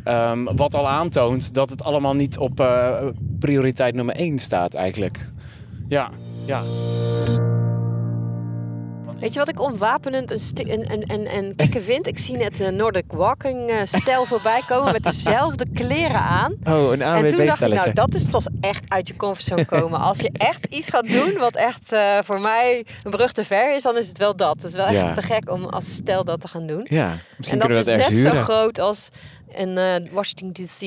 Ehm, 0.04 0.44
wat 0.44 0.74
al 0.74 0.88
aantoont 0.88 1.54
dat 1.54 1.70
het 1.70 1.85
allemaal 1.85 2.14
niet 2.14 2.38
op 2.38 2.61
uh, 2.61 3.08
prioriteit 3.38 3.94
nummer 3.94 4.14
1 4.14 4.38
staat 4.38 4.74
eigenlijk. 4.74 5.18
Ja, 5.88 6.11
ja. 6.46 6.62
Weet 9.22 9.32
je 9.32 9.38
wat 9.38 9.48
ik 9.48 9.61
onwapenend 9.61 10.30
en, 10.62 10.88
en, 10.88 11.02
en, 11.02 11.26
en 11.26 11.56
kikke 11.56 11.80
vind? 11.80 12.06
Ik 12.06 12.18
zie 12.18 12.37
net 12.37 12.61
een 12.61 12.76
Nordic 12.76 13.12
Walking 13.12 13.70
uh, 13.70 13.80
stijl 13.82 14.24
voorbij 14.24 14.62
komen 14.66 14.92
met 14.92 15.02
dezelfde 15.02 15.66
kleren 15.74 16.20
aan. 16.20 16.54
Oh, 16.64 16.92
een 16.92 17.02
AWB 17.02 17.24
En 17.24 17.28
toen 17.28 17.46
dacht 17.46 17.62
ik, 17.62 17.68
nou, 17.68 17.92
dat 17.92 18.14
is 18.14 18.24
toch 18.24 18.46
echt 18.61 18.85
uit 18.90 19.08
je 19.08 19.16
comfortzone 19.16 19.64
komen. 19.64 20.00
Als 20.00 20.20
je 20.20 20.30
echt 20.32 20.66
iets 20.68 20.88
gaat 20.88 21.08
doen 21.08 21.38
wat 21.38 21.56
echt 21.56 21.92
uh, 21.92 22.18
voor 22.22 22.40
mij 22.40 22.87
een 23.02 23.11
brug 23.11 23.32
te 23.32 23.44
ver 23.44 23.74
is, 23.74 23.82
dan 23.82 23.96
is 23.96 24.08
het 24.08 24.18
wel 24.18 24.37
dat. 24.37 24.54
Het 24.54 24.64
is 24.64 24.74
wel 24.74 24.87
echt 24.87 24.94
ja. 24.94 25.14
te 25.14 25.22
gek 25.22 25.50
om 25.50 25.64
als 25.64 25.94
stel 25.94 26.24
dat 26.24 26.40
te 26.40 26.48
gaan 26.48 26.66
doen. 26.66 26.87
Ja, 26.90 27.14
misschien 27.37 27.61
en 27.61 27.68
dat 27.68 27.76
is 27.76 27.85
net 27.85 28.08
huren. 28.08 28.37
zo 28.37 28.42
groot 28.42 28.78
als 28.78 29.08
een 29.52 29.78
uh, 29.78 30.12
Washington 30.12 30.52
DC 30.52 30.80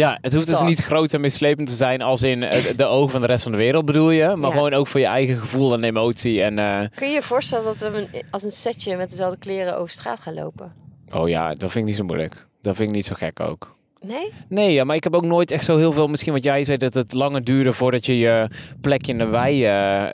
ja, 0.00 0.18
het 0.20 0.34
hoeft 0.34 0.46
dus 0.46 0.62
niet 0.62 0.80
groot 0.80 1.12
en 1.12 1.20
mislepend 1.20 1.68
te 1.68 1.74
zijn 1.74 2.02
als 2.02 2.22
in 2.22 2.42
eh, 2.42 2.76
de 2.76 2.84
ogen 2.84 3.10
van 3.10 3.20
de 3.20 3.26
rest 3.26 3.42
van 3.42 3.52
de 3.52 3.58
wereld 3.58 3.84
bedoel 3.84 4.10
je. 4.10 4.36
Maar 4.36 4.52
gewoon 4.52 4.72
ook 4.72 4.86
voor 4.86 5.00
je 5.00 5.06
eigen 5.06 5.38
gevoel 5.38 5.72
en 5.72 5.84
emotie. 5.84 6.42
En, 6.42 6.58
uh... 6.58 6.80
Kun 6.94 7.08
je 7.08 7.14
je 7.14 7.22
voorstellen 7.22 7.64
dat 7.64 7.78
we 7.78 8.06
als 8.30 8.42
een 8.42 8.50
setje 8.50 8.96
met 8.96 9.10
dezelfde 9.10 9.38
kleren 9.38 9.76
over 9.76 9.90
straat 9.90 10.20
gaan 10.20 10.34
lopen? 10.34 10.72
Oh 11.14 11.28
ja, 11.28 11.48
dat 11.48 11.70
vind 11.70 11.74
ik 11.74 11.84
niet 11.84 11.96
zo 11.96 12.04
moeilijk. 12.04 12.46
Dat 12.62 12.76
vind 12.76 12.88
ik 12.88 12.94
niet 12.94 13.06
zo 13.06 13.14
gek 13.14 13.40
ook. 13.40 13.78
Nee? 14.06 14.32
Nee, 14.48 14.72
ja, 14.72 14.84
maar 14.84 14.96
ik 14.96 15.04
heb 15.04 15.14
ook 15.14 15.24
nooit 15.24 15.50
echt 15.50 15.64
zo 15.64 15.76
heel 15.76 15.92
veel... 15.92 16.06
Misschien 16.06 16.32
wat 16.32 16.44
jij 16.44 16.64
zei, 16.64 16.76
dat 16.76 16.94
het 16.94 17.12
langer 17.12 17.44
duurde 17.44 17.72
voordat 17.72 18.06
je 18.06 18.18
je 18.18 18.48
plekje 18.80 19.12
in 19.12 19.18
de 19.18 19.26
wei 19.26 19.66
uh, 19.66 20.06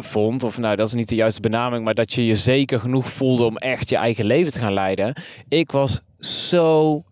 vond. 0.00 0.42
Of 0.42 0.58
nou, 0.58 0.76
dat 0.76 0.86
is 0.86 0.92
niet 0.92 1.08
de 1.08 1.14
juiste 1.14 1.40
benaming. 1.40 1.84
Maar 1.84 1.94
dat 1.94 2.12
je 2.12 2.26
je 2.26 2.36
zeker 2.36 2.80
genoeg 2.80 3.08
voelde 3.08 3.44
om 3.44 3.56
echt 3.56 3.88
je 3.88 3.96
eigen 3.96 4.24
leven 4.24 4.52
te 4.52 4.58
gaan 4.58 4.72
leiden. 4.72 5.14
Ik 5.48 5.70
was 5.70 6.00
zo 6.18 7.02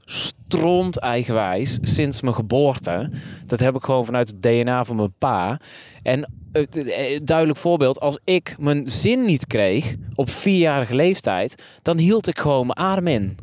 stront 0.48 0.98
eigenwijs 0.98 1.78
sinds 1.82 2.20
mijn 2.20 2.34
geboorte. 2.34 3.10
Dat 3.46 3.60
heb 3.60 3.76
ik 3.76 3.82
gewoon 3.82 4.04
vanuit 4.04 4.28
het 4.28 4.42
DNA 4.42 4.84
van 4.84 4.96
mijn 4.96 5.14
pa. 5.18 5.60
En 6.02 6.32
uh, 6.52 7.20
duidelijk 7.22 7.58
voorbeeld, 7.58 8.00
als 8.00 8.18
ik 8.24 8.56
mijn 8.58 8.90
zin 8.90 9.24
niet 9.24 9.46
kreeg 9.46 9.94
op 10.14 10.30
vierjarige 10.30 10.94
leeftijd, 10.94 11.62
dan 11.82 11.98
hield 11.98 12.26
ik 12.26 12.38
gewoon 12.38 12.66
mijn 12.66 12.78
adem 12.78 13.06
in. 13.06 13.36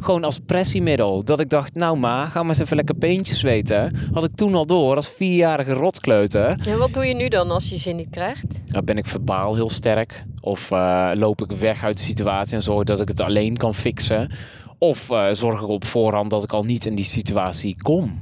Gewoon 0.00 0.24
als 0.24 0.38
pressiemiddel. 0.46 1.24
Dat 1.24 1.40
ik 1.40 1.48
dacht, 1.48 1.74
nou 1.74 1.98
ma, 1.98 2.26
ga 2.26 2.40
maar 2.40 2.48
eens 2.48 2.58
even 2.58 2.76
lekker 2.76 2.94
peentjes 2.94 3.38
zweten. 3.38 3.96
Had 4.12 4.24
ik 4.24 4.34
toen 4.34 4.54
al 4.54 4.66
door 4.66 4.96
als 4.96 5.08
vierjarige 5.08 5.72
rotkleuter. 5.72 6.56
En 6.66 6.78
wat 6.78 6.94
doe 6.94 7.06
je 7.06 7.14
nu 7.14 7.28
dan 7.28 7.50
als 7.50 7.68
je 7.68 7.76
zin 7.76 7.96
niet 7.96 8.10
krijgt? 8.10 8.62
Dan 8.66 8.84
ben 8.84 8.96
ik 8.96 9.06
verbaal 9.06 9.54
heel 9.54 9.70
sterk. 9.70 10.24
Of 10.40 10.70
uh, 10.70 11.10
loop 11.14 11.42
ik 11.42 11.50
weg 11.50 11.84
uit 11.84 11.96
de 11.96 12.02
situatie 12.02 12.54
en 12.54 12.62
zorg 12.62 12.84
dat 12.84 13.00
ik 13.00 13.08
het 13.08 13.20
alleen 13.20 13.56
kan 13.56 13.74
fixen. 13.74 14.30
Of 14.78 15.10
uh, 15.10 15.28
zorg 15.32 15.60
ik 15.60 15.68
op 15.68 15.84
voorhand 15.84 16.30
dat 16.30 16.42
ik 16.42 16.52
al 16.52 16.64
niet 16.64 16.86
in 16.86 16.94
die 16.94 17.04
situatie 17.04 17.82
kom. 17.82 18.20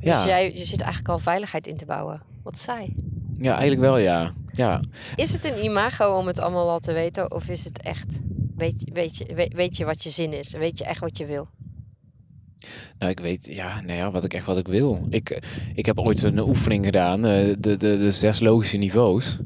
Ja. 0.00 0.14
Dus 0.14 0.24
jij, 0.24 0.52
je 0.52 0.64
zit 0.64 0.80
eigenlijk 0.80 1.12
al 1.12 1.18
veiligheid 1.18 1.66
in 1.66 1.76
te 1.76 1.84
bouwen. 1.84 2.22
Wat 2.42 2.58
saai. 2.58 2.94
Ja, 3.38 3.52
eigenlijk 3.52 3.80
wel 3.80 3.98
ja. 3.98 4.32
ja. 4.52 4.80
Is 5.14 5.32
het 5.32 5.44
een 5.44 5.64
imago 5.64 6.16
om 6.16 6.26
het 6.26 6.40
allemaal 6.40 6.70
al 6.70 6.78
te 6.78 6.92
weten? 6.92 7.32
Of 7.32 7.48
is 7.48 7.64
het 7.64 7.82
echt... 7.82 8.20
Weet, 8.56 8.90
weet, 8.92 9.16
je, 9.16 9.34
weet, 9.34 9.52
weet 9.52 9.76
je 9.76 9.84
wat 9.84 10.02
je 10.02 10.10
zin 10.10 10.32
is? 10.32 10.50
Weet 10.50 10.78
je 10.78 10.84
echt 10.84 11.00
wat 11.00 11.18
je 11.18 11.26
wil? 11.26 11.48
Nou, 12.98 13.10
ik 13.10 13.20
weet 13.20 13.46
ja, 13.46 13.80
nou 13.80 13.98
ja, 13.98 14.10
wat 14.10 14.24
ik 14.24 14.34
echt 14.34 14.46
wat 14.46 14.58
ik 14.58 14.68
wil. 14.68 15.06
Ik, 15.08 15.42
ik 15.74 15.86
heb 15.86 15.98
ooit 15.98 16.22
een 16.22 16.38
oefening 16.38 16.84
gedaan, 16.84 17.18
uh, 17.18 17.24
de, 17.24 17.56
de, 17.58 17.76
de 17.76 18.12
zes 18.12 18.40
logische 18.40 18.76
niveaus. 18.76 19.38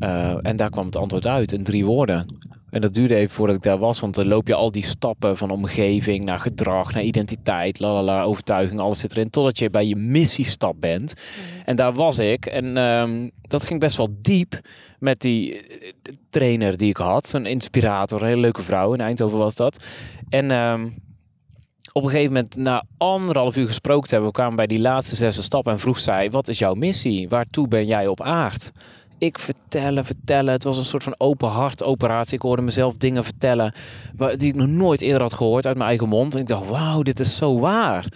Uh, 0.00 0.46
en 0.46 0.56
daar 0.56 0.70
kwam 0.70 0.86
het 0.86 0.96
antwoord 0.96 1.26
uit 1.26 1.52
in 1.52 1.64
drie 1.64 1.84
woorden. 1.84 2.26
En 2.70 2.80
dat 2.80 2.94
duurde 2.94 3.14
even 3.14 3.34
voordat 3.34 3.56
ik 3.56 3.62
daar 3.62 3.78
was, 3.78 4.00
want 4.00 4.14
dan 4.14 4.26
loop 4.26 4.46
je 4.46 4.54
al 4.54 4.70
die 4.70 4.84
stappen 4.84 5.36
van 5.36 5.50
omgeving 5.50 6.24
naar 6.24 6.40
gedrag, 6.40 6.92
naar 6.92 7.02
identiteit, 7.02 7.78
lalala, 7.78 8.22
overtuiging, 8.22 8.80
alles 8.80 8.98
zit 8.98 9.12
erin, 9.12 9.30
totdat 9.30 9.58
je 9.58 9.70
bij 9.70 9.86
je 9.86 9.96
missiestap 9.96 10.74
bent. 10.80 11.14
Mhm. 11.14 11.68
En 11.68 11.76
daar 11.76 11.92
was 11.92 12.18
ik. 12.18 12.46
En 12.46 12.76
um, 12.76 13.30
dat 13.42 13.66
ging 13.66 13.80
best 13.80 13.96
wel 13.96 14.08
diep 14.22 14.60
met 14.98 15.20
die 15.20 15.60
eh, 15.60 15.92
trainer 16.30 16.76
die 16.76 16.88
ik 16.88 16.96
had, 16.96 17.32
een 17.32 17.46
inspirator, 17.46 18.20
een 18.20 18.28
hele 18.28 18.40
leuke 18.40 18.62
vrouw 18.62 18.92
in 18.92 19.00
Eindhoven 19.00 19.38
was 19.38 19.54
dat. 19.54 19.84
En 20.28 20.50
um, 20.50 20.94
op 21.92 22.02
een 22.02 22.10
gegeven 22.10 22.32
moment, 22.32 22.56
na 22.56 22.84
anderhalf 22.98 23.56
uur 23.56 23.66
gesproken 23.66 24.08
te 24.08 24.14
hebben, 24.14 24.28
we 24.28 24.36
kwamen 24.36 24.56
bij 24.56 24.66
die 24.66 24.80
laatste 24.80 25.16
zesde 25.16 25.42
stap 25.42 25.66
en 25.66 25.78
vroeg 25.78 25.98
zij: 25.98 26.30
Wat 26.30 26.48
is 26.48 26.58
jouw 26.58 26.74
missie? 26.74 27.28
Waartoe 27.28 27.68
ben 27.68 27.86
jij 27.86 28.06
op 28.06 28.22
aard? 28.22 28.70
Ik 29.20 29.38
vertellen, 29.38 30.04
vertellen. 30.04 30.52
Het 30.52 30.64
was 30.64 30.78
een 30.78 30.84
soort 30.84 31.02
van 31.02 31.14
open 31.18 31.48
hart 31.48 31.82
operatie. 31.82 32.34
Ik 32.34 32.42
hoorde 32.42 32.62
mezelf 32.62 32.96
dingen 32.96 33.24
vertellen 33.24 33.72
die 34.36 34.48
ik 34.48 34.54
nog 34.54 34.68
nooit 34.68 35.00
eerder 35.00 35.22
had 35.22 35.34
gehoord 35.34 35.66
uit 35.66 35.76
mijn 35.76 35.88
eigen 35.88 36.08
mond. 36.08 36.34
En 36.34 36.40
ik 36.40 36.46
dacht, 36.46 36.68
wauw, 36.68 37.02
dit 37.02 37.20
is 37.20 37.36
zo 37.36 37.58
waar. 37.58 38.06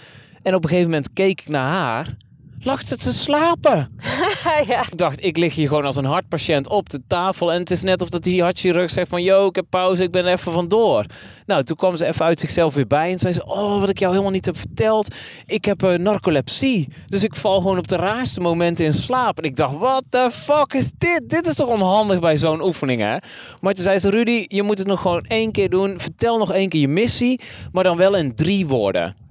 En 0.43 0.55
op 0.55 0.62
een 0.62 0.69
gegeven 0.69 0.90
moment 0.90 1.12
keek 1.12 1.40
ik 1.40 1.49
naar 1.49 1.71
haar 1.71 2.17
lag 2.64 2.88
ze 2.88 2.96
te 2.96 3.12
slapen. 3.12 3.96
ja. 4.66 4.81
Ik 4.81 4.96
dacht, 4.96 5.24
ik 5.24 5.37
lig 5.37 5.55
hier 5.55 5.68
gewoon 5.68 5.85
als 5.85 5.96
een 5.96 6.05
hartpatiënt 6.05 6.68
op 6.68 6.90
de 6.90 7.00
tafel. 7.07 7.53
En 7.53 7.59
het 7.59 7.70
is 7.70 7.83
net 7.83 8.03
of 8.03 8.09
dat 8.09 8.22
die 8.22 8.42
hartchirurg 8.42 8.90
zegt 8.90 9.09
van... 9.09 9.22
Yo, 9.22 9.46
ik 9.46 9.55
heb 9.55 9.64
pauze, 9.70 10.03
ik 10.03 10.11
ben 10.11 10.27
even 10.27 10.53
vandoor. 10.53 11.05
Nou, 11.46 11.62
toen 11.64 11.77
kwam 11.77 11.96
ze 11.96 12.07
even 12.07 12.24
uit 12.24 12.40
zichzelf 12.40 12.74
weer 12.74 12.87
bij. 12.87 13.12
En 13.12 13.18
zei 13.18 13.33
ze, 13.33 13.46
oh, 13.46 13.81
wat 13.81 13.88
ik 13.88 13.98
jou 13.98 14.12
helemaal 14.12 14.33
niet 14.33 14.46
heb 14.46 14.57
verteld. 14.57 15.14
Ik 15.46 15.64
heb 15.64 15.83
uh, 15.83 15.98
narcolepsie. 15.98 16.88
Dus 17.07 17.22
ik 17.22 17.35
val 17.35 17.61
gewoon 17.61 17.79
op 17.79 17.88
de 17.88 17.96
raarste 17.96 18.40
momenten 18.40 18.85
in 18.85 18.92
slaap. 18.92 19.38
En 19.38 19.44
ik 19.44 19.57
dacht, 19.57 19.79
what 19.79 20.05
the 20.09 20.29
fuck 20.33 20.72
is 20.72 20.92
dit? 20.98 21.22
Dit 21.27 21.46
is 21.46 21.55
toch 21.55 21.68
onhandig 21.68 22.20
bij 22.20 22.37
zo'n 22.37 22.62
oefening, 22.62 23.00
hè? 23.00 23.16
Maar 23.61 23.74
toen 23.74 23.85
zei 23.85 23.98
ze, 23.98 24.11
Rudy, 24.11 24.44
je 24.48 24.62
moet 24.62 24.79
het 24.79 24.87
nog 24.87 25.00
gewoon 25.00 25.24
één 25.24 25.53
keer 25.53 25.68
doen. 25.68 26.00
Vertel 26.00 26.38
nog 26.38 26.53
één 26.53 26.68
keer 26.68 26.81
je 26.81 26.88
missie. 26.88 27.40
Maar 27.72 27.85
dan 27.85 27.96
wel 27.96 28.16
in 28.16 28.35
drie 28.35 28.66
woorden. 28.66 29.24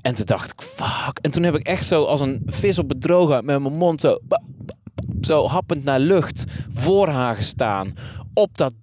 En 0.00 0.14
toen 0.14 0.24
dacht 0.24 0.52
ik, 0.52 0.60
fuck. 0.60 1.18
En 1.20 1.30
toen 1.30 1.42
heb 1.42 1.54
ik 1.54 1.66
echt 1.66 1.86
zo 1.86 2.04
als 2.04 2.20
een 2.20 2.42
vis 2.46 2.78
op 2.78 2.88
het 2.88 3.00
droge 3.00 3.42
met 3.44 3.60
mijn 3.60 3.76
mond 3.76 4.00
zo, 4.00 4.18
zo 5.20 5.46
happend 5.46 5.84
naar 5.84 6.00
lucht 6.00 6.44
voor 6.68 7.08
haar 7.08 7.34
gestaan. 7.34 7.92
Op 8.34 8.58
dat 8.58 8.74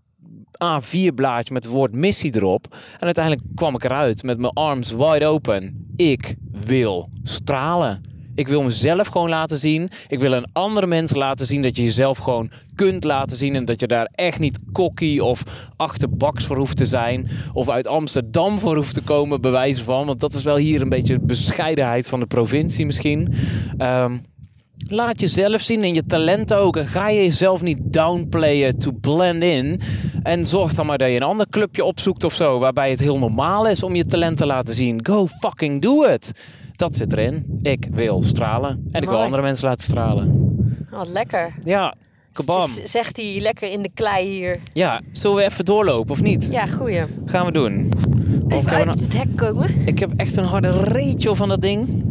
A4-blaadje 0.63 1.53
met 1.53 1.63
het 1.63 1.73
woord 1.73 1.93
missie 1.93 2.35
erop. 2.35 2.75
En 2.93 3.05
uiteindelijk 3.05 3.45
kwam 3.55 3.75
ik 3.75 3.83
eruit 3.83 4.23
met 4.23 4.39
mijn 4.39 4.53
arms 4.53 4.91
wide 4.91 5.25
open. 5.25 5.87
Ik 5.95 6.35
wil 6.51 7.09
stralen. 7.23 8.14
Ik 8.35 8.47
wil 8.47 8.63
mezelf 8.63 9.07
gewoon 9.07 9.29
laten 9.29 9.57
zien. 9.57 9.89
Ik 10.07 10.19
wil 10.19 10.33
een 10.33 10.47
andere 10.51 10.87
mensen 10.87 11.17
laten 11.17 11.45
zien 11.45 11.61
dat 11.61 11.75
je 11.75 11.83
jezelf 11.83 12.17
gewoon 12.17 12.51
kunt 12.75 13.03
laten 13.03 13.37
zien. 13.37 13.55
En 13.55 13.65
dat 13.65 13.79
je 13.79 13.87
daar 13.87 14.09
echt 14.11 14.39
niet 14.39 14.59
kokkie 14.71 15.23
of 15.23 15.43
achterbaks 15.75 16.45
voor 16.45 16.57
hoeft 16.57 16.77
te 16.77 16.85
zijn. 16.85 17.29
Of 17.53 17.69
uit 17.69 17.87
Amsterdam 17.87 18.59
voor 18.59 18.75
hoeft 18.75 18.93
te 18.93 19.01
komen, 19.01 19.41
bewijzen 19.41 19.85
van. 19.85 20.05
Want 20.05 20.19
dat 20.19 20.33
is 20.33 20.43
wel 20.43 20.57
hier 20.57 20.81
een 20.81 20.89
beetje 20.89 21.19
de 21.19 21.25
bescheidenheid 21.25 22.07
van 22.07 22.19
de 22.19 22.25
provincie 22.25 22.85
misschien. 22.85 23.33
Um, 23.77 24.21
Laat 24.77 25.19
jezelf 25.19 25.61
zien 25.61 25.83
en 25.83 25.93
je 25.93 26.05
talent 26.05 26.53
ook. 26.53 26.77
En 26.77 26.87
ga 26.87 27.09
je 27.09 27.23
jezelf 27.23 27.61
niet 27.61 27.77
downplayen 27.81 28.77
to 28.77 28.91
blend 28.91 29.43
in. 29.43 29.79
En 30.23 30.45
zorg 30.45 30.73
dan 30.73 30.85
maar 30.85 30.97
dat 30.97 31.09
je 31.09 31.15
een 31.15 31.23
ander 31.23 31.49
clubje 31.49 31.83
opzoekt 31.83 32.23
of 32.23 32.33
zo. 32.33 32.59
Waarbij 32.59 32.89
het 32.89 32.99
heel 32.99 33.19
normaal 33.19 33.67
is 33.67 33.83
om 33.83 33.95
je 33.95 34.05
talent 34.05 34.37
te 34.37 34.45
laten 34.45 34.75
zien. 34.75 35.05
Go 35.05 35.27
fucking 35.27 35.81
do 35.81 36.03
it. 36.03 36.31
Dat 36.75 36.95
zit 36.95 37.11
erin. 37.13 37.59
Ik 37.61 37.87
wil 37.91 38.23
stralen. 38.23 38.87
En 38.91 39.01
ik 39.01 39.09
wil 39.09 39.21
andere 39.21 39.41
mensen 39.41 39.67
laten 39.67 39.85
stralen. 39.85 40.53
Oh, 40.93 41.01
lekker. 41.11 41.53
Ja, 41.63 41.93
kabam. 42.31 42.67
Zegt 42.83 43.17
hij 43.17 43.37
lekker 43.39 43.71
in 43.71 43.81
de 43.81 43.91
klei 43.93 44.27
hier. 44.29 44.59
Ja, 44.73 45.01
zullen 45.11 45.37
we 45.37 45.43
even 45.43 45.65
doorlopen 45.65 46.11
of 46.11 46.21
niet? 46.21 46.47
Ja, 46.51 46.65
goeie. 46.65 47.01
Gaan 47.25 47.45
we 47.45 47.51
doen. 47.51 47.93
Even 48.47 48.71
uit 48.71 48.99
het 48.99 49.17
hek 49.17 49.35
komen. 49.35 49.69
Ik 49.85 49.99
heb 49.99 50.13
echt 50.15 50.35
een 50.37 50.45
harde 50.45 50.71
reetje 50.71 51.35
van 51.35 51.49
dat 51.49 51.61
ding. 51.61 52.03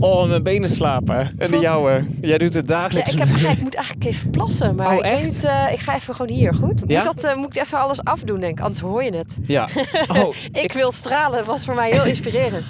Oh, 0.00 0.28
mijn 0.28 0.42
benen 0.42 0.68
slapen. 0.68 1.34
En 1.38 1.50
de 1.50 1.58
jouwe. 1.58 2.04
Jij 2.20 2.38
doet 2.38 2.54
het 2.54 2.68
dagelijks. 2.68 3.12
Ja, 3.12 3.22
ik, 3.22 3.28
heb, 3.28 3.52
ik 3.52 3.62
moet 3.62 3.74
eigenlijk 3.74 4.06
even 4.06 4.30
plassen. 4.30 4.74
Maar 4.74 4.96
oh, 4.96 5.06
echt? 5.06 5.36
Ik, 5.36 5.50
uh, 5.50 5.72
ik 5.72 5.78
ga 5.78 5.94
even 5.94 6.14
gewoon 6.14 6.36
hier, 6.36 6.54
goed? 6.54 6.82
Ja? 6.86 7.04
Moet, 7.04 7.22
dat, 7.22 7.24
uh, 7.24 7.36
moet 7.36 7.56
ik 7.56 7.62
even 7.62 7.78
alles 7.78 8.04
afdoen, 8.04 8.40
denk 8.40 8.58
ik. 8.58 8.64
Anders 8.64 8.80
hoor 8.80 9.04
je 9.04 9.16
het. 9.16 9.36
Ja. 9.46 9.68
Oh, 10.08 10.34
ik, 10.52 10.62
ik, 10.62 10.72
wil 10.72 10.92
stralen. 10.92 11.44
was 11.44 11.64
voor 11.64 11.74
mij 11.74 11.90
heel 11.90 12.04
inspirerend. 12.14 12.64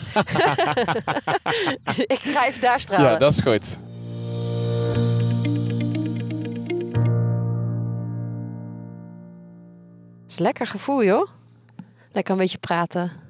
ik 2.15 2.19
ga 2.19 2.47
even 2.47 2.61
daar 2.61 2.81
stralen. 2.81 3.11
Ja, 3.11 3.19
dat 3.19 3.33
is 3.33 3.41
goed. 3.41 3.79
Het 10.23 10.31
is 10.31 10.39
lekker 10.39 10.67
gevoel, 10.67 11.05
joh. 11.05 11.29
Lekker 12.13 12.33
een 12.33 12.41
beetje 12.41 12.59
praten. 12.59 13.26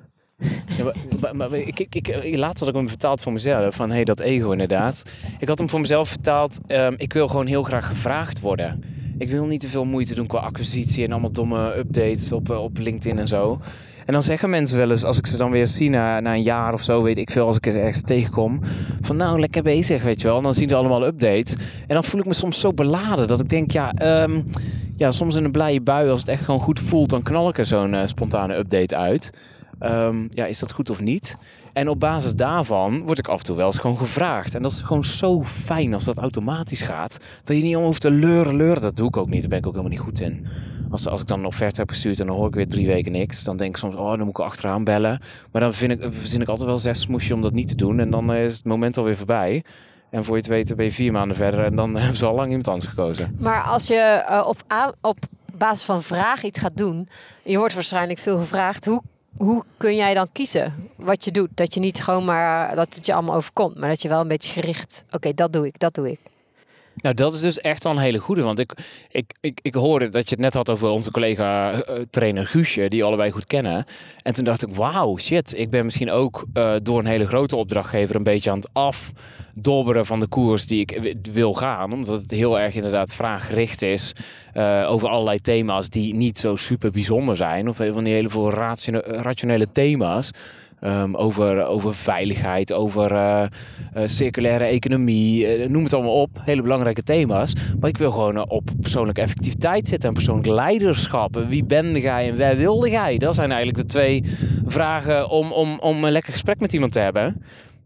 Ja, 0.77 1.33
maar, 1.33 1.53
ik, 1.53 1.81
ik, 1.81 2.09
ik, 2.09 2.37
laatst 2.37 2.61
had 2.61 2.68
ik 2.68 2.75
hem 2.75 2.88
vertaald 2.88 3.22
voor 3.22 3.33
mezelf. 3.33 3.75
Van 3.75 3.90
hey, 3.90 4.05
dat 4.05 4.20
ego 4.20 4.51
inderdaad. 4.51 5.03
Ik 5.38 5.49
had 5.49 5.59
hem 5.59 5.68
voor 5.68 5.81
mezelf 5.81 6.09
vertaald. 6.09 6.59
Um, 6.68 6.94
ik 6.96 7.12
wil 7.12 7.29
gewoon 7.29 7.46
heel 7.46 7.62
graag 7.62 7.87
gevraagd 7.88 8.40
worden. 8.40 8.83
ik 9.18 9.31
wil 9.31 9.46
niet 9.46 9.61
te 9.61 9.68
veel 9.68 9.85
moeite 9.85 10.14
doen 10.14 10.27
qua 10.27 10.38
acquisitie 10.38 11.05
en 11.05 11.12
allemaal 11.12 11.33
domme 11.33 11.77
updates 11.77 12.33
op, 12.33 12.51
eh, 12.51 12.62
op 12.62 12.79
LinkedIn 12.79 13.18
en 13.18 13.29
zo. 13.29 13.61
En 14.05 14.12
dan 14.12 14.22
zeggen 14.22 14.51
mensen 14.51 14.77
wel 14.77 14.90
eens, 14.90 15.05
als 15.05 15.18
ik 15.18 15.27
ze 15.27 15.37
dan 15.37 15.51
weer 15.51 15.66
zie 15.66 15.90
na, 15.90 16.20
na 16.20 16.35
een 16.35 16.42
jaar 16.42 16.72
of 16.72 16.83
zo, 16.83 17.03
weet 17.03 17.18
ik 17.18 17.31
veel, 17.31 17.46
als 17.46 17.57
ik 17.57 17.66
er 17.66 17.77
ergens 17.77 18.03
tegenkom, 18.03 18.61
van 19.01 19.16
nou, 19.16 19.40
lekker 19.40 19.62
bezig, 19.62 20.03
weet 20.03 20.20
je 20.20 20.27
wel. 20.27 20.37
En 20.37 20.42
dan 20.42 20.55
zien 20.55 20.68
ze 20.68 20.75
allemaal 20.75 21.07
updates. 21.07 21.55
En 21.87 21.94
dan 21.94 22.05
voel 22.05 22.20
ik 22.20 22.27
me 22.27 22.35
soms 22.35 22.61
zo 22.61 22.72
beladen 22.72 23.29
dat 23.29 23.40
ik 23.40 23.49
denk, 23.49 23.70
ja, 23.70 23.92
ehm, 23.92 24.40
ja 24.96 25.11
soms 25.11 25.37
in 25.37 25.44
een 25.44 25.53
blije 25.53 25.81
bui, 25.81 26.11
als 26.11 26.20
het 26.20 26.29
echt 26.29 26.44
gewoon 26.44 26.61
goed 26.61 26.81
voelt, 26.81 27.11
dan 27.11 27.22
knal 27.22 27.49
ik 27.49 27.59
er 27.59 27.64
zo'n 27.66 27.94
eh, 27.94 28.07
spontane 28.07 28.57
update 28.57 28.96
uit. 28.96 29.31
Ehm, 29.79 30.27
ja, 30.31 30.47
is 30.47 30.59
dat 30.59 30.73
goed 30.73 30.91
of 30.91 31.01
niet? 31.01 31.37
En 31.73 31.89
op 31.89 32.01
basis 32.01 32.35
daarvan 32.35 33.03
word 33.03 33.19
ik 33.19 33.29
af 33.29 33.39
en 33.39 33.45
toe 33.45 33.57
wel 33.57 33.67
eens 33.67 33.79
gewoon 33.79 33.99
gevraagd. 33.99 34.55
En 34.55 34.62
dat 34.62 34.73
is 34.73 34.81
gewoon 34.81 35.05
zo 35.05 35.45
fijn 35.45 35.95
als 35.95 36.05
dat 36.05 36.19
automatisch 36.19 36.83
gaat. 36.83 37.19
Dat 37.45 37.57
je 37.57 37.62
niet 37.62 37.77
om 37.77 37.85
hoeft 37.85 38.01
te 38.01 38.11
leuren, 38.11 38.57
leuren. 38.57 38.83
Dat 38.83 38.97
doe 38.97 39.09
ik 39.09 39.17
ook 39.17 39.29
niet. 39.29 39.41
Daar 39.41 39.49
ben 39.49 39.59
ik 39.59 39.67
ook 39.67 39.73
helemaal 39.73 39.93
niet 39.93 40.05
goed 40.05 40.21
in. 40.21 40.47
Als, 40.91 41.09
als 41.09 41.21
ik 41.21 41.27
dan 41.27 41.39
een 41.39 41.45
offerte 41.45 41.81
heb 41.81 41.89
gestuurd 41.89 42.21
en 42.21 42.27
dan 42.27 42.37
hoor 42.37 42.49
ik 42.49 42.55
weer 42.55 42.69
drie 42.69 42.87
weken 42.87 43.12
niks. 43.12 43.45
Dan 43.45 43.57
denk 43.57 43.71
ik 43.71 43.77
soms, 43.77 43.95
oh, 43.95 44.09
dan 44.09 44.19
moet 44.19 44.29
ik 44.29 44.39
achteraan 44.39 44.85
bellen. 44.85 45.21
Maar 45.53 45.62
dan 45.62 45.75
vind 45.75 45.93
ik, 45.93 46.07
verzin 46.11 46.41
ik 46.41 46.49
altijd 46.49 46.69
wel 46.69 46.79
zes 46.79 47.01
smoesje 47.01 47.35
om 47.35 47.43
dat 47.43 47.53
niet 47.53 47.69
te 47.69 47.75
doen. 47.75 48.01
En 48.01 48.11
dan 48.11 48.35
is 48.35 48.57
het 48.57 48.65
moment 48.65 48.97
alweer 48.97 49.17
voorbij. 49.17 49.65
En 50.11 50.25
voor 50.25 50.35
je 50.35 50.41
het 50.41 50.51
weet 50.51 50.77
ben 50.77 50.85
je 50.85 50.93
vier 50.93 51.12
maanden 51.12 51.37
verder. 51.37 51.65
En 51.65 51.77
dan 51.77 51.97
hebben 51.97 52.17
ze 52.17 52.27
al 52.27 52.35
lang 52.35 52.49
iemand 52.49 52.69
anders 52.69 52.87
gekozen. 52.87 53.37
Maar 53.41 53.62
als 53.62 53.87
je 53.87 54.25
uh, 54.31 54.47
op, 54.47 54.57
op 55.01 55.19
basis 55.59 55.85
van 55.85 56.03
vraag 56.03 56.43
iets 56.43 56.59
gaat 56.59 56.77
doen. 56.77 57.09
Je 57.45 57.59
wordt 57.59 57.75
waarschijnlijk 57.75 58.19
veel 58.19 58.39
gevraagd. 58.39 58.85
Hoe 58.85 59.03
hoe 59.38 59.64
kun 59.77 59.96
jij 59.96 60.14
dan 60.14 60.29
kiezen 60.33 60.75
wat 60.96 61.25
je 61.25 61.31
doet? 61.31 61.49
Dat 61.55 61.75
je 61.75 61.81
niet 61.81 62.03
gewoon 62.03 62.25
maar 62.25 62.77
dat 62.77 62.94
het 62.94 63.07
je 63.07 63.14
allemaal 63.14 63.35
overkomt, 63.35 63.79
maar 63.79 63.88
dat 63.88 64.03
je 64.03 64.09
wel 64.09 64.20
een 64.20 64.29
beetje 64.29 64.61
gericht. 64.61 65.05
Oké, 65.11 65.35
dat 65.35 65.53
doe 65.53 65.66
ik, 65.66 65.79
dat 65.79 65.94
doe 65.94 66.11
ik. 66.11 66.20
Nou, 66.96 67.14
dat 67.14 67.35
is 67.35 67.40
dus 67.40 67.61
echt 67.61 67.82
wel 67.82 67.92
een 67.92 67.98
hele 67.98 68.18
goede. 68.18 68.42
Want 68.42 68.59
ik, 68.59 68.72
ik, 69.09 69.32
ik, 69.40 69.59
ik 69.62 69.74
hoorde 69.74 70.09
dat 70.09 70.28
je 70.28 70.35
het 70.35 70.44
net 70.44 70.54
had 70.54 70.70
over 70.70 70.88
onze 70.88 71.11
collega 71.11 71.72
uh, 71.72 71.80
trainer 72.11 72.46
Guusje, 72.46 72.88
die 72.88 73.04
allebei 73.04 73.30
goed 73.30 73.46
kennen. 73.46 73.85
En 74.22 74.35
toen 74.35 74.44
dacht 74.44 74.66
ik, 74.66 74.74
wauw, 74.74 75.18
shit, 75.18 75.59
ik 75.59 75.70
ben 75.70 75.85
misschien 75.85 76.11
ook 76.11 76.44
uh, 76.54 76.72
door 76.82 76.98
een 76.98 77.06
hele 77.06 77.26
grote 77.26 77.56
opdrachtgever 77.56 78.16
een 78.16 78.22
beetje 78.22 78.50
aan 78.50 78.59
het 78.59 78.68
afdobberen 78.72 80.06
van 80.06 80.20
de 80.20 80.26
koers 80.26 80.66
die 80.66 80.80
ik 80.80 81.16
wil 81.32 81.54
gaan. 81.54 81.92
Omdat 81.92 82.20
het 82.20 82.30
heel 82.30 82.61
erg 82.61 82.74
inderdaad 82.74 83.14
vraaggericht 83.14 83.82
is 83.82 84.12
over 84.87 85.09
allerlei 85.09 85.40
thema's 85.40 85.88
die 85.88 86.14
niet 86.14 86.38
zo 86.38 86.56
super 86.56 86.90
bijzonder 86.90 87.37
zijn. 87.37 87.68
Of 87.68 87.76
van 87.76 88.04
die 88.04 88.14
hele 88.14 88.28
veel 88.28 88.50
rationele 89.02 89.72
thema's. 89.72 90.30
Um, 90.85 91.17
over, 91.17 91.67
over 91.67 91.95
veiligheid, 91.95 92.73
over 92.73 93.12
uh, 93.12 93.43
uh, 93.97 94.03
circulaire 94.07 94.65
economie, 94.65 95.59
uh, 95.59 95.69
noem 95.69 95.83
het 95.83 95.93
allemaal 95.93 96.21
op. 96.21 96.31
Hele 96.41 96.62
belangrijke 96.62 97.03
thema's. 97.03 97.53
Maar 97.81 97.89
ik 97.89 97.99
wil 97.99 98.11
gewoon 98.11 98.51
op 98.51 98.71
persoonlijke 98.81 99.21
effectiviteit 99.21 99.89
zitten 99.89 100.09
en 100.09 100.15
persoonlijk 100.15 100.49
leiderschap. 100.49 101.45
Wie 101.49 101.65
ben 101.65 102.01
jij 102.01 102.29
en 102.29 102.39
waar 102.39 102.57
wilde 102.57 102.91
jij? 102.91 103.19
Dat 103.19 103.35
zijn 103.35 103.51
eigenlijk 103.51 103.79
de 103.79 103.93
twee 103.93 104.25
vragen 104.67 105.29
om, 105.29 105.53
om, 105.53 105.79
om 105.79 106.05
een 106.05 106.12
lekker 106.12 106.33
gesprek 106.33 106.61
met 106.61 106.73
iemand 106.73 106.93
te 106.93 106.99
hebben. 106.99 107.43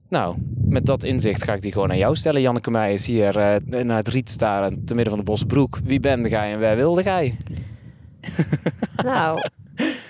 Nou, 0.08 0.36
met 0.64 0.86
dat 0.86 1.04
inzicht 1.04 1.44
ga 1.44 1.54
ik 1.54 1.62
die 1.62 1.72
gewoon 1.72 1.90
aan 1.90 1.98
jou 1.98 2.16
stellen. 2.16 2.40
Janneke 2.40 2.70
Meijers 2.70 3.06
hier 3.06 3.60
naar 3.84 3.96
het 3.96 4.08
riet 4.08 4.30
staren 4.30 4.84
te 4.84 4.94
midden 4.94 5.14
van 5.14 5.24
de 5.24 5.30
Bosbroek. 5.30 5.78
Wie 5.84 6.00
ben 6.00 6.28
jij 6.28 6.52
en 6.52 6.60
waar 6.60 6.76
wilde 6.76 7.02
jij? 7.02 7.36
Nou, 9.04 9.40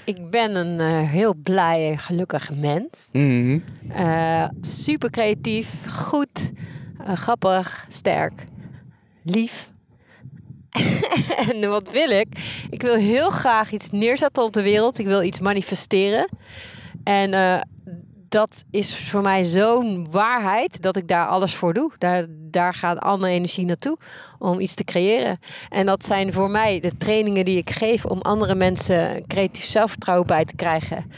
ik 0.04 0.30
ben 0.30 0.54
een 0.56 0.80
uh, 0.80 1.08
heel 1.08 1.34
blij 1.34 1.90
en 1.90 1.98
gelukkig 1.98 2.50
mens. 2.54 3.08
Mm 3.12 3.64
uh, 3.96 4.48
super 4.60 5.10
creatief, 5.10 5.68
goed, 5.88 6.52
uh, 7.00 7.12
grappig, 7.12 7.84
sterk, 7.88 8.44
lief. 9.22 9.72
en 11.52 11.68
wat 11.68 11.90
wil 11.90 12.10
ik? 12.10 12.28
Ik 12.70 12.82
wil 12.82 12.94
heel 12.94 13.30
graag 13.30 13.72
iets 13.72 13.90
neerzetten 13.90 14.42
op 14.42 14.52
de 14.52 14.62
wereld. 14.62 14.98
Ik 14.98 15.06
wil 15.06 15.22
iets 15.22 15.40
manifesteren. 15.40 16.28
En 17.04 17.30
dat 18.30 18.64
is 18.70 18.96
voor 18.96 19.22
mij 19.22 19.44
zo'n 19.44 20.10
waarheid 20.10 20.82
dat 20.82 20.96
ik 20.96 21.08
daar 21.08 21.26
alles 21.26 21.54
voor 21.54 21.74
doe. 21.74 21.92
Daar, 21.98 22.26
daar 22.28 22.74
gaat 22.74 23.00
al 23.00 23.18
mijn 23.18 23.34
energie 23.34 23.64
naartoe 23.64 23.98
om 24.38 24.60
iets 24.60 24.74
te 24.74 24.84
creëren. 24.84 25.38
En 25.68 25.86
dat 25.86 26.04
zijn 26.04 26.32
voor 26.32 26.50
mij 26.50 26.80
de 26.80 26.96
trainingen 26.96 27.44
die 27.44 27.56
ik 27.56 27.70
geef 27.70 28.04
om 28.04 28.20
andere 28.20 28.54
mensen 28.54 29.26
creatief 29.26 29.64
zelfvertrouwen 29.64 30.26
bij 30.26 30.44
te 30.44 30.56
krijgen. 30.56 31.10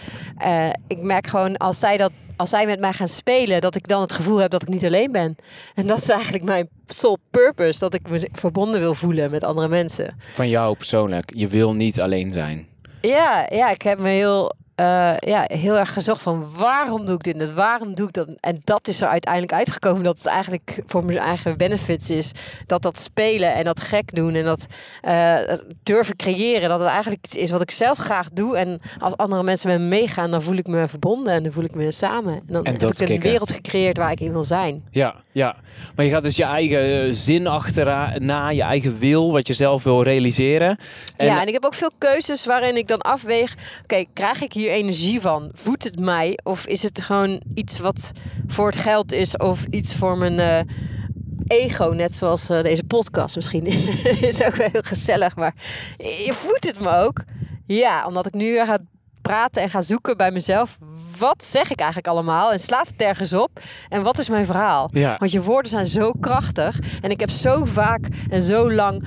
Uh, 0.45 0.69
ik 0.87 1.03
merk 1.03 1.27
gewoon 1.27 1.57
als 1.57 1.79
zij, 1.79 1.97
dat, 1.97 2.13
als 2.37 2.51
zij 2.51 2.67
met 2.67 2.81
mij 2.81 2.93
gaan 2.93 3.09
spelen, 3.09 3.61
dat 3.61 3.75
ik 3.75 3.89
dan 3.89 4.01
het 4.01 4.13
gevoel 4.13 4.39
heb 4.39 4.51
dat 4.51 4.63
ik 4.63 4.69
niet 4.69 4.85
alleen 4.85 5.13
ben. 5.13 5.37
En 5.75 5.87
dat 5.87 5.99
is 5.99 6.09
eigenlijk 6.09 6.45
mijn 6.45 6.69
sole 6.87 7.19
purpose, 7.31 7.79
dat 7.79 7.95
ik 7.95 8.09
me 8.09 8.29
verbonden 8.33 8.81
wil 8.81 8.95
voelen 8.95 9.31
met 9.31 9.45
andere 9.45 9.69
mensen. 9.69 10.17
Van 10.33 10.49
jou 10.49 10.77
persoonlijk, 10.77 11.31
je 11.35 11.49
wil 11.49 11.73
niet 11.73 12.01
alleen 12.01 12.33
zijn. 12.33 12.67
Ja, 13.01 13.47
ja, 13.51 13.71
ik 13.71 13.83
heb 13.83 13.99
me 13.99 14.09
heel 14.09 14.53
uh, 14.77 15.17
ja, 15.17 15.45
heel 15.47 15.79
erg 15.79 15.93
gezocht 15.93 16.23
van 16.23 16.47
waarom 16.57 17.07
doe 17.07 17.15
ik 17.15 17.23
dit 17.23 17.37
en 17.37 17.55
waarom 17.55 17.95
doe 17.95 18.07
ik 18.07 18.13
dat. 18.13 18.29
En 18.41 18.61
dat 18.65 18.89
is 18.89 19.01
er 19.01 19.09
uiteindelijk 19.09 19.53
uitgekomen 19.53 20.03
dat 20.03 20.19
het 20.19 20.27
eigenlijk 20.27 20.83
voor 20.87 21.05
mijn 21.05 21.19
eigen 21.19 21.57
benefits 21.57 22.11
is. 22.11 22.31
Dat 22.67 22.83
dat 22.83 22.99
spelen 22.99 23.55
en 23.55 23.65
dat 23.65 23.81
gek 23.81 24.15
doen 24.15 24.35
en 24.35 24.45
dat 24.45 24.67
uh, 25.03 25.39
durven 25.83 26.17
creëren. 26.17 26.69
Dat 26.69 26.81
het 26.81 26.89
eigenlijk 26.89 27.25
iets 27.25 27.37
is 27.37 27.51
wat 27.51 27.61
ik 27.61 27.71
zelf 27.71 27.99
graag 27.99 28.29
doe. 28.31 28.57
En 28.57 28.81
als 28.99 29.17
andere 29.17 29.43
mensen 29.43 29.69
met 29.69 29.79
me 29.79 29.85
meegaan, 29.85 30.31
dan 30.31 30.43
voel 30.43 30.57
ik 30.57 30.67
me 30.67 30.89
verbonden 30.89 31.33
en 31.33 31.43
dan 31.43 31.53
voel 31.53 31.65
ik 31.65 31.75
me 31.75 31.93
samen. 31.93 32.35
En 32.35 32.43
dan 32.47 32.65
en 32.65 32.73
heb 32.73 32.83
ik 32.83 33.09
een 33.09 33.21
wereld 33.21 33.53
gecreëerd 33.53 33.97
waar 33.97 34.11
ik 34.11 34.21
in 34.21 34.33
wil 34.33 34.45
zijn. 34.45 34.85
Ja, 34.91 35.15
ja. 35.33 35.57
Maar 35.97 36.05
je 36.05 36.11
gaat 36.11 36.23
dus 36.23 36.37
je 36.37 36.45
eigen 36.45 37.07
eh, 37.07 37.13
zin 37.13 37.47
achterna, 37.47 38.51
je 38.51 38.63
eigen 38.63 38.99
wil, 38.99 39.33
wat 39.33 39.47
je 39.47 39.55
zelf 39.55 39.83
wil 39.83 40.03
realiseren. 40.03 40.79
En... 41.17 41.27
Ja, 41.27 41.41
en 41.41 41.47
ik 41.47 41.53
heb 41.53 41.65
ook 41.65 41.75
veel 41.75 41.93
keuzes 41.99 42.47
waarin 42.47 42.77
ik 42.77 42.89
dan 42.89 43.01
afweeg. 43.01 43.55
Oké, 43.83 44.05
krijg 44.13 44.43
ik 44.43 44.53
hier 44.53 44.62
energie 44.69 45.21
van? 45.21 45.51
Voedt 45.55 45.85
het 45.85 45.99
mij? 45.99 46.39
Of 46.43 46.67
is 46.67 46.83
het 46.83 47.01
gewoon 47.01 47.43
iets 47.55 47.79
wat 47.79 48.13
voor 48.47 48.67
het 48.67 48.77
geld 48.77 49.13
is? 49.13 49.37
Of 49.37 49.65
iets 49.71 49.95
voor 49.95 50.19
mijn 50.19 50.67
uh, 50.69 50.75
ego? 51.47 51.85
Net 51.85 52.15
zoals 52.15 52.51
uh, 52.51 52.63
deze 52.63 52.85
podcast 52.85 53.37
misschien. 53.37 53.67
is 54.31 54.43
ook 54.43 54.57
heel 54.57 54.83
gezellig. 54.83 55.37
Maar 55.37 55.55
voedt 56.31 56.67
het 56.67 56.81
me 56.81 56.89
ook? 56.89 57.25
Ja, 57.67 58.07
omdat 58.07 58.27
ik 58.27 58.33
nu 58.35 58.65
ga 58.65 58.79
praten 59.23 59.63
en 59.63 59.71
ga 59.71 59.81
zoeken 59.81 60.17
bij 60.17 60.31
mezelf. 60.31 60.79
Wat 61.19 61.45
zeg 61.45 61.71
ik 61.71 61.79
eigenlijk 61.79 62.09
allemaal? 62.09 62.53
En 62.53 62.59
slaat 62.59 62.89
het 62.89 63.03
ergens 63.03 63.33
op? 63.33 63.61
En 63.89 64.03
wat 64.03 64.19
is 64.19 64.29
mijn 64.29 64.47
verhaal? 64.47 64.89
Ja. 64.93 65.17
Want 65.19 65.31
je 65.31 65.43
woorden 65.43 65.71
zijn 65.71 65.87
zo 65.87 66.13
krachtig. 66.13 66.79
En 67.01 67.11
ik 67.11 67.21
heb 67.21 67.31
zo 67.31 67.65
vaak 67.65 68.07
en 68.31 68.43
zo 68.43 68.73
lang 68.73 69.05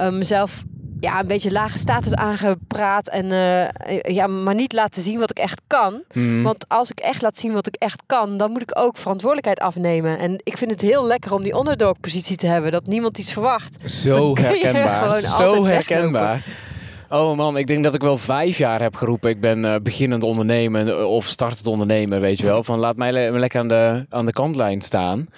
uh, 0.00 0.10
mezelf 0.10 0.64
ja, 1.00 1.20
een 1.20 1.26
beetje 1.26 1.52
lage 1.52 1.78
status 1.78 2.14
aangepraat. 2.14 3.08
En 3.08 3.32
uh, 3.32 4.14
ja, 4.14 4.26
maar 4.26 4.54
niet 4.54 4.72
laten 4.72 5.02
zien 5.02 5.18
wat 5.18 5.30
ik 5.30 5.38
echt 5.38 5.60
kan. 5.66 6.02
Mhm. 6.12 6.42
Want 6.42 6.68
als 6.68 6.90
ik 6.90 6.98
echt 6.98 7.22
laat 7.22 7.38
zien 7.38 7.52
wat 7.52 7.66
ik 7.66 7.74
echt 7.74 8.02
kan, 8.06 8.36
dan 8.36 8.50
moet 8.50 8.62
ik 8.62 8.78
ook 8.78 8.96
verantwoordelijkheid 8.96 9.60
afnemen. 9.60 10.18
En 10.18 10.40
ik 10.42 10.56
vind 10.56 10.70
het 10.70 10.80
heel 10.80 11.06
lekker 11.06 11.32
om 11.32 11.42
die 11.42 11.54
underdog 11.54 12.00
positie 12.00 12.36
te 12.36 12.46
hebben. 12.46 12.72
Dat 12.72 12.86
niemand 12.86 13.18
iets 13.18 13.32
verwacht. 13.32 13.90
Zo 13.90 14.36
herkenbaar. 14.36 15.20
Zo 15.20 15.64
herkenbaar. 15.64 16.44
Oh 17.08 17.36
man, 17.36 17.56
ik 17.56 17.66
denk 17.66 17.84
dat 17.84 17.94
ik 17.94 18.00
wel 18.00 18.18
vijf 18.18 18.58
jaar 18.58 18.82
heb 18.82 18.94
geroepen. 18.94 19.30
Ik 19.30 19.40
ben 19.40 19.64
uh, 19.64 19.74
beginnend 19.82 20.22
ondernemen 20.22 21.08
of 21.08 21.26
startend 21.26 21.66
ondernemer, 21.66 22.20
weet 22.20 22.38
je 22.38 22.44
wel. 22.44 22.64
Van 22.64 22.78
laat 22.78 22.96
mij 22.96 23.30
lekker 23.30 23.60
aan 23.60 23.68
de, 23.68 24.06
aan 24.08 24.26
de 24.26 24.32
kantlijn 24.32 24.80
staan. 24.80 25.28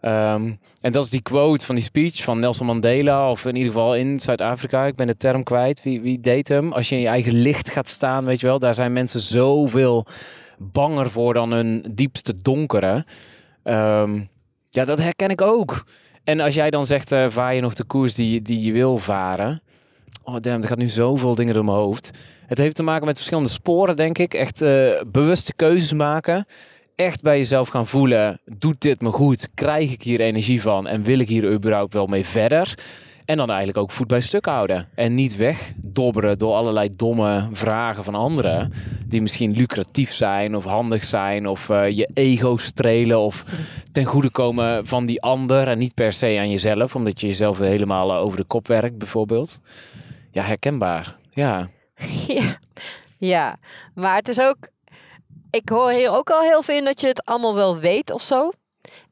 Ehm, 0.00 0.52
en 0.80 0.92
dat 0.92 1.04
is 1.04 1.10
die 1.10 1.22
quote 1.22 1.64
van 1.64 1.74
die 1.74 1.84
speech 1.84 2.22
van 2.22 2.38
Nelson 2.38 2.66
Mandela, 2.66 3.30
of 3.30 3.44
in 3.44 3.56
ieder 3.56 3.72
geval 3.72 3.96
in 3.96 4.20
Zuid-Afrika. 4.20 4.84
Ik 4.84 4.94
ben 4.94 5.06
de 5.06 5.16
term 5.16 5.42
kwijt. 5.42 5.82
Wie, 5.82 6.00
wie 6.00 6.20
deed 6.20 6.48
hem? 6.48 6.72
Als 6.72 6.88
je 6.88 6.94
in 6.94 7.00
je 7.00 7.08
eigen 7.08 7.32
licht 7.32 7.70
gaat 7.70 7.88
staan, 7.88 8.24
weet 8.24 8.40
je 8.40 8.46
wel, 8.46 8.58
daar 8.58 8.74
zijn 8.74 8.92
mensen 8.92 9.20
zoveel 9.20 10.06
banger 10.58 11.10
voor 11.10 11.34
dan 11.34 11.52
hun 11.52 11.84
diepste 11.94 12.42
donkere. 12.42 13.04
Ehm, 13.62 14.20
ja, 14.68 14.84
dat 14.84 14.98
herken 14.98 15.30
ik 15.30 15.40
ook. 15.40 15.84
En 16.24 16.40
als 16.40 16.54
jij 16.54 16.70
dan 16.70 16.86
zegt, 16.86 17.12
uh, 17.12 17.26
vaar 17.28 17.54
je 17.54 17.60
nog 17.60 17.74
de 17.74 17.84
koers 17.84 18.14
die, 18.14 18.42
die 18.42 18.60
je 18.60 18.72
wil 18.72 18.98
varen? 18.98 19.62
Oh 20.22 20.36
damn, 20.40 20.62
er 20.62 20.68
gaat 20.68 20.78
nu 20.78 20.88
zoveel 20.88 21.34
dingen 21.34 21.54
door 21.54 21.64
mijn 21.64 21.76
hoofd. 21.76 22.10
Het 22.46 22.58
heeft 22.58 22.76
te 22.76 22.82
maken 22.82 23.06
met 23.06 23.16
verschillende 23.16 23.50
sporen, 23.50 23.96
denk 23.96 24.18
ik. 24.18 24.34
Echt 24.34 24.62
uh, 24.62 25.00
bewuste 25.06 25.54
keuzes 25.54 25.92
maken 25.92 26.46
echt 26.96 27.22
bij 27.22 27.38
jezelf 27.38 27.68
gaan 27.68 27.86
voelen: 27.86 28.40
doet 28.58 28.80
dit 28.80 29.00
me 29.00 29.10
goed? 29.10 29.48
Krijg 29.54 29.92
ik 29.92 30.02
hier 30.02 30.20
energie 30.20 30.62
van? 30.62 30.86
En 30.86 31.02
wil 31.02 31.18
ik 31.18 31.28
hier 31.28 31.52
überhaupt 31.52 31.92
wel 31.94 32.06
mee 32.06 32.26
verder? 32.26 32.74
En 33.26 33.36
dan 33.36 33.48
eigenlijk 33.48 33.78
ook 33.78 33.90
voet 33.90 34.06
bij 34.06 34.20
stuk 34.20 34.46
houden. 34.46 34.88
En 34.94 35.14
niet 35.14 35.36
wegdobberen 35.36 36.38
door 36.38 36.54
allerlei 36.54 36.90
domme 36.96 37.48
vragen 37.52 38.04
van 38.04 38.14
anderen. 38.14 38.72
Die 39.06 39.22
misschien 39.22 39.52
lucratief 39.52 40.12
zijn 40.12 40.56
of 40.56 40.64
handig 40.64 41.04
zijn. 41.04 41.46
Of 41.46 41.68
uh, 41.68 41.90
je 41.90 42.10
ego 42.14 42.56
strelen. 42.56 43.18
Of 43.18 43.44
ten 43.92 44.04
goede 44.04 44.30
komen 44.30 44.86
van 44.86 45.06
die 45.06 45.22
ander. 45.22 45.68
En 45.68 45.78
niet 45.78 45.94
per 45.94 46.12
se 46.12 46.36
aan 46.38 46.50
jezelf. 46.50 46.94
Omdat 46.94 47.20
je 47.20 47.26
jezelf 47.26 47.58
helemaal 47.58 48.12
eh, 48.12 48.18
over 48.18 48.38
de 48.38 48.44
kop 48.44 48.66
werkt 48.68 48.98
bijvoorbeeld. 48.98 49.60
Ja, 50.30 50.42
herkenbaar. 50.42 51.16
Ja, 51.30 51.70
ja. 53.18 53.56
maar 53.94 54.16
het 54.16 54.28
is 54.28 54.40
ook 54.40 54.68
ik 55.56 55.68
hoor 55.68 55.90
hier 55.90 56.10
ook 56.10 56.30
al 56.30 56.40
heel 56.40 56.62
veel 56.62 56.76
in 56.76 56.84
dat 56.84 57.00
je 57.00 57.06
het 57.06 57.24
allemaal 57.24 57.54
wel 57.54 57.78
weet 57.78 58.10
of 58.12 58.22
zo. 58.22 58.50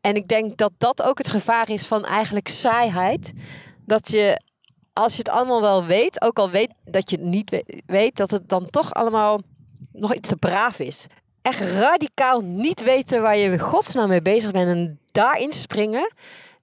En 0.01 0.15
ik 0.15 0.29
denk 0.29 0.57
dat 0.57 0.73
dat 0.79 1.03
ook 1.03 1.19
het 1.19 1.29
gevaar 1.29 1.71
is 1.71 1.87
van 1.87 2.05
eigenlijk 2.05 2.49
saaiheid. 2.49 3.33
Dat 3.87 4.11
je 4.11 4.41
als 4.93 5.13
je 5.13 5.19
het 5.19 5.29
allemaal 5.29 5.61
wel 5.61 5.85
weet, 5.85 6.23
ook 6.23 6.39
al 6.39 6.51
weet 6.51 6.75
dat 6.85 7.11
je 7.11 7.17
het 7.17 7.25
niet 7.25 7.51
we- 7.51 7.83
weet, 7.87 8.17
dat 8.17 8.31
het 8.31 8.49
dan 8.49 8.71
toch 8.71 8.93
allemaal 8.93 9.41
nog 9.93 10.15
iets 10.15 10.29
te 10.29 10.37
braaf 10.37 10.79
is. 10.79 11.07
Echt 11.43 11.61
radicaal 11.61 12.41
niet 12.41 12.83
weten 12.83 13.23
waar 13.23 13.37
je 13.37 13.51
in 13.51 13.59
godsnaam 13.59 14.09
mee 14.09 14.23
bezig 14.23 14.51
bent 14.51 14.69
en 14.69 15.01
daarin 15.13 15.53
springen. 15.53 16.13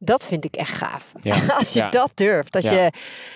Dat 0.03 0.25
vind 0.25 0.45
ik 0.45 0.55
echt 0.55 0.73
gaaf. 0.73 1.11
Ja, 1.21 1.35
Als 1.57 1.73
je 1.73 1.79
ja. 1.79 1.89
dat 1.89 2.11
durft. 2.15 2.51
Dat 2.51 2.63
Ja. 2.63 2.71
je, 2.71 2.91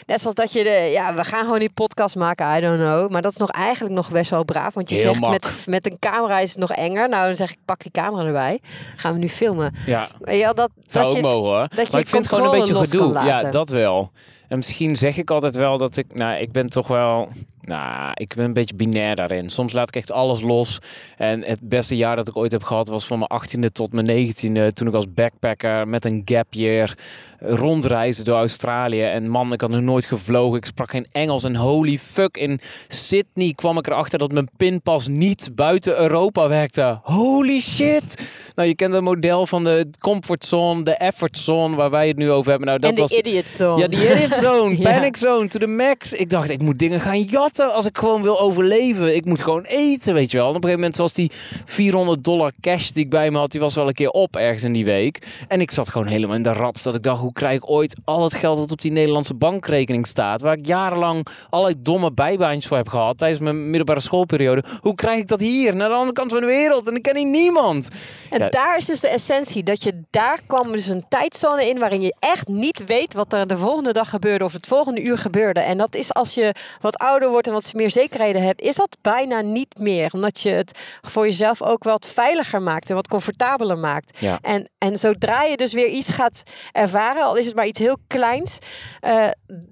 net 0.05 0.19
zoals 0.19 0.35
dat 0.35 0.53
je 0.53 0.63
de, 0.63 0.89
ja, 0.91 1.15
we 1.15 1.23
gaan 1.23 1.43
gewoon 1.43 1.59
die 1.59 1.71
podcast 1.73 2.15
maken, 2.15 2.57
I 2.57 2.61
don't 2.61 2.79
know. 2.79 3.11
Maar 3.11 3.21
dat 3.21 3.31
is 3.31 3.37
nog 3.37 3.49
eigenlijk 3.51 3.95
nog 3.95 4.11
best 4.11 4.29
wel 4.29 4.43
braaf. 4.43 4.73
Want 4.73 4.89
je 4.89 4.95
Heel 4.95 5.03
zegt 5.03 5.19
mak. 5.19 5.31
met, 5.31 5.63
met 5.65 5.85
een 5.85 5.97
camera 5.99 6.39
is 6.39 6.49
het 6.49 6.59
nog 6.59 6.71
enger. 6.71 7.09
Nou, 7.09 7.25
dan 7.27 7.35
zeg 7.35 7.51
ik, 7.51 7.57
pak 7.65 7.81
die 7.81 7.91
camera 7.91 8.25
erbij. 8.25 8.59
Gaan 8.95 9.13
we 9.13 9.19
nu 9.19 9.29
filmen. 9.29 9.75
Ja, 9.85 10.07
je 10.25 10.37
wel, 10.37 10.55
dat, 10.55 10.69
zou 10.85 11.03
dat 11.05 11.13
ook 11.13 11.19
je, 11.19 11.23
mogen 11.23 11.49
hoor. 11.49 11.67
dat 11.67 11.85
je 11.85 11.91
maar 11.91 12.01
ik 12.01 12.07
vind 12.07 12.25
het 12.25 12.33
gewoon 12.33 12.53
een 12.53 12.59
beetje 12.59 12.75
gedoe. 12.75 13.13
Ja, 13.23 13.43
dat 13.43 13.69
wel. 13.69 14.11
En 14.47 14.57
misschien 14.57 14.95
zeg 14.95 15.17
ik 15.17 15.31
altijd 15.31 15.55
wel 15.55 15.77
dat 15.77 15.97
ik, 15.97 16.13
nou, 16.13 16.41
ik 16.41 16.51
ben 16.51 16.69
toch 16.69 16.87
wel, 16.87 17.29
nou, 17.65 18.11
ik 18.13 18.33
ben 18.35 18.45
een 18.45 18.53
beetje 18.53 18.75
binair 18.75 19.15
daarin. 19.15 19.49
Soms 19.49 19.73
laat 19.73 19.87
ik 19.87 19.95
echt 19.95 20.11
alles 20.11 20.41
los. 20.41 20.79
En 21.17 21.43
het 21.43 21.59
beste 21.63 21.95
jaar 21.95 22.15
dat 22.15 22.27
ik 22.27 22.37
ooit 22.37 22.51
heb 22.51 22.63
gehad 22.63 22.87
was 22.87 23.05
van 23.07 23.17
mijn 23.19 23.41
18e 23.45 23.71
tot 23.71 23.93
mijn 23.93 24.07
19e. 24.07 24.73
Toen 24.73 24.87
ik 24.87 24.93
als 24.93 25.13
backpacker 25.13 25.87
met 25.87 26.05
een 26.05 26.21
gap 26.25 26.53
year 26.53 26.95
rondreisde 27.39 28.23
door 28.23 28.35
Australië. 28.35 29.01
En 29.03 29.29
man, 29.29 29.53
ik 29.53 29.61
had 29.61 29.69
nog 29.69 29.81
nooit 29.81 30.05
gevlogen. 30.05 30.57
Ik 30.57 30.65
sprak 30.65 30.89
geen 30.91 31.07
Engels. 31.11 31.43
En 31.43 31.55
holy 31.55 31.97
fuck, 31.99 32.37
in 32.37 32.59
Sydney 32.87 33.51
kwam 33.55 33.77
ik 33.77 33.87
erachter 33.87 34.19
dat 34.19 34.31
mijn 34.31 34.49
pinpas 34.57 35.07
niet 35.07 35.49
buiten 35.55 35.99
Europa 35.99 36.47
werkte. 36.47 36.99
Holy 37.03 37.59
shit! 37.61 38.23
Nou, 38.55 38.67
je 38.67 38.75
kent 38.75 38.93
het 38.93 39.03
model 39.03 39.47
van 39.47 39.63
de 39.63 39.89
comfortzone, 39.99 40.83
de 40.83 40.91
effort 40.95 41.37
zone, 41.37 41.75
waar 41.75 41.89
wij 41.89 42.07
het 42.07 42.17
nu 42.17 42.31
over 42.31 42.49
hebben. 42.49 42.67
Nou, 42.67 42.79
dat 42.79 42.89
en 42.89 42.95
de 42.95 43.01
was 43.01 43.11
idiot 43.11 43.47
zone. 43.47 43.81
ja, 43.81 43.87
die 43.87 44.11
idiot 44.13 44.33
zone, 44.33 44.77
Ja. 44.81 44.91
panic 44.93 45.15
zone, 45.17 45.47
to 45.47 45.59
the 45.59 45.67
max. 45.67 46.13
Ik 46.13 46.29
dacht, 46.29 46.49
ik 46.49 46.61
moet 46.61 46.79
dingen 46.79 46.99
gaan 46.99 47.21
jatten 47.21 47.54
als 47.59 47.85
ik 47.85 47.97
gewoon 47.97 48.21
wil 48.21 48.39
overleven. 48.39 49.15
Ik 49.15 49.25
moet 49.25 49.41
gewoon 49.41 49.63
eten, 49.63 50.13
weet 50.13 50.31
je 50.31 50.37
wel. 50.37 50.49
En 50.49 50.55
op 50.55 50.63
een 50.63 50.69
gegeven 50.69 50.79
moment 50.81 50.97
was 50.97 51.13
die 51.13 51.31
400 51.65 52.23
dollar 52.23 52.51
cash 52.61 52.89
die 52.89 53.03
ik 53.03 53.09
bij 53.09 53.31
me 53.31 53.37
had, 53.37 53.51
die 53.51 53.59
was 53.59 53.75
wel 53.75 53.87
een 53.87 53.93
keer 53.93 54.09
op 54.09 54.35
ergens 54.35 54.63
in 54.63 54.73
die 54.73 54.85
week. 54.85 55.27
En 55.47 55.61
ik 55.61 55.71
zat 55.71 55.89
gewoon 55.89 56.07
helemaal 56.07 56.35
in 56.35 56.43
de 56.43 56.53
rat. 56.53 56.79
Dat 56.83 56.95
ik 56.95 57.03
dacht, 57.03 57.19
hoe 57.21 57.33
krijg 57.33 57.55
ik 57.55 57.69
ooit 57.69 57.95
al 58.05 58.23
het 58.23 58.33
geld 58.35 58.57
dat 58.57 58.71
op 58.71 58.81
die 58.81 58.91
Nederlandse 58.91 59.33
bankrekening 59.35 60.07
staat, 60.07 60.41
waar 60.41 60.57
ik 60.57 60.65
jarenlang 60.65 61.27
allerlei 61.49 61.81
domme 61.81 62.11
bijbaantjes 62.11 62.67
voor 62.67 62.77
heb 62.77 62.87
gehad 62.87 63.17
tijdens 63.17 63.39
mijn 63.41 63.65
middelbare 63.65 63.99
schoolperiode. 63.99 64.63
Hoe 64.81 64.95
krijg 64.95 65.19
ik 65.19 65.27
dat 65.27 65.39
hier, 65.39 65.75
naar 65.75 65.89
de 65.89 65.95
andere 65.95 66.13
kant 66.13 66.31
van 66.31 66.39
de 66.39 66.45
wereld? 66.45 66.87
En 66.87 66.95
ik 66.95 67.01
ken 67.01 67.17
hier 67.17 67.25
niemand. 67.25 67.89
En 68.29 68.39
Ja. 68.39 68.49
daar 68.49 68.77
is 68.77 68.85
dus 68.85 68.99
de 68.99 69.07
essentie. 69.09 69.63
Dat 69.63 69.83
je 69.83 70.01
daar 70.09 70.39
kwam 70.47 70.71
dus 70.71 70.87
een 70.87 71.05
tijdzone 71.09 71.69
in 71.69 71.79
waarin 71.79 72.01
je 72.01 72.15
echt 72.19 72.47
niet 72.47 72.83
weet 72.85 73.13
wat 73.13 73.33
er 73.33 73.47
de 73.47 73.57
volgende 73.57 73.93
dag 73.93 74.09
gebeurde 74.09 74.43
of 74.43 74.53
het 74.53 74.67
volgende 74.67 75.01
uur 75.03 75.17
gebeurde. 75.17 75.59
En 75.59 75.77
dat 75.77 75.95
is 75.95 76.13
als 76.13 76.33
je 76.33 76.53
wat 76.81 76.97
ouder 76.97 77.29
wordt 77.29 77.44
en 77.47 77.53
wat 77.53 77.73
meer 77.73 77.91
zekerheden 77.91 78.43
hebt, 78.43 78.61
is 78.61 78.75
dat 78.75 78.97
bijna 79.01 79.41
niet 79.41 79.79
meer. 79.79 80.09
Omdat 80.13 80.39
je 80.39 80.49
het 80.49 80.79
voor 81.01 81.25
jezelf 81.25 81.61
ook 81.61 81.83
wat 81.83 82.07
veiliger 82.07 82.61
maakt 82.61 82.89
en 82.89 82.95
wat 82.95 83.07
comfortabeler 83.07 83.77
maakt. 83.77 84.17
Ja. 84.19 84.39
En, 84.41 84.69
en 84.77 84.97
zodra 84.97 85.43
je 85.43 85.57
dus 85.57 85.73
weer 85.73 85.87
iets 85.87 86.09
gaat 86.09 86.43
ervaren, 86.71 87.23
al 87.23 87.35
is 87.35 87.45
het 87.45 87.55
maar 87.55 87.67
iets 87.67 87.79
heel 87.79 87.97
kleins, 88.07 88.59
eh, 88.99 89.27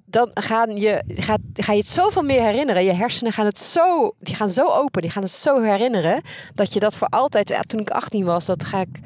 dan 0.05 0.31
gaan 0.33 0.75
je, 0.75 1.03
gaat, 1.07 1.39
ga 1.53 1.71
je 1.71 1.77
het 1.77 1.87
zoveel 1.87 2.21
meer 2.23 2.41
herinneren. 2.41 2.83
Je 2.83 2.93
hersenen 2.93 3.33
gaan 3.33 3.45
het 3.45 3.57
zo, 3.57 4.15
die 4.19 4.35
gaan 4.35 4.49
zo 4.49 4.67
open, 4.67 5.01
die 5.01 5.11
gaan 5.11 5.23
het 5.23 5.31
zo 5.31 5.61
herinneren, 5.61 6.21
dat 6.53 6.73
je 6.73 6.79
dat 6.79 6.97
voor 6.97 7.07
altijd, 7.07 7.49
ja, 7.49 7.61
toen 7.61 7.79
ik 7.79 7.89
18 7.89 8.25
was, 8.25 8.45
dat 8.45 8.63
ga 8.63 8.79
ik. 8.79 8.99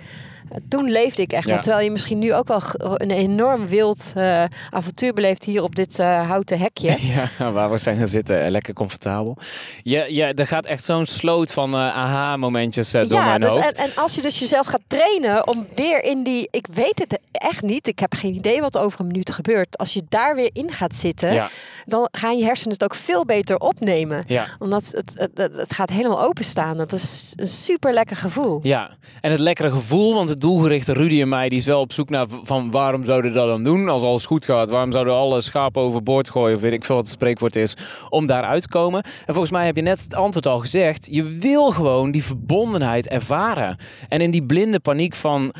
Toen 0.69 0.91
leefde 0.91 1.21
ik 1.21 1.31
echt. 1.31 1.47
Ja. 1.47 1.59
Terwijl 1.59 1.83
je 1.83 1.91
misschien 1.91 2.19
nu 2.19 2.33
ook 2.33 2.47
wel 2.47 2.61
een 2.73 3.11
enorm 3.11 3.67
wild 3.67 4.11
eh, 4.15 4.43
avontuur 4.69 5.13
beleeft 5.13 5.43
hier 5.43 5.63
op 5.63 5.75
dit 5.75 5.99
eh, 5.99 6.27
houten 6.27 6.59
hekje. 6.59 6.95
Ja, 7.37 7.51
waar 7.51 7.71
we 7.71 7.77
zijn 7.77 7.97
gaan 7.97 8.07
zitten, 8.07 8.43
eh, 8.43 8.49
lekker 8.49 8.73
comfortabel. 8.73 9.37
Ja, 9.83 10.05
ja, 10.07 10.33
er 10.33 10.47
gaat 10.47 10.65
echt 10.65 10.83
zo'n 10.83 11.05
sloot 11.05 11.51
van 11.51 11.75
aha-momentjes 11.75 12.91
door 12.91 13.07
ja, 13.07 13.25
mijn 13.25 13.41
dus, 13.41 13.51
hoofd. 13.51 13.73
en, 13.73 13.83
en 13.83 13.95
als 13.95 14.15
je 14.15 14.21
dus 14.21 14.39
jezelf 14.39 14.67
gaat 14.67 14.81
trainen 14.87 15.47
om 15.47 15.67
weer 15.75 16.03
in 16.03 16.23
die. 16.23 16.47
Ik 16.51 16.67
weet 16.73 16.99
het 16.99 17.19
echt 17.31 17.61
niet. 17.61 17.87
Ik 17.87 17.99
heb 17.99 18.13
geen 18.13 18.33
idee 18.33 18.61
wat 18.61 18.77
over 18.77 18.99
een 18.99 19.07
minuut 19.07 19.31
gebeurt. 19.31 19.77
Als 19.77 19.93
je 19.93 20.03
daar 20.09 20.35
weer 20.35 20.49
in 20.53 20.71
gaat 20.71 20.95
zitten, 20.95 21.33
Ja. 21.33 21.49
Dan 21.87 22.07
gaan 22.11 22.37
je 22.37 22.43
hersenen 22.43 22.73
het 22.73 22.83
ook 22.83 22.95
veel 22.95 23.25
beter 23.25 23.57
opnemen. 23.57 24.23
Ja. 24.27 24.45
Omdat 24.59 24.91
het, 24.95 25.13
het, 25.33 25.55
het, 25.57 25.73
gaat 25.73 25.89
helemaal 25.89 26.21
openstaan. 26.21 26.77
Dat 26.77 26.93
is 26.93 27.33
een 27.35 27.47
super 27.47 27.93
lekker 27.93 28.15
gevoel. 28.15 28.59
Ja, 28.63 28.97
en 29.21 29.31
het 29.31 29.39
lekkere 29.39 29.71
gevoel, 29.71 30.13
want 30.13 30.29
het 30.29 30.39
doelgerichte 30.39 30.93
Rudy 30.93 31.21
en 31.21 31.29
mij, 31.29 31.49
die 31.49 31.57
is 31.57 31.65
wel 31.65 31.79
op 31.79 31.91
zoek 31.91 32.09
naar 32.09 32.27
van 32.41 32.71
waarom 32.71 33.05
zouden 33.05 33.31
we 33.31 33.37
dat 33.37 33.47
dan 33.47 33.63
doen 33.63 33.89
als 33.89 34.03
alles 34.03 34.25
goed 34.25 34.45
gaat? 34.45 34.69
Waarom 34.69 34.91
zouden 34.91 35.13
we 35.13 35.19
alle 35.19 35.41
schapen 35.41 35.81
overboord 35.81 36.29
gooien 36.29 36.55
of 36.55 36.61
weet 36.61 36.73
ik 36.73 36.85
veel 36.85 36.95
wat 36.95 37.05
het 37.05 37.13
spreekwoord 37.13 37.55
is, 37.55 37.75
om 38.09 38.25
daaruit 38.25 38.61
te 38.61 38.69
komen? 38.69 39.03
En 39.03 39.33
volgens 39.33 39.51
mij 39.51 39.65
heb 39.65 39.75
je 39.75 39.81
net 39.81 40.03
het 40.03 40.15
antwoord 40.15 40.47
al 40.47 40.59
gezegd, 40.59 41.07
je 41.11 41.23
wil 41.23 41.71
gewoon 41.71 42.11
die 42.11 42.23
verbondenheid 42.23 43.07
ervaren. 43.07 43.77
En 44.07 44.21
in 44.21 44.31
die 44.31 44.45
blinde 44.45 44.79
paniek 44.79 45.15
van 45.15 45.53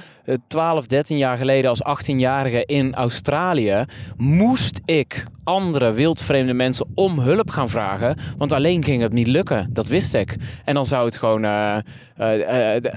12, 0.47 0.86
13 0.86 1.17
jaar 1.17 1.38
geleden 1.38 1.69
als 1.69 1.82
18-jarige 1.84 2.65
in 2.65 2.93
Australië, 2.93 3.86
moest 4.17 4.82
ik 4.86 5.25
andere 5.43 5.93
wildvreemde 5.93 6.53
mensen 6.53 6.88
om 6.95 7.19
hulp 7.19 7.49
gaan 7.49 7.69
vragen. 7.69 8.15
Want 8.38 8.53
alleen 8.53 8.84
ging 8.84 9.01
het 9.01 9.13
niet 9.13 9.28
lukken. 9.28 9.69
Dat 9.73 9.88
wist 9.88 10.13
ik. 10.13 10.36
En 10.65 10.73
dan 10.73 10.86
zou 10.86 11.05
het 11.05 11.17
gewoon 11.17 11.43
eh 11.43 11.78
eh, 12.17 12.75
eh, 12.75 12.82
de 12.82 12.91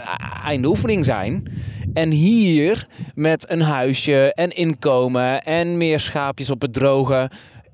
einde 0.45 0.68
oefening 0.68 1.05
zijn. 1.05 1.53
En 1.95 2.11
hier 2.11 2.87
met 3.14 3.51
een 3.51 3.61
huisje 3.61 4.35
en 4.35 4.51
inkomen 4.51 5.43
en 5.43 5.76
meer 5.76 6.01
schaapjes 6.01 6.51
op 6.51 6.61
het 6.61 6.72
droge. 6.72 7.31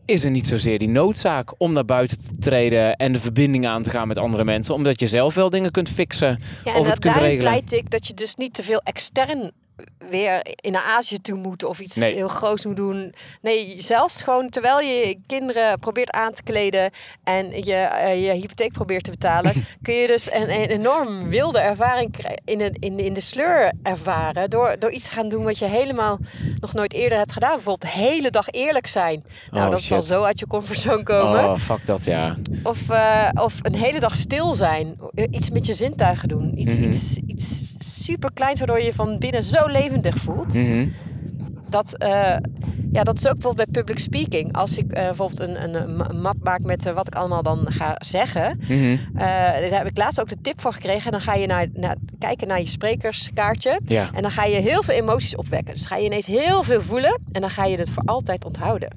Is 0.06 0.24
er 0.24 0.30
niet 0.30 0.46
zozeer 0.46 0.78
die 0.78 0.88
noodzaak 0.88 1.54
om 1.58 1.72
naar 1.72 1.84
buiten 1.84 2.22
te 2.22 2.38
treden 2.38 2.96
en 2.96 3.12
de 3.12 3.20
verbinding 3.20 3.66
aan 3.66 3.82
te 3.82 3.90
gaan 3.90 4.08
met 4.08 4.18
andere 4.18 4.44
mensen, 4.44 4.74
omdat 4.74 5.00
je 5.00 5.06
zelf 5.06 5.34
wel 5.34 5.50
dingen 5.50 5.70
kunt 5.70 5.88
fixen 5.88 6.40
Ja, 6.64 6.74
en 6.74 6.80
of 6.80 6.88
het 6.88 6.98
kunt 6.98 7.16
regelen. 7.16 7.38
pleit 7.38 7.72
ik 7.72 7.90
dat 7.90 8.06
je 8.06 8.14
dus 8.14 8.34
niet 8.34 8.54
te 8.54 8.62
veel 8.62 8.80
extern 8.84 9.52
weer 10.10 10.46
in 10.60 10.72
naar 10.72 10.82
Azië 10.96 11.20
toe 11.20 11.38
moet 11.38 11.64
of 11.64 11.80
iets 11.80 11.96
Nee. 11.96 12.14
heel 12.14 12.28
groots 12.28 12.64
moet 12.64 12.76
doen. 12.76 13.14
Nee, 13.42 13.74
zelfs 13.78 14.22
gewoon 14.22 14.48
terwijl 14.48 14.80
je 14.80 14.92
je 15.06 15.18
kinderen 15.26 15.78
probeert 15.78 16.10
aan 16.10 16.32
te 16.32 16.42
kleden 16.42 16.90
en 17.24 17.50
je 17.64 17.74
eh, 17.74 18.24
je 18.24 18.32
hypotheek 18.32 18.72
probeert 18.72 19.04
te 19.04 19.10
betalen, 19.10 19.52
kun 19.82 19.94
je 19.94 20.06
dus 20.06 20.32
een, 20.32 20.50
een 20.50 20.68
enorm 20.68 21.28
wilde 21.28 21.58
ervaring 21.58 22.14
in, 22.44 22.60
een, 22.60 22.76
in, 22.78 22.98
in 22.98 23.12
de 23.12 23.20
sleur 23.20 23.72
ervaren 23.82 24.50
door, 24.50 24.76
door 24.78 24.90
iets 24.90 25.08
te 25.08 25.12
gaan 25.14 25.28
doen 25.28 25.44
wat 25.44 25.58
je 25.58 25.64
helemaal 25.66 26.18
nog 26.60 26.72
nooit 26.74 26.92
eerder 26.92 27.18
hebt 27.18 27.32
gedaan. 27.32 27.54
Bijvoorbeeld 27.54 27.92
de 27.94 27.98
hele 28.00 28.30
dag 28.30 28.48
eerlijk 28.50 28.86
zijn. 28.86 29.24
Nou, 29.50 29.64
Oh, 29.64 29.70
dat 29.70 29.82
zal 29.82 30.02
zo 30.02 30.22
uit 30.22 30.38
je 30.38 30.46
comfortzone 30.46 31.02
komen. 31.02 31.44
Oh, 31.44 31.58
fuck 31.58 31.86
dat 31.86 32.04
ja. 32.04 32.36
Of, 32.62 32.90
eh, 32.90 33.28
of 33.34 33.58
een 33.62 33.74
hele 33.74 34.00
dag 34.00 34.16
stil 34.16 34.54
zijn. 34.54 34.96
Iets 35.30 35.50
met 35.50 35.66
je 35.66 35.72
zintuigen 35.72 36.28
doen. 36.28 36.58
Iets, 36.58 36.74
Mhm. 36.78 36.82
iets, 36.88 37.16
iets 37.26 37.74
super 38.04 38.32
kleins 38.32 38.58
waardoor 38.58 38.80
je 38.80 38.94
van 38.94 39.18
binnen 39.18 39.44
zo 39.44 39.65
levendig 39.70 40.16
voelt. 40.16 40.54
Mhm. 40.54 40.88
Dat, 41.68 41.98
eh, 41.98 42.36
ja, 42.92 43.02
dat 43.02 43.18
is 43.18 43.26
ook 43.26 43.32
bijvoorbeeld 43.32 43.70
bij 43.70 43.82
public 43.82 43.98
speaking. 43.98 44.52
Als 44.52 44.78
ik 44.78 44.92
eh, 44.92 45.04
bijvoorbeeld 45.04 45.40
een, 45.40 45.62
een, 45.62 45.74
een 45.74 45.96
ma- 45.96 46.12
map 46.12 46.36
maak 46.42 46.60
met 46.60 46.86
eh, 46.86 46.94
wat 46.94 47.06
ik 47.06 47.14
allemaal 47.14 47.42
dan 47.42 47.64
ga 47.68 47.96
zeggen. 47.98 48.60
Mhm. 48.68 48.96
daar 49.12 49.62
heb 49.62 49.86
ik 49.86 49.96
laatst 49.98 50.20
ook 50.20 50.28
de 50.28 50.40
tip 50.42 50.60
voor 50.60 50.72
gekregen. 50.72 51.10
Dan 51.10 51.20
ga 51.20 51.34
je 51.34 51.46
naar, 51.46 51.66
naar, 51.72 51.96
kijken 52.18 52.48
naar 52.48 52.58
je 52.58 52.66
sprekerskaartje. 52.66 53.80
Ja. 53.84 54.10
En 54.12 54.22
dan 54.22 54.30
ga 54.30 54.44
je 54.44 54.56
heel 54.60 54.82
veel 54.82 54.94
emoties 54.94 55.36
opwekken. 55.36 55.74
Dus 55.74 55.86
ga 55.86 55.96
je 55.96 56.04
ineens 56.04 56.26
heel 56.26 56.62
veel 56.62 56.80
voelen. 56.80 57.20
En 57.32 57.40
dan 57.40 57.50
ga 57.50 57.64
je 57.64 57.76
het 57.76 57.90
voor 57.90 58.02
altijd 58.06 58.44
onthouden. 58.44 58.90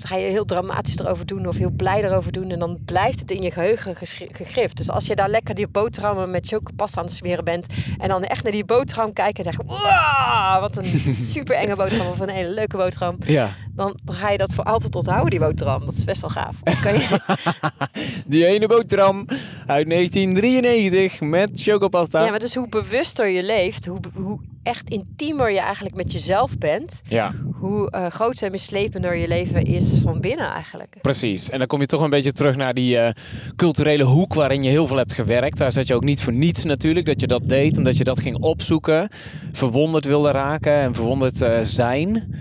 Dus 0.00 0.10
ga 0.10 0.16
je 0.16 0.28
heel 0.28 0.44
dramatisch 0.44 0.98
erover 0.98 1.26
doen 1.26 1.46
of 1.46 1.56
heel 1.56 1.70
blij 1.70 2.04
erover 2.04 2.32
doen. 2.32 2.50
En 2.50 2.58
dan 2.58 2.78
blijft 2.84 3.20
het 3.20 3.30
in 3.30 3.42
je 3.42 3.50
geheugen 3.50 3.96
gegrift. 4.32 4.76
Dus 4.76 4.90
als 4.90 5.06
je 5.06 5.16
daar 5.16 5.28
lekker 5.28 5.54
die 5.54 5.68
boterhammen 5.68 6.30
met 6.30 6.46
chocopasta 6.46 7.00
aan 7.00 7.06
het 7.06 7.14
smeren 7.14 7.44
bent. 7.44 7.66
En 7.98 8.08
dan 8.08 8.22
echt 8.22 8.42
naar 8.42 8.52
die 8.52 8.64
boterham 8.64 9.12
kijken 9.12 9.44
en 9.44 9.52
zeggen... 9.52 9.66
Wow, 9.66 10.60
wat 10.60 10.76
een 10.76 10.98
super 11.32 11.56
enge 11.56 11.76
boterham 11.76 12.06
of 12.06 12.20
een 12.20 12.28
hele 12.28 12.50
leuke 12.50 12.76
boterham. 12.76 13.16
Ja. 13.26 13.50
Dan, 13.74 13.98
dan 14.04 14.14
ga 14.14 14.30
je 14.30 14.38
dat 14.38 14.54
voor 14.54 14.64
altijd 14.64 14.94
onthouden, 14.94 15.30
die 15.30 15.40
boterham. 15.40 15.86
Dat 15.86 15.94
is 15.94 16.04
best 16.04 16.20
wel 16.20 16.30
gaaf. 16.30 16.56
Dan 16.62 16.80
kan 16.82 16.92
je, 16.92 17.20
Die 18.26 18.46
ene 18.46 18.66
boterham 18.66 19.26
uit 19.70 19.90
1993 19.90 21.20
met 21.20 21.50
chocopasta. 21.52 22.24
ja, 22.24 22.30
maar 22.30 22.38
dus 22.38 22.54
hoe 22.54 22.68
bewuster 22.68 23.28
je 23.28 23.42
leeft, 23.42 23.86
hoe, 23.86 24.00
hoe 24.14 24.40
echt 24.62 24.88
intiemer 24.88 25.52
je 25.52 25.58
eigenlijk 25.58 25.94
met 25.94 26.12
jezelf 26.12 26.58
bent... 26.58 27.00
Ja, 27.04 27.32
hoe 27.54 27.90
eh 27.90 28.06
groter 28.06 28.46
en 28.46 28.50
mislepender 28.50 29.16
je 29.16 29.28
leven 29.28 29.62
is 29.62 29.98
van 30.02 30.20
binnen 30.20 30.50
eigenlijk. 30.50 30.96
precies. 31.02 31.50
En 31.50 31.58
dan 31.58 31.66
kom 31.66 31.80
je 31.80 31.86
toch 31.86 32.00
een 32.00 32.10
beetje 32.10 32.32
terug 32.32 32.56
naar 32.56 32.74
die 32.74 32.98
eh, 32.98 33.12
culturele 33.56 34.04
hoek 34.04 34.34
waarin 34.34 34.62
je 34.62 34.70
heel 34.70 34.86
veel 34.86 34.96
hebt 34.96 35.12
gewerkt. 35.12 35.58
Daar 35.58 35.72
zat 35.72 35.86
je 35.86 35.94
ook 35.94 36.04
niet 36.04 36.22
voor 36.22 36.32
niets 36.32 36.64
natuurlijk 36.64 37.06
dat 37.06 37.20
je 37.20 37.26
dat 37.26 37.48
deed, 37.48 37.78
omdat 37.78 37.96
je 37.96 38.04
dat 38.04 38.20
ging 38.20 38.36
opzoeken, 38.36 39.08
verwonderd 39.52 40.04
wilde 40.04 40.30
raken 40.30 40.72
en 40.72 40.94
verwonderd 40.94 41.40
eh, 41.40 41.58
zijn. 41.60 42.34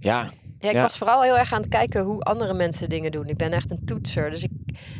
Ja, 0.00 0.30
Ja, 0.64 0.70
ik 0.70 0.76
Ja. 0.76 0.82
was 0.82 0.98
vooral 0.98 1.22
heel 1.22 1.38
erg 1.38 1.52
aan 1.52 1.60
het 1.60 1.68
kijken 1.70 2.02
hoe 2.02 2.20
andere 2.22 2.54
mensen 2.54 2.88
dingen 2.88 3.12
doen. 3.12 3.26
Ik 3.28 3.36
ben 3.36 3.52
echt 3.52 3.70
een 3.70 3.84
toetser. 3.84 4.30
Dus 4.30 4.42
ik, 4.42 4.50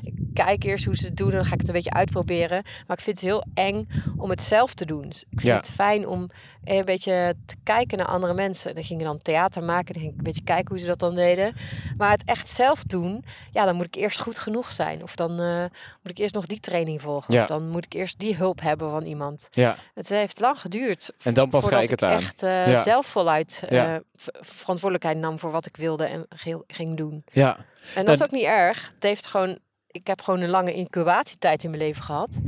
ik 0.03 0.13
kijk 0.35 0.65
eerst 0.65 0.85
hoe 0.85 0.97
ze 0.97 1.05
het 1.07 1.17
doen. 1.17 1.31
Dan 1.31 1.45
ga 1.45 1.53
ik 1.55 1.59
het 1.61 1.69
een 1.69 1.75
beetje 1.75 1.93
uitproberen. 1.93 2.63
Maar 2.87 2.97
ik 2.97 3.03
vind 3.03 3.17
het 3.21 3.25
heel 3.31 3.45
eng 3.55 3.89
om 4.17 4.31
het 4.31 4.43
zelf 4.43 4.75
te 4.75 4.85
doen. 4.85 5.09
Dus 5.09 5.21
ik 5.23 5.27
vind 5.41 5.43
Ja. 5.53 5.57
het 5.57 5.71
fijn 5.71 6.07
om 6.09 6.31
een 6.65 6.85
beetje 6.85 7.35
te 7.47 7.57
kijken 7.63 7.99
naar 7.99 8.07
andere 8.07 8.35
mensen. 8.35 8.75
Dan 8.75 8.85
ging 8.85 9.01
ik 9.01 9.07
dan 9.07 9.19
theater 9.23 9.63
maken. 9.63 9.93
Dan 9.93 10.03
ging 10.03 10.13
ik 10.13 10.19
een 10.19 10.25
beetje 10.25 10.45
kijken 10.45 10.69
hoe 10.69 10.79
ze 10.79 10.87
dat 10.87 10.99
dan 10.99 11.15
deden. 11.15 11.55
Maar 11.97 12.11
het 12.11 12.25
echt 12.25 12.49
zelf 12.49 12.83
doen, 12.83 13.25
ja, 13.53 13.65
dan 13.65 13.75
moet 13.77 13.87
ik 13.87 13.95
eerst 13.95 14.21
goed 14.21 14.39
genoeg 14.39 14.71
zijn. 14.71 15.03
Of 15.03 15.15
dan 15.17 15.41
eh, 15.41 15.59
moet 16.03 16.11
ik 16.11 16.19
eerst 16.19 16.35
nog 16.35 16.47
die 16.47 16.61
training 16.61 17.01
volgen. 17.03 17.35
Ja. 17.35 17.41
Of 17.43 17.47
dan 17.49 17.69
moet 17.69 17.85
ik 17.85 17.93
eerst 17.93 18.19
die 18.19 18.35
hulp 18.37 18.61
hebben 18.61 18.91
van 18.91 19.03
iemand. 19.05 19.49
Ja, 19.51 19.77
Het 19.95 20.09
heeft 20.09 20.41
lang 20.41 20.61
geduurd. 20.61 21.13
En 21.23 21.35
dan 21.35 21.49
pas 21.49 21.67
ga 21.69 21.81
ik 21.81 21.91
het 21.91 22.03
aan. 22.03 22.11
echt 22.21 22.43
eh, 22.43 22.67
Ja. 22.67 22.83
zelf 22.83 23.07
voluit 23.07 23.63
eh, 23.69 23.95
verantwoordelijkheid 24.41 25.19
nam 25.19 25.39
voor 25.39 25.51
wat 25.55 25.67
ik 25.67 25.77
wilde 25.77 26.05
en 26.05 26.27
ging 26.67 26.97
doen. 26.97 27.25
ja. 27.33 27.65
En 27.95 28.05
dat 28.05 28.15
is 28.15 28.23
ook 28.23 28.31
niet 28.31 28.45
erg. 28.45 28.93
Het 28.95 29.03
heeft 29.03 29.27
gewoon, 29.27 29.59
ik 29.87 30.07
heb 30.07 30.21
gewoon 30.21 30.41
een 30.41 30.51
lange 30.51 30.73
incubatietijd 30.73 31.65
in 31.65 31.71
mijn 31.71 31.83
leven 31.83 32.03
gehad. 32.03 32.41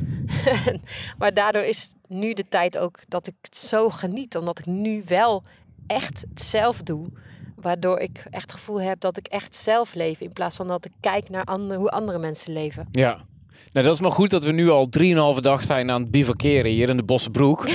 maar 1.19 1.35
daardoor 1.35 1.63
is 1.63 1.95
nu 2.09 2.33
de 2.33 2.49
tijd 2.49 2.79
ook 2.79 2.99
dat 3.09 3.27
ik 3.27 3.35
het 3.41 3.57
zo 3.57 3.91
geniet. 3.91 4.37
Omdat 4.37 4.59
ik 4.59 4.67
nu 4.67 5.03
wel 5.07 5.43
echt 5.87 6.25
het 6.29 6.43
zelf 6.43 6.83
doe. 6.83 7.09
Waardoor 7.57 7.99
ik 7.99 8.27
echt 8.31 8.43
het 8.43 8.53
gevoel 8.53 8.81
heb 8.81 9.01
dat 9.01 9.17
ik 9.17 9.27
echt 9.27 9.55
zelf 9.55 9.95
leef. 9.95 10.21
In 10.21 10.33
plaats 10.33 10.57
van 10.57 10.67
dat 10.67 10.85
ik 10.85 10.93
kijk 11.01 11.29
naar 11.29 11.45
andere, 11.45 11.79
hoe 11.79 11.91
andere 11.91 12.19
mensen 12.19 12.53
leven. 12.53 12.89
Ja. 12.91 13.25
Nou, 13.73 13.87
dat 13.87 13.95
is 13.97 14.01
maar 14.01 14.11
goed 14.13 14.31
dat 14.31 14.45
we 14.45 14.53
nu 14.53 14.69
al 14.71 14.89
3,5 15.35 15.41
dag 15.41 15.65
zijn 15.65 15.91
aan 15.91 16.01
het 16.03 16.11
bivakeren 16.11 16.71
hier 16.71 16.89
in 16.89 16.97
de 16.97 17.03
Bossenbroek. 17.03 17.63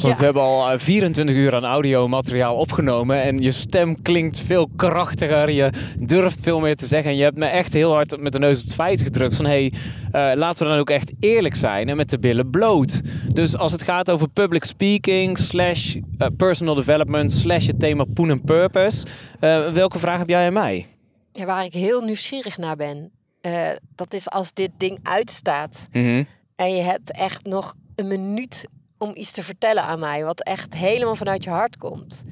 Want 0.00 0.02
Ja. 0.02 0.16
we 0.18 0.24
hebben 0.24 0.42
al 0.42 0.70
eh, 0.70 0.78
24 0.78 1.34
uur 1.36 1.54
aan 1.54 1.64
audiomateriaal 1.64 2.54
opgenomen. 2.54 3.22
En 3.22 3.38
je 3.38 3.52
stem 3.52 4.02
klinkt 4.02 4.38
veel 4.38 4.68
krachtiger. 4.76 5.50
Je 5.50 5.70
durft 5.98 6.40
veel 6.42 6.60
meer 6.60 6.76
te 6.76 6.86
zeggen. 6.86 7.10
En 7.10 7.16
je 7.16 7.22
hebt 7.22 7.36
me 7.38 7.44
echt 7.46 7.72
heel 7.72 7.92
hard 7.92 8.20
met 8.20 8.32
de 8.32 8.38
neus 8.38 8.58
op 8.58 8.64
het 8.64 8.74
feit 8.74 9.02
gedrukt. 9.02 9.36
Van 9.36 9.44
hé, 9.46 9.68
hey, 10.12 10.30
eh, 10.32 10.36
laten 10.38 10.64
we 10.64 10.70
dan 10.72 10.80
ook 10.80 10.90
echt 10.90 11.12
eerlijk 11.20 11.54
zijn 11.54 11.88
en 11.88 11.96
met 11.96 12.10
de 12.10 12.18
billen 12.18 12.50
bloot. 12.50 13.00
Dus 13.32 13.56
als 13.56 13.72
het 13.72 13.82
gaat 13.82 14.10
over 14.10 14.28
public 14.28 14.64
speaking, 14.64 15.38
slash 15.38 15.96
eh, 16.18 16.28
personal 16.36 16.74
development, 16.74 17.32
slash 17.32 17.66
het 17.66 17.80
thema 17.80 18.04
poen 18.14 18.30
en 18.30 18.42
purpose. 18.42 19.06
eh, 19.40 19.72
welke 19.72 19.98
vraag 19.98 20.18
heb 20.18 20.28
jij 20.28 20.46
aan 20.46 20.52
mij? 20.52 20.86
Ja, 21.32 21.44
waar 21.44 21.64
ik 21.64 21.72
heel 21.74 22.00
nieuwsgierig 22.00 22.56
naar 22.58 22.76
ben. 22.76 23.10
Eh, 23.46 23.76
dat 23.94 24.14
is 24.14 24.30
als 24.30 24.52
dit 24.52 24.70
ding 24.76 24.98
uitstaat. 25.02 25.88
Mhm. 25.92 26.24
En 26.56 26.74
je 26.74 26.82
hebt 26.82 27.12
echt 27.12 27.44
nog 27.44 27.74
een 27.94 28.06
minuut 28.06 28.68
om 28.98 29.10
iets 29.14 29.32
te 29.32 29.42
vertellen 29.42 29.82
aan 29.82 29.98
mij, 29.98 30.24
wat 30.24 30.42
echt 30.42 30.74
helemaal 30.74 31.16
vanuit 31.16 31.44
je 31.44 31.50
hart 31.50 31.76
komt. 31.76 32.22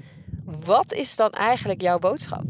Wat 0.44 0.92
is 0.92 1.16
dan 1.16 1.30
eigenlijk 1.30 1.80
jouw 1.80 1.98
boodschap? 1.98 2.44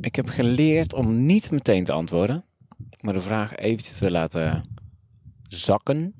Ik 0.00 0.16
heb 0.16 0.28
geleerd 0.28 0.94
om 0.94 1.26
niet 1.26 1.50
meteen 1.50 1.84
te 1.84 1.92
antwoorden, 1.92 2.44
maar 3.00 3.12
de 3.12 3.20
vraag 3.20 3.54
eventjes 3.54 3.98
te 3.98 4.10
laten 4.10 4.62
zakken. 5.48 6.14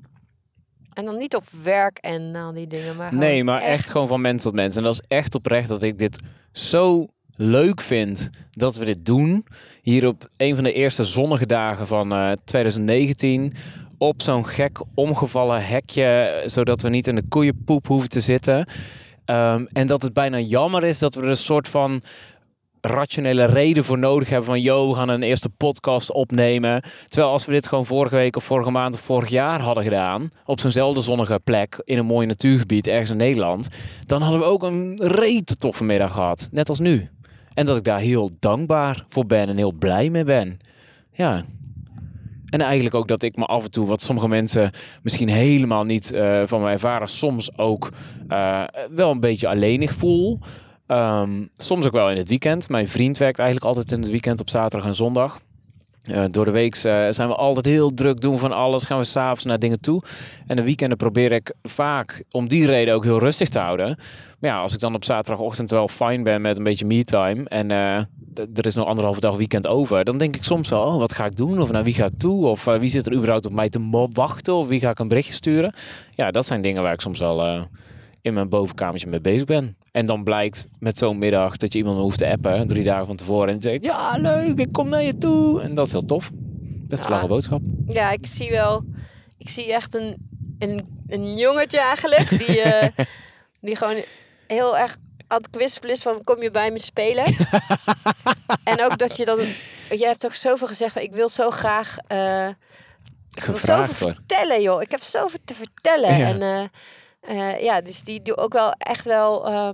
En 0.95 1.05
dan 1.05 1.17
niet 1.17 1.35
op 1.35 1.43
werk 1.63 1.97
en 1.97 2.35
al 2.35 2.53
die 2.53 2.67
dingen, 2.67 2.95
maar 2.95 3.13
Nee, 3.15 3.43
maar 3.43 3.61
echt. 3.61 3.89
gewoon 3.89 4.07
van 4.07 4.21
mens 4.21 4.43
tot 4.43 4.53
mens. 4.53 4.75
En 4.75 4.83
dat 4.83 4.93
is 4.93 5.03
echt 5.07 5.35
oprecht 5.35 5.67
dat 5.67 5.83
ik 5.83 5.97
dit 5.97 6.19
zo 6.51 7.07
leuk 7.35 7.81
vind 7.81 8.29
dat 8.51 8.75
we 8.75 8.85
dit 8.85 9.05
doen. 9.05 9.45
Hier 9.81 10.07
op 10.07 10.27
een 10.37 10.55
van 10.55 10.63
de 10.63 10.73
eerste 10.73 11.03
zonnige 11.03 11.45
dagen 11.45 11.87
van 11.87 12.13
eh, 12.13 12.31
2019. 12.45 13.53
Op 13.97 14.21
zo'n 14.21 14.45
gek 14.47 14.79
omgevallen 14.93 15.65
hekje, 15.65 16.43
zodat 16.45 16.81
we 16.81 16.89
niet 16.89 17.07
in 17.07 17.15
de 17.15 17.27
koeienpoep 17.29 17.87
hoeven 17.87 18.09
te 18.09 18.19
zitten. 18.19 18.65
Ehm, 19.25 19.65
en 19.73 19.87
dat 19.87 20.01
het 20.01 20.13
bijna 20.13 20.39
jammer 20.39 20.83
is 20.83 20.99
dat 20.99 21.15
we 21.15 21.21
er 21.21 21.29
een 21.29 21.37
soort 21.37 21.67
van 21.67 22.01
rationele 22.85 23.45
reden 23.45 23.83
voor 23.83 23.97
nodig 23.97 24.29
hebben 24.29 24.45
van 24.45 24.61
yo, 24.61 24.89
we 24.89 24.95
gaan 24.95 25.09
een 25.09 25.23
eerste 25.23 25.49
podcast 25.49 26.11
opnemen. 26.11 26.81
Terwijl 27.07 27.31
als 27.31 27.45
we 27.45 27.51
dit 27.51 27.67
gewoon 27.67 27.85
vorige 27.85 28.15
week 28.15 28.35
of 28.35 28.43
vorige 28.43 28.69
maand 28.69 28.93
of 28.93 28.99
vorig 28.99 29.29
jaar 29.29 29.61
hadden 29.61 29.83
gedaan, 29.83 30.29
op 30.45 30.59
zo'nzelfde 30.59 31.01
zonnige 31.01 31.39
plek 31.43 31.81
in 31.83 31.97
een 31.97 32.05
mooi 32.05 32.27
natuurgebied 32.27 32.87
ergens 32.87 33.09
in 33.09 33.17
Nederland, 33.17 33.67
dan 34.05 34.21
hadden 34.21 34.39
we 34.39 34.45
ook 34.45 34.63
een 34.63 34.99
reet 35.03 35.59
toffe 35.59 35.83
middag 35.83 36.13
gehad, 36.13 36.47
net 36.51 36.69
als 36.69 36.79
nu. 36.79 37.09
En 37.53 37.65
dat 37.65 37.77
ik 37.77 37.83
daar 37.83 37.99
heel 37.99 38.31
dankbaar 38.39 39.03
voor 39.07 39.25
ben 39.25 39.47
en 39.47 39.57
heel 39.57 39.73
blij 39.73 40.09
mee 40.09 40.23
ben. 40.23 40.57
Ja. 41.11 41.43
En 42.45 42.61
eigenlijk 42.61 42.95
ook 42.95 43.07
dat 43.07 43.21
ik 43.23 43.35
me 43.35 43.45
af 43.45 43.63
en 43.63 43.71
toe, 43.71 43.87
wat 43.87 44.01
sommige 44.01 44.27
mensen 44.27 44.71
misschien 45.03 45.29
helemaal 45.29 45.83
niet 45.83 46.11
eh, 46.11 46.43
van 46.45 46.61
me 46.61 46.69
ervaren, 46.69 47.07
soms 47.07 47.57
ook 47.57 47.89
eh, 48.27 48.63
wel 48.89 49.11
een 49.11 49.19
beetje 49.19 49.47
alleenig 49.47 49.93
voel. 49.93 50.39
Ehm, 50.87 51.45
soms 51.57 51.85
ook 51.85 51.91
wel 51.91 52.09
in 52.09 52.17
het 52.17 52.29
weekend. 52.29 52.69
Mijn 52.69 52.87
vriend 52.87 53.17
werkt 53.17 53.39
eigenlijk 53.39 53.67
altijd 53.67 53.91
in 53.91 54.01
het 54.01 54.09
weekend 54.09 54.39
op 54.39 54.49
zaterdag 54.49 54.87
en 54.87 54.95
zondag. 54.95 55.39
Eh, 56.03 56.23
door 56.29 56.45
de 56.45 56.51
week 56.51 56.75
zijn 56.75 57.27
we 57.27 57.35
altijd 57.35 57.65
heel 57.65 57.93
druk 57.93 58.21
doen 58.21 58.39
van 58.39 58.51
alles. 58.51 58.85
Gaan 58.85 58.97
we 58.97 59.03
s'avonds 59.03 59.43
naar 59.45 59.59
dingen 59.59 59.81
toe. 59.81 60.01
En 60.47 60.55
de 60.55 60.63
weekenden 60.63 60.97
probeer 60.97 61.31
ik 61.31 61.53
vaak 61.63 62.23
om 62.31 62.47
die 62.47 62.65
reden 62.65 62.93
ook 62.93 63.03
heel 63.03 63.19
rustig 63.19 63.49
te 63.49 63.59
houden. 63.59 63.97
Maar 64.39 64.49
ja, 64.49 64.59
als 64.61 64.73
ik 64.73 64.79
dan 64.79 64.95
op 64.95 65.03
zaterdagochtend 65.03 65.71
wel 65.71 65.87
fijn 65.87 66.23
ben 66.23 66.41
met 66.41 66.57
een 66.57 66.63
beetje 66.63 66.85
me-time. 66.85 67.43
En 67.49 67.71
eh, 67.71 67.97
er 68.55 68.65
is 68.65 68.75
nog 68.75 68.87
anderhalve 68.87 69.19
dag 69.19 69.35
weekend 69.35 69.67
over. 69.67 70.03
Dan 70.03 70.17
denk 70.17 70.35
ik 70.35 70.43
soms 70.43 70.69
wel, 70.69 70.83
oh, 70.83 70.97
wat 70.97 71.13
ga 71.13 71.25
ik 71.25 71.35
doen? 71.35 71.61
Of 71.61 71.71
naar 71.71 71.83
wie 71.83 71.93
ga 71.93 72.05
ik 72.05 72.17
toe? 72.19 72.45
Of 72.45 72.67
eh, 72.67 72.75
wie 72.75 72.89
zit 72.89 73.05
er 73.05 73.13
überhaupt 73.13 73.45
op 73.45 73.51
mij 73.51 73.69
te 73.69 74.07
wachten? 74.13 74.53
Of 74.53 74.67
wie 74.67 74.79
ga 74.79 74.89
ik 74.89 74.99
een 74.99 75.07
berichtje 75.07 75.33
sturen? 75.33 75.73
Ja, 76.15 76.31
dat 76.31 76.45
zijn 76.45 76.61
dingen 76.61 76.83
waar 76.83 76.93
ik 76.93 77.01
soms 77.01 77.19
wel 77.19 77.45
eh, 77.45 77.61
in 78.25 78.33
mijn 78.33 78.49
bovenkamertje 78.49 79.07
mee 79.07 79.21
bezig 79.21 79.45
ben. 79.45 79.77
En 79.91 80.05
dan 80.05 80.23
blijkt 80.23 80.67
met 80.79 80.97
zo'n 80.97 81.17
middag 81.17 81.57
dat 81.57 81.73
je 81.73 81.79
iemand 81.79 81.97
hoeft 81.99 82.17
te 82.17 82.27
appen, 82.29 82.67
drie 82.67 82.83
dagen 82.83 83.05
van 83.05 83.15
tevoren. 83.15 83.53
En 83.53 83.61
zegt, 83.61 83.83
ja 83.83 84.17
leuk, 84.17 84.57
ik 84.59 84.71
kom 84.71 84.89
naar 84.89 85.03
je 85.03 85.17
toe. 85.17 85.61
En 85.61 85.73
dat 85.75 85.85
is 85.85 85.91
heel 85.91 86.05
tof. 86.05 86.29
Best 86.87 87.03
een 87.03 87.09
Ja. 87.09 87.15
lange 87.15 87.27
boodschap. 87.27 87.61
Ja, 87.87 88.11
ik 88.11 88.25
zie 88.27 88.49
wel, 88.51 88.85
ik 89.37 89.49
zie 89.49 89.73
echt 89.73 89.95
een, 89.95 90.15
een, 90.59 90.87
een 91.07 91.35
jongetje 91.37 91.79
eigenlijk, 91.79 92.29
die, 92.29 92.61
eh, 92.61 93.05
die 93.67 93.75
gewoon 93.75 94.03
heel 94.47 94.77
erg 94.77 94.97
aan 95.27 95.37
het 95.37 95.49
kwispelen 95.49 95.95
is 95.95 96.01
van, 96.01 96.23
kom 96.23 96.41
je 96.41 96.51
bij 96.51 96.71
me 96.71 96.79
spelen? 96.79 97.25
en 98.63 98.83
ook 98.83 98.97
dat 98.97 99.17
je 99.17 99.25
dan, 99.25 99.39
je 99.89 100.05
hebt 100.05 100.19
toch 100.19 100.35
zoveel 100.35 100.67
gezegd 100.67 100.93
van, 100.93 101.01
ik 101.01 101.13
wil 101.13 101.29
zo 101.29 101.49
graag... 101.49 101.97
eh, 102.07 102.47
ik 103.35 103.43
wil 103.43 103.57
zoveel 103.57 103.75
wordt. 103.77 103.97
vertellen, 103.97 104.61
joh. 104.61 104.81
Ik 104.81 104.91
heb 104.91 105.01
zoveel 105.01 105.39
te 105.45 105.53
vertellen. 105.53 106.17
Ja. 106.17 106.27
En 106.27 106.41
eh, 106.41 106.63
eh, 107.27 107.61
ja, 107.61 107.81
dus 107.81 108.01
die 108.03 108.21
doe 108.21 108.37
ook 108.37 108.53
wel 108.53 108.71
echt 108.71 109.05
wel 109.05 109.47
eh, 109.47 109.69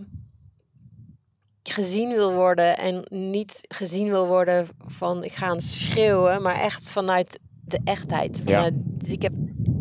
gezien 1.63 2.09
wil 2.09 2.33
worden. 2.33 2.77
En 2.77 3.05
niet 3.09 3.61
gezien 3.67 4.09
wil 4.09 4.27
worden 4.27 4.67
van 4.87 5.23
ik 5.23 5.31
ga 5.31 5.47
aan 5.47 5.61
schreeuwen, 5.61 6.41
maar 6.41 6.59
echt 6.61 6.89
vanuit 6.89 7.39
de 7.65 7.79
echtheid. 7.83 8.41
Ja. 8.45 8.55
Vanuit, 8.55 8.73
Ik 9.11 9.21
heb 9.21 9.33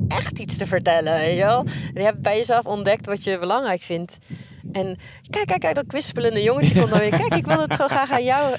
echt 0.09 0.39
iets 0.39 0.57
te 0.57 0.66
vertellen, 0.66 1.14
weet 1.14 1.37
je 1.37 1.45
wel. 1.45 1.64
Je 1.95 2.03
hebt 2.03 2.21
bij 2.21 2.37
jezelf 2.37 2.66
ontdekt 2.66 3.07
wat 3.07 3.25
je 3.25 3.39
belangrijk 3.39 3.83
vindt. 3.83 4.18
En 4.73 4.99
kijk, 5.31 5.47
kijk, 5.47 5.61
kijk, 5.61 5.75
dat 5.75 5.87
kwispelende 5.87 6.43
jongetje 6.43 6.79
komt 6.79 6.91
dan 6.91 6.99
weer. 6.99 7.11
Kijk, 7.11 7.35
ik 7.35 7.47
wil 7.47 7.61
het 7.61 7.75
gewoon 7.75 7.91
graag 7.91 8.11
aan 8.11 8.25
jou 8.25 8.57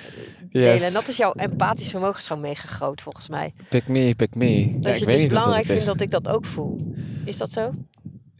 delen. 0.49 0.73
Yes. 0.73 0.87
En 0.87 0.93
dat 0.93 1.07
is 1.07 1.17
jouw 1.17 1.31
empathisch 1.31 1.89
vermogen 1.89 2.17
is 2.19 2.27
gewoon 2.27 2.41
meegegroot, 2.41 3.01
volgens 3.01 3.27
mij. 3.27 3.53
Pick 3.69 3.87
me, 3.87 4.15
pick 4.15 4.35
me. 4.35 4.69
Ja, 4.69 4.77
Dat 4.79 4.93
ik 4.93 4.99
je 4.99 5.05
weet 5.05 5.13
het 5.13 5.21
dus 5.21 5.27
belangrijk 5.27 5.61
het 5.67 5.71
vindt 5.71 5.85
dat 5.85 6.01
ik 6.01 6.11
dat 6.11 6.27
ook 6.27 6.45
voel. 6.45 6.93
Is 7.25 7.37
dat 7.37 7.51
zo? 7.51 7.71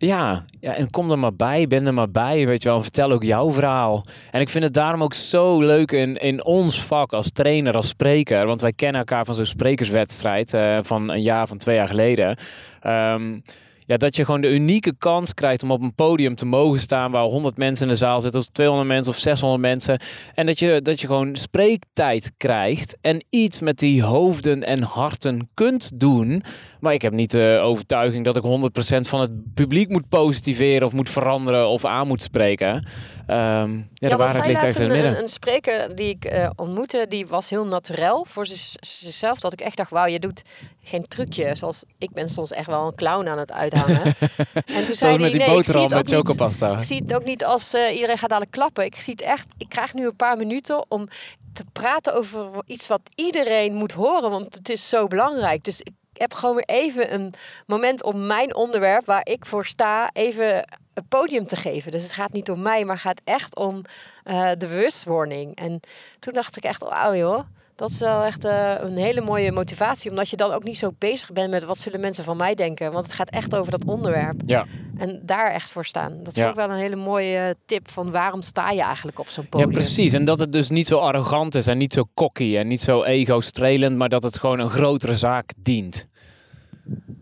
Ja, 0.01 0.45
ja, 0.59 0.73
en 0.73 0.89
kom 0.89 1.11
er 1.11 1.19
maar 1.19 1.35
bij, 1.35 1.67
ben 1.67 1.85
er 1.85 1.93
maar 1.93 2.11
bij, 2.11 2.47
weet 2.47 2.61
je 2.63 2.67
wel. 2.67 2.77
en 2.77 2.83
Vertel 2.83 3.11
ook 3.11 3.23
jouw 3.23 3.51
verhaal. 3.51 4.05
En 4.31 4.41
ik 4.41 4.49
vind 4.49 4.63
het 4.63 4.73
daarom 4.73 5.03
ook 5.03 5.13
zo 5.13 5.61
leuk 5.61 5.91
in, 5.91 6.15
in 6.15 6.43
ons 6.45 6.83
vak 6.83 7.13
als 7.13 7.31
trainer, 7.31 7.75
als 7.75 7.87
spreker. 7.87 8.45
Want 8.45 8.61
wij 8.61 8.73
kennen 8.73 8.99
elkaar 8.99 9.25
van 9.25 9.35
zo'n 9.35 9.45
sprekerswedstrijd 9.45 10.53
eh, 10.53 10.79
van 10.81 11.09
een 11.09 11.21
jaar, 11.21 11.47
van 11.47 11.57
twee 11.57 11.75
jaar 11.75 11.87
geleden. 11.87 12.35
Ehm, 12.79 13.39
ja, 13.85 13.97
dat 13.97 14.15
je 14.15 14.25
gewoon 14.25 14.41
de 14.41 14.53
unieke 14.53 14.95
kans 14.97 15.33
krijgt 15.33 15.63
om 15.63 15.71
op 15.71 15.81
een 15.81 15.95
podium 15.95 16.35
te 16.35 16.45
mogen 16.45 16.79
staan 16.79 17.11
waar 17.11 17.23
100 17.23 17.57
mensen 17.57 17.85
in 17.85 17.91
de 17.91 17.97
zaal 17.97 18.21
zitten, 18.21 18.39
of 18.39 18.47
200 18.47 18.87
mensen 18.87 19.13
of 19.13 19.19
600 19.19 19.61
mensen. 19.61 19.99
En 20.33 20.45
dat 20.45 20.59
je, 20.59 20.81
dat 20.81 21.01
je 21.01 21.07
gewoon 21.07 21.35
spreektijd 21.35 22.31
krijgt 22.37 22.97
en 23.01 23.25
iets 23.29 23.59
met 23.59 23.79
die 23.79 24.03
hoofden 24.03 24.63
en 24.63 24.81
harten 24.81 25.49
kunt 25.53 25.99
doen. 25.99 26.43
Maar 26.81 26.93
ik 26.93 27.01
heb 27.01 27.13
niet 27.13 27.31
de 27.31 27.59
overtuiging 27.63 28.25
dat 28.25 28.37
ik 28.37 28.43
100% 28.43 29.01
van 29.01 29.19
het 29.19 29.53
publiek 29.53 29.89
moet 29.89 30.09
positiveren 30.09 30.87
of 30.87 30.93
moet 30.93 31.09
veranderen 31.09 31.67
of 31.67 31.85
aan 31.85 32.07
moet 32.07 32.21
spreken. 32.21 32.85
Ehm, 33.27 33.77
ja, 33.93 34.09
de 34.09 34.15
was 34.15 34.17
waarheid 34.17 34.45
ligt 34.45 34.61
ergens 34.61 34.79
in 34.79 34.83
het 34.83 34.91
een, 34.91 34.97
midden. 34.97 35.15
een, 35.15 35.21
een 35.21 35.29
spreker 35.29 35.95
die 35.95 36.09
ik 36.09 36.25
eh, 36.25 36.49
ontmoette, 36.55 37.05
die 37.09 37.27
was 37.27 37.49
heel 37.49 37.65
naturel 37.65 38.25
voor 38.25 38.45
zichzelf. 38.79 39.39
Dat 39.39 39.53
ik 39.53 39.61
echt 39.61 39.77
dacht, 39.77 39.89
wauw, 39.89 40.05
je 40.05 40.19
doet 40.19 40.41
geen 40.83 41.03
trucje. 41.03 41.55
Zoals 41.55 41.83
ik 41.97 42.11
ben 42.13 42.29
soms 42.29 42.51
echt 42.51 42.67
wel 42.67 42.87
een 42.87 42.95
clown 42.95 43.27
aan 43.27 43.37
het 43.37 43.51
uithangen. 43.51 44.03
en 44.53 44.85
toen 44.85 44.95
zei 44.95 44.95
Zoals 44.95 45.01
hij, 45.01 45.17
met 45.17 45.31
die 45.31 45.41
nee, 45.41 45.49
boterham 45.49 45.89
met 45.89 46.07
chocopasta. 46.07 46.77
Ik 46.77 46.83
zie 46.83 47.01
het 47.01 47.13
ook 47.13 47.25
niet 47.25 47.45
als 47.45 47.73
eh, 47.73 47.93
iedereen 47.93 48.17
gaat 48.17 48.29
dadelijk 48.29 48.51
klappen. 48.51 48.85
Ik 48.85 48.95
zie 48.95 49.13
het 49.13 49.21
echt. 49.21 49.45
Ik 49.57 49.69
krijg 49.69 49.93
nu 49.93 50.05
een 50.05 50.15
paar 50.15 50.37
minuten 50.37 50.85
om 50.87 51.07
te 51.53 51.63
praten 51.73 52.13
over 52.13 52.49
iets 52.65 52.87
wat 52.87 53.01
iedereen 53.15 53.73
moet 53.73 53.91
horen, 53.91 54.29
want 54.29 54.55
het 54.55 54.69
is 54.69 54.89
zo 54.89 55.07
belangrijk. 55.07 55.63
Dus 55.63 55.79
ik 55.79 55.91
heb 56.21 56.33
gewoon 56.33 56.55
weer 56.55 56.65
even 56.77 57.13
een 57.13 57.33
moment 57.65 58.03
om 58.03 58.25
mijn 58.27 58.55
onderwerp 58.55 59.05
waar 59.05 59.21
ik 59.25 59.45
voor 59.45 59.65
sta 59.65 60.09
even 60.13 60.47
het 60.93 61.07
podium 61.09 61.45
te 61.47 61.55
geven. 61.55 61.91
Dus 61.91 62.03
het 62.03 62.13
gaat 62.13 62.31
niet 62.33 62.49
om 62.51 62.61
mij, 62.61 62.85
maar 62.85 62.97
gaat 62.97 63.21
echt 63.23 63.55
om 63.55 63.81
eh, 64.23 64.49
de 64.57 64.67
bewustwording. 64.67 65.55
En 65.55 65.79
toen 66.19 66.33
dacht 66.33 66.57
ik 66.57 66.63
echt, 66.63 66.83
wauw 66.83 67.15
joh. 67.15 67.39
Dat 67.75 67.89
is 67.89 67.99
wel 67.99 68.23
echt 68.23 68.45
eh, 68.45 68.73
een 68.79 68.97
hele 68.97 69.21
mooie 69.21 69.51
motivatie. 69.51 70.09
Omdat 70.09 70.29
je 70.29 70.35
dan 70.37 70.51
ook 70.51 70.63
niet 70.63 70.77
zo 70.77 70.91
bezig 70.97 71.31
bent 71.31 71.49
met 71.49 71.63
wat 71.63 71.79
zullen 71.79 71.99
mensen 71.99 72.23
van 72.23 72.37
mij 72.37 72.55
denken. 72.55 72.91
Want 72.91 73.05
het 73.05 73.13
gaat 73.13 73.29
echt 73.29 73.55
over 73.55 73.71
dat 73.71 73.85
onderwerp. 73.85 74.41
Ja. 74.45 74.65
En 74.97 75.19
daar 75.23 75.51
echt 75.51 75.71
voor 75.71 75.85
staan. 75.85 76.23
Dat 76.23 76.35
Ja. 76.35 76.41
vond 76.45 76.57
ik 76.57 76.65
wel 76.65 76.75
een 76.75 76.81
hele 76.81 76.95
mooie 76.95 77.55
tip 77.65 77.89
van 77.91 78.11
waarom 78.11 78.41
sta 78.41 78.71
je 78.71 78.81
eigenlijk 78.81 79.19
op 79.19 79.29
zo'n 79.29 79.47
podium. 79.49 79.71
ja, 79.71 79.77
precies. 79.77 80.13
En 80.13 80.25
dat 80.25 80.39
het 80.39 80.51
dus 80.51 80.69
niet 80.69 80.87
zo 80.87 80.97
arrogant 80.97 81.55
is 81.55 81.67
en 81.67 81.77
niet 81.77 81.93
zo 81.93 82.03
cocky 82.13 82.57
en 82.57 82.67
niet 82.67 82.81
zo 82.81 83.03
ego-strelend, 83.03 83.97
maar 83.97 84.09
dat 84.09 84.23
het 84.23 84.39
gewoon 84.39 84.59
een 84.59 84.69
grotere 84.69 85.15
zaak 85.15 85.51
dient. 85.57 86.07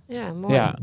Ja, 0.08 0.34
mooi. 0.34 0.54
Ja. 0.54 0.78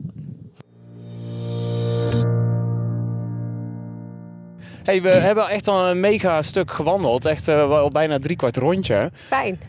Hey, 4.83 5.03
we 5.03 5.09
hebben 5.09 5.49
echt 5.49 5.69
al 5.69 5.87
een 5.87 6.01
mega 6.01 6.43
stuk 6.43 6.71
gewandeld. 6.71 7.25
Echt 7.25 7.49
eh, 7.49 7.69
wel 7.69 7.91
bijna 7.91 8.19
drie 8.19 8.37
kwart 8.37 8.57
rondje. 8.57 9.11
Fijn. 9.13 9.61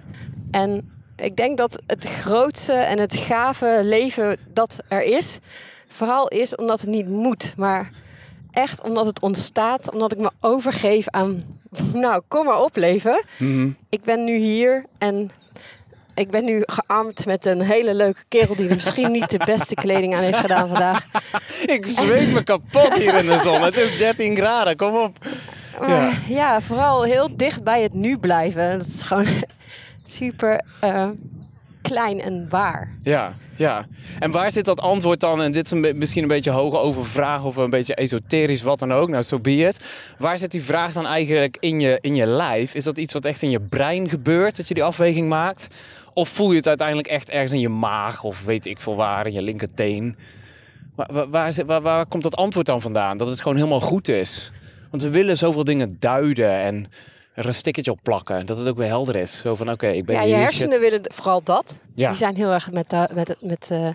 En 0.52 0.92
ik 1.16 1.36
denk 1.36 1.58
dat 1.58 1.82
het 1.88 2.06
grootste 2.06 2.74
en 2.74 3.00
het 3.00 3.16
gave 3.16 3.82
leven 3.84 4.38
dat 4.54 4.78
er 4.88 5.04
is, 5.04 5.40
vooral 5.88 6.28
is 6.28 6.56
omdat 6.56 6.82
het 6.82 6.90
niet 6.90 7.10
moet, 7.10 7.54
maar 7.58 7.92
echt 8.52 8.84
omdat 8.84 9.06
het 9.06 9.22
ontstaat, 9.22 9.92
omdat 9.94 10.12
ik 10.12 10.20
me 10.20 10.32
overgeef 10.40 11.10
aan, 11.10 11.44
nou, 11.94 12.22
kom 12.28 12.46
maar 12.46 12.62
op 12.62 12.76
leven. 12.76 13.26
Mhm. 13.38 13.70
Ik 13.90 14.04
ben 14.04 14.24
nu 14.24 14.36
hier 14.36 14.86
en 14.98 15.30
ik 16.18 16.30
ben 16.30 16.46
nu 16.46 16.64
gearmd 16.66 17.26
met 17.26 17.46
een 17.46 17.62
hele 17.62 17.94
leuke 17.94 18.24
kerel 18.28 18.56
die 18.56 18.70
misschien 18.70 19.12
niet 19.12 19.30
de 19.30 19.42
beste 19.46 19.76
kleding 19.76 20.16
aan 20.16 20.24
heeft 20.24 20.38
gedaan 20.38 20.68
vandaag. 20.68 21.06
Ik 21.76 21.86
zweet 21.86 22.32
me 22.32 22.44
kapot 22.44 22.98
hier 22.98 23.16
in 23.16 23.26
de 23.26 23.38
zon. 23.38 23.62
Het 23.62 23.78
is 23.78 23.98
13 23.98 24.36
graden, 24.36 24.76
kom 24.76 24.96
op. 24.96 25.18
Maar 25.80 26.22
ja. 26.28 26.62
vooral 26.62 27.04
heel 27.04 27.30
dicht 27.36 27.64
bij 27.64 27.82
het 27.82 27.94
nu 27.94 28.18
blijven. 28.18 28.78
Dat 28.78 28.88
is 28.88 29.02
gewoon 29.02 29.26
super 30.06 30.66
eh, 30.80 31.10
klein 31.82 32.22
en 32.22 32.50
waar. 32.50 32.96
Ja, 33.00 33.36
ja. 33.56 33.86
En 34.20 34.32
waar 34.32 34.52
zit 34.52 34.66
dat 34.66 34.82
antwoord 34.82 35.20
dan? 35.20 35.42
En 35.42 35.52
dit 35.52 35.66
is 35.66 35.72
een 35.72 35.98
misschien 35.98 36.22
een 36.22 36.28
beetje 36.28 36.52
hoge 36.52 36.78
overvraag 36.78 37.44
of 37.44 37.56
een 37.56 37.70
beetje 37.70 37.96
esoterisch, 37.96 38.62
wat 38.62 38.80
dan 38.80 38.92
ook. 38.92 39.10
Nou, 39.10 39.24
zo 39.24 39.36
so 39.36 39.42
be 39.42 39.56
it. 39.56 39.80
Waar 40.18 40.38
zit 40.38 40.52
die 40.52 40.64
vraag 40.64 40.94
dan 40.94 41.06
eigenlijk 41.06 41.58
in 41.60 41.80
je, 41.80 41.98
in 42.02 42.16
je 42.16 42.26
lijf? 42.26 42.74
Is 42.74 42.84
dat 42.84 42.98
iets 42.98 43.14
wat 43.14 43.26
echt 43.26 43.42
in 43.42 43.50
je 43.50 43.68
brein 43.70 44.10
gebeurt, 44.10 44.58
dat 44.58 44.68
je 44.68 44.74
die 44.74 44.84
afweging 44.84 45.30
maakt? 45.30 45.68
Of 46.18 46.30
voel 46.30 46.52
je 46.52 46.58
het 46.58 46.68
uiteindelijk 46.68 47.08
echt 47.08 47.30
ergens 47.30 47.52
in 47.52 47.60
je 47.60 47.70
maag 47.70 48.24
of 48.24 48.44
weet 48.44 48.66
ik 48.66 48.80
veel 48.80 48.96
waar, 48.96 49.28
in 49.28 49.34
je 49.34 49.42
linkerteen? 49.42 50.18
Waar, 50.96 51.30
waar, 51.30 51.66
waar, 51.66 51.82
waar, 51.82 52.06
komt 52.06 52.24
dat 52.24 52.36
antwoord 52.36 52.66
dan 52.66 52.82
vandaan? 52.82 53.18
Dat 53.18 53.28
het 53.28 53.42
gewoon 53.42 53.58
helemaal 53.58 53.82
goed 53.82 54.08
is? 54.08 54.52
Want 54.92 55.04
we 55.04 55.10
willen 55.10 55.38
zoveel 55.38 55.64
dingen 55.64 55.98
duiden 56.00 56.60
en 56.60 56.92
er 57.34 57.46
een 57.46 57.54
stickertje 57.54 57.92
op 57.92 58.00
plakken. 58.04 58.46
Dat 58.46 58.58
het 58.58 58.68
ook 58.68 58.78
weer 58.78 58.88
helder 58.88 59.16
is. 59.16 59.40
Zo 59.40 59.56
van, 59.56 59.72
oké, 59.72 59.88
ik 59.88 60.06
ben 60.06 60.16
Ja, 60.16 60.22
hier. 60.22 60.30
je 60.30 60.36
shit. 60.36 60.50
hersenen 60.50 60.80
willen 60.80 61.02
vooral 61.04 61.44
dat. 61.44 61.80
Ja. 61.94 62.08
Die 62.08 62.18
zijn 62.18 62.36
heel 62.36 62.52
erg 62.52 62.72
met, 62.72 62.90
de, 62.90 63.10
met, 63.14 63.28
het, 63.28 63.42
met 63.42 63.72
eh, 63.72 63.90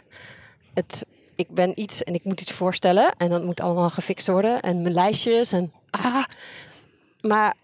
het... 0.75 1.05
Ik 1.37 1.49
ben 1.49 1.81
iets 1.81 2.03
en 2.03 2.15
ik 2.15 2.25
moet 2.25 2.41
iets 2.41 2.53
voorstellen. 2.53 3.15
En 3.19 3.29
dat 3.29 3.45
moet 3.45 3.61
allemaal 3.61 3.91
gefixt 3.91 4.27
worden. 4.27 4.61
En 4.61 4.83
mijn 4.83 4.95
lijstjes 4.95 5.53
en... 5.53 5.73
Ah. 5.91 6.25
Maar 7.21 7.55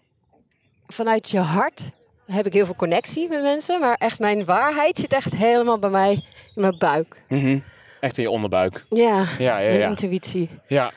vanuit 0.87 1.29
je 1.29 1.39
hart 1.39 1.83
heb 2.31 2.45
ik 2.45 2.53
heel 2.53 2.65
veel 2.65 2.75
connectie 2.75 3.27
met 3.29 3.41
mensen. 3.41 3.79
Maar 3.79 3.95
echt 3.95 4.19
mijn 4.19 4.45
waarheid 4.45 4.97
zit 4.97 5.13
echt 5.13 5.33
helemaal 5.35 5.79
bij 5.79 5.89
mij 5.89 6.11
in 6.55 6.61
mijn 6.61 6.77
buik. 6.77 7.21
Mhm. 7.27 7.59
Echt 7.99 8.17
in 8.17 8.23
je 8.23 8.29
onderbuik. 8.29 8.85
Ja, 8.89 9.23
Ja, 9.39 9.57
ja, 9.59 9.69
ja. 9.71 9.87
intuïtie. 9.87 10.49
Ja, 10.67 10.91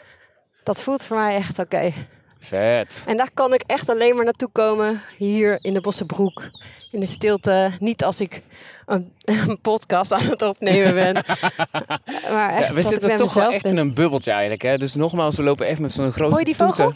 Dat 0.62 0.82
voelt 0.82 1.04
voor 1.04 1.16
mij 1.16 1.34
echt 1.34 1.58
oké. 1.58 1.92
vet. 2.38 3.02
En 3.06 3.16
daar 3.16 3.30
kan 3.34 3.54
ik 3.54 3.62
echt 3.66 3.88
alleen 3.88 4.14
maar 4.16 4.24
naartoe 4.24 4.48
komen. 4.52 5.02
Hier 5.18 5.58
in 5.64 5.74
de 5.74 5.80
Bossenbroek. 5.80 6.42
In 6.90 7.00
de 7.00 7.06
stilte. 7.06 7.70
Niet 7.80 8.04
als 8.04 8.20
ik 8.20 8.40
een, 8.86 9.12
een 9.48 9.60
podcast 9.60 10.12
aan 10.12 10.22
het 10.22 10.42
opnemen 10.42 10.94
ben. 10.94 11.14
maar 12.32 12.50
echt 12.56 12.68
Ja, 12.68 12.74
we 12.74 12.82
zitten 12.82 13.16
toch 13.16 13.34
wel 13.34 13.50
echt 13.52 13.62
ben. 13.62 13.72
in 13.72 13.78
een 13.78 13.94
bubbeltje 13.94 14.30
eigenlijk. 14.30 14.62
Hè? 14.62 14.78
Dus 14.78 14.94
nogmaals, 14.94 15.36
we 15.36 15.42
lopen 15.42 15.66
echt 15.66 15.78
met 15.78 15.92
zo'n 15.92 16.12
grote 16.12 16.44
Hoor 16.44 16.54
vogel? 16.54 16.92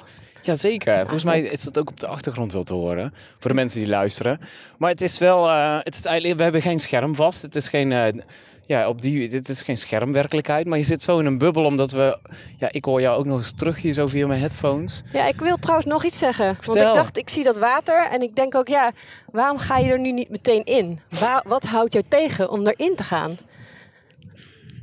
Jazeker. 0.47 0.99
Volgens 1.01 1.24
mij 1.24 1.40
is 1.40 1.62
dat 1.62 1.78
ook 1.78 1.88
op 1.90 2.01
de 2.01 2.07
achtergrond 2.07 2.53
wel 2.53 2.62
te 2.62 2.72
horen. 2.74 3.14
Voor 3.38 3.51
de 3.51 3.57
mensen 3.57 3.80
die 3.80 3.88
luisteren. 3.88 4.40
Maar 4.78 4.90
het 4.90 5.01
is 5.03 5.18
wel... 5.18 5.49
eh, 5.49 5.78
het 5.82 5.94
is 5.94 6.05
eigenlijk, 6.05 6.36
we 6.36 6.42
hebben 6.42 6.62
geen 6.62 6.80
scherm 6.80 7.14
vast. 7.14 7.42
Het 7.42 7.57
is 7.57 7.68
geen... 7.68 7.92
eh, 7.92 8.12
ja, 8.66 8.88
op 8.88 9.03
die, 9.03 9.28
dit 9.28 9.49
is 9.49 9.62
geen 9.62 9.76
schermwerkelijkheid. 9.78 10.66
Maar 10.66 10.78
je 10.78 10.84
zit 10.84 11.03
zo 11.03 11.18
in 11.18 11.26
een 11.26 11.38
bubbel 11.38 11.64
omdat 11.64 11.90
we... 11.90 12.18
Ja, 12.59 12.68
ik 12.70 12.84
hoor 12.84 13.01
jou 13.01 13.18
ook 13.18 13.24
nog 13.24 13.38
eens 13.38 13.53
terug 13.57 13.80
hier 13.82 13.92
zo 13.92 14.07
via 14.07 14.26
mijn 14.26 14.40
headphones. 14.40 15.03
Ja, 15.12 15.26
ik 15.26 15.40
wil 15.40 15.57
trouwens 15.57 15.88
nog 15.88 16.05
iets 16.05 16.18
zeggen. 16.18 16.47
Want 16.64 16.78
ik 16.78 16.94
dacht, 16.94 17.16
ik 17.18 17.28
zie 17.28 17.44
dat 17.44 17.57
water. 17.59 18.09
En 18.12 18.22
ik 18.22 18.36
denk 18.36 18.55
ook, 18.55 18.68
ja, 18.68 18.90
waarom 19.30 19.59
ga 19.59 19.78
je 19.78 19.90
er 19.90 20.01
nu 20.01 20.12
niet 20.12 20.28
meteen 20.30 20.64
in? 20.64 20.99
Wa- 21.20 21.42
wat 21.47 21.64
houdt 21.64 21.92
jou 21.92 22.05
tegen 22.09 22.51
om 22.51 22.66
erin 22.66 22.97
te 22.97 23.03
gaan? 23.03 23.38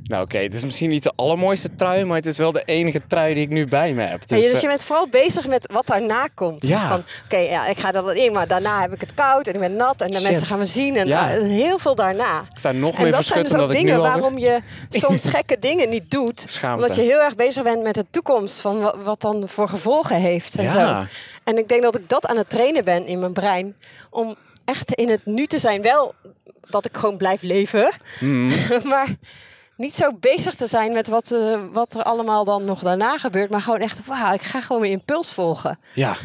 Nou 0.04 0.22
oké, 0.22 0.38
het 0.38 0.54
is 0.54 0.64
misschien 0.64 0.90
niet 0.90 1.02
de 1.02 1.12
allermooiste 1.16 1.74
trui. 1.74 2.04
Maar 2.04 2.16
het 2.16 2.26
is 2.26 2.38
wel 2.38 2.52
de 2.52 2.62
enige 2.64 3.00
trui 3.08 3.34
die 3.34 3.42
ik 3.42 3.48
nu 3.50 3.66
bij 3.66 3.92
me 3.92 4.02
heb. 4.02 4.26
Dus, 4.28 4.42
dus 4.42 4.52
eh, 4.52 4.60
je 4.60 4.66
bent 4.66 4.84
vooral 4.84 5.08
bezig 5.08 5.46
met 5.46 5.68
wat 5.72 5.86
daarna 5.86 6.28
komt. 6.34 6.66
Ja. 6.66 6.88
Van, 6.88 7.02
oké, 7.24 7.36
ja, 7.36 7.66
ik 7.66 7.78
ga 7.78 7.86
er 7.86 7.92
dan 7.92 8.14
in, 8.16 8.32
maar 8.32 8.46
daarna 8.48 8.80
heb 8.80 8.92
ik 8.92 9.00
het 9.00 9.14
koud 9.14 9.46
en 9.46 9.54
ik 9.54 9.60
ben 9.60 9.76
nat 9.76 10.00
en 10.00 10.10
de 10.10 10.16
Shit. 10.16 10.28
mensen 10.28 10.46
gaan 10.46 10.58
me 10.58 10.64
zien. 10.64 10.96
En 10.96 11.06
Ja. 11.06 11.34
eh, 11.34 11.42
heel 11.42 11.78
veel 11.78 11.94
daarna. 11.94 12.40
ik 12.40 12.58
sta 12.58 12.72
nog 12.72 12.96
En 12.96 13.02
meer 13.02 13.12
dat 13.12 13.24
zijn 13.24 13.42
dus 13.44 13.54
ook 13.54 13.70
dingen 13.72 14.00
waarom 14.00 14.38
je 14.38 14.60
soms 14.90 15.28
gekke 15.28 15.58
dingen 15.58 15.88
niet 15.88 16.10
doet. 16.10 16.44
Schaamte. 16.46 16.82
Omdat 16.82 16.96
je 16.96 17.02
heel 17.02 17.20
erg 17.20 17.34
bezig 17.34 17.62
bent 17.62 17.82
met 17.82 17.94
de 17.94 18.04
toekomst 18.10 18.60
van 18.60 18.80
wa- 18.80 18.98
wat 18.98 19.20
dan 19.20 19.48
voor 19.48 19.68
gevolgen 19.68 20.16
heeft 20.16 20.54
en 20.56 20.62
Ja. 20.64 20.70
zo. 21.00 21.06
En 21.44 21.58
ik 21.58 21.68
denk 21.68 21.82
dat 21.82 21.96
ik 21.96 22.08
dat 22.08 22.26
aan 22.26 22.36
het 22.36 22.50
trainen 22.50 22.84
ben 22.84 23.06
in 23.06 23.18
mijn 23.18 23.32
brein. 23.32 23.76
Om 24.10 24.36
echt 24.64 24.94
in 24.94 25.08
het 25.10 25.26
nu 25.26 25.46
te 25.46 25.58
zijn. 25.58 25.82
Wel 25.82 26.14
dat 26.68 26.84
ik 26.84 26.96
gewoon 26.96 27.16
blijf 27.16 27.42
leven. 27.42 27.90
Mhm. 28.20 28.50
maar 28.92 29.08
niet 29.76 29.94
zo 29.94 30.12
bezig 30.20 30.54
te 30.54 30.66
zijn 30.66 30.92
met 30.92 31.08
wat, 31.08 31.32
eh, 31.32 31.60
wat 31.72 31.94
er 31.94 32.02
allemaal 32.02 32.44
dan 32.44 32.64
nog 32.64 32.80
daarna 32.80 33.18
gebeurt. 33.18 33.50
Maar 33.50 33.62
gewoon 33.62 33.80
echt, 33.80 34.06
wauw, 34.06 34.32
ik 34.32 34.42
ga 34.42 34.60
gewoon 34.60 34.80
mijn 34.80 34.92
impuls 34.92 35.32
volgen. 35.32 35.78
Ja. 35.94 36.16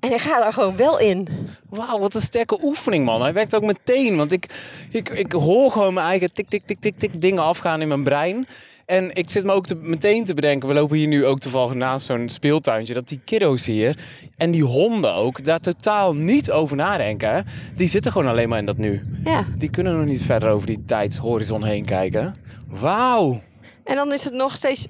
En 0.00 0.12
ik 0.12 0.20
ga 0.20 0.46
er 0.46 0.52
gewoon 0.52 0.76
wel 0.76 0.98
in. 0.98 1.28
Wauw, 1.68 1.98
wat 1.98 2.14
een 2.14 2.20
sterke 2.20 2.58
oefening, 2.62 3.04
man. 3.04 3.22
Hij 3.22 3.32
werkt 3.32 3.54
ook 3.54 3.64
meteen. 3.64 4.16
Want 4.16 4.32
ik, 4.32 4.46
ik, 4.90 5.08
ik 5.08 5.32
hoor 5.32 5.70
gewoon 5.70 5.94
mijn 5.94 6.06
eigen 6.06 6.32
tik, 6.32 6.48
tik, 6.48 6.62
tik, 6.66 6.80
tik, 6.80 6.98
tik 6.98 7.20
dingen 7.20 7.42
afgaan 7.42 7.80
in 7.80 7.88
mijn 7.88 8.04
brein. 8.04 8.46
En 8.86 9.14
ik 9.14 9.30
zit 9.30 9.44
me 9.44 9.52
ook 9.52 9.66
te, 9.66 9.74
meteen 9.74 10.24
te 10.24 10.34
bedenken. 10.34 10.68
We 10.68 10.74
lopen 10.74 10.96
hier 10.96 11.06
nu 11.08 11.26
ook 11.26 11.38
toevallig 11.40 11.74
naast 11.74 12.06
zo'n 12.06 12.28
speeltuintje. 12.28 12.94
Dat 12.94 13.08
die 13.08 13.20
kiddo's 13.24 13.66
hier 13.66 13.98
en 14.36 14.50
die 14.50 14.64
honden 14.64 15.14
ook 15.14 15.44
daar 15.44 15.60
totaal 15.60 16.14
niet 16.14 16.50
over 16.50 16.76
nadenken. 16.76 17.44
Die 17.74 17.88
zitten 17.88 18.12
gewoon 18.12 18.28
alleen 18.28 18.48
maar 18.48 18.58
in 18.58 18.66
dat 18.66 18.76
nu. 18.76 19.02
Ja. 19.24 19.44
Die 19.56 19.70
kunnen 19.70 19.96
nog 19.96 20.06
niet 20.06 20.22
verder 20.22 20.48
over 20.48 20.66
die 20.66 20.82
tijdshorizon 20.86 21.64
heen 21.64 21.84
kijken. 21.84 22.36
Wauw. 22.68 23.40
En 23.84 23.96
dan 23.96 24.12
is 24.12 24.24
het 24.24 24.34
nog 24.34 24.56
steeds. 24.56 24.86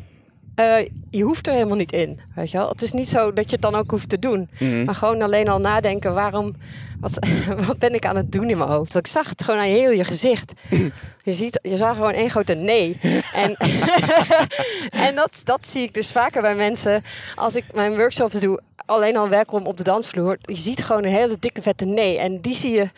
eh, 0.55 0.77
je 1.11 1.23
hoeft 1.23 1.47
er 1.47 1.53
helemaal 1.53 1.77
niet 1.77 1.93
in. 1.93 2.21
Weet 2.35 2.51
je 2.51 2.57
wel? 2.59 2.69
Het 2.69 2.83
is 2.83 2.93
niet 2.93 3.09
zo 3.09 3.33
dat 3.33 3.45
je 3.45 3.53
het 3.57 3.63
dan 3.63 3.75
ook 3.75 3.91
hoeft 3.91 4.09
te 4.09 4.19
doen. 4.19 4.49
Mhm. 4.59 4.85
Maar 4.85 4.95
gewoon 4.95 5.23
alleen 5.23 5.49
al 5.49 5.59
nadenken: 5.61 6.15
waarom. 6.15 6.55
Wat, 7.01 7.19
wat 7.67 7.79
ben 7.79 7.95
ik 7.95 8.07
aan 8.07 8.17
het 8.17 8.33
doen 8.33 8.51
in 8.51 8.59
mijn 8.59 8.71
hoofd? 8.71 8.93
Want 8.93 9.07
ik 9.07 9.13
zag 9.13 9.29
het 9.29 9.45
gewoon 9.45 9.61
aan 9.61 9.67
heel 9.67 9.91
je 9.91 10.05
gezicht. 10.05 10.53
Je, 11.23 11.33
ziet, 11.33 11.59
je 11.63 11.77
zag 11.77 11.97
gewoon 11.97 12.13
één 12.13 12.31
grote 12.31 12.55
nee. 12.55 12.99
En, 13.35 13.57
en 15.07 15.15
dat, 15.15 15.41
dat 15.45 15.67
zie 15.67 15.83
ik 15.83 15.95
dus 15.95 16.13
vaker 16.13 16.43
bij 16.43 16.55
mensen. 16.55 17.05
Als 17.35 17.55
ik 17.55 17.65
mijn 17.75 17.97
workshops 17.97 18.41
doe, 18.41 18.61
alleen 18.87 19.17
al 19.17 19.29
welkom 19.29 19.67
op 19.67 19.77
de 19.77 19.83
dansvloer. 19.83 20.39
Je 20.41 20.55
ziet 20.55 20.85
gewoon 20.85 21.05
een 21.05 21.13
hele 21.13 21.37
dikke 21.39 21.63
vette 21.63 21.85
nee. 21.85 22.19
En 22.19 22.41
die 22.41 22.57
zie 22.57 22.73
je 22.73 22.91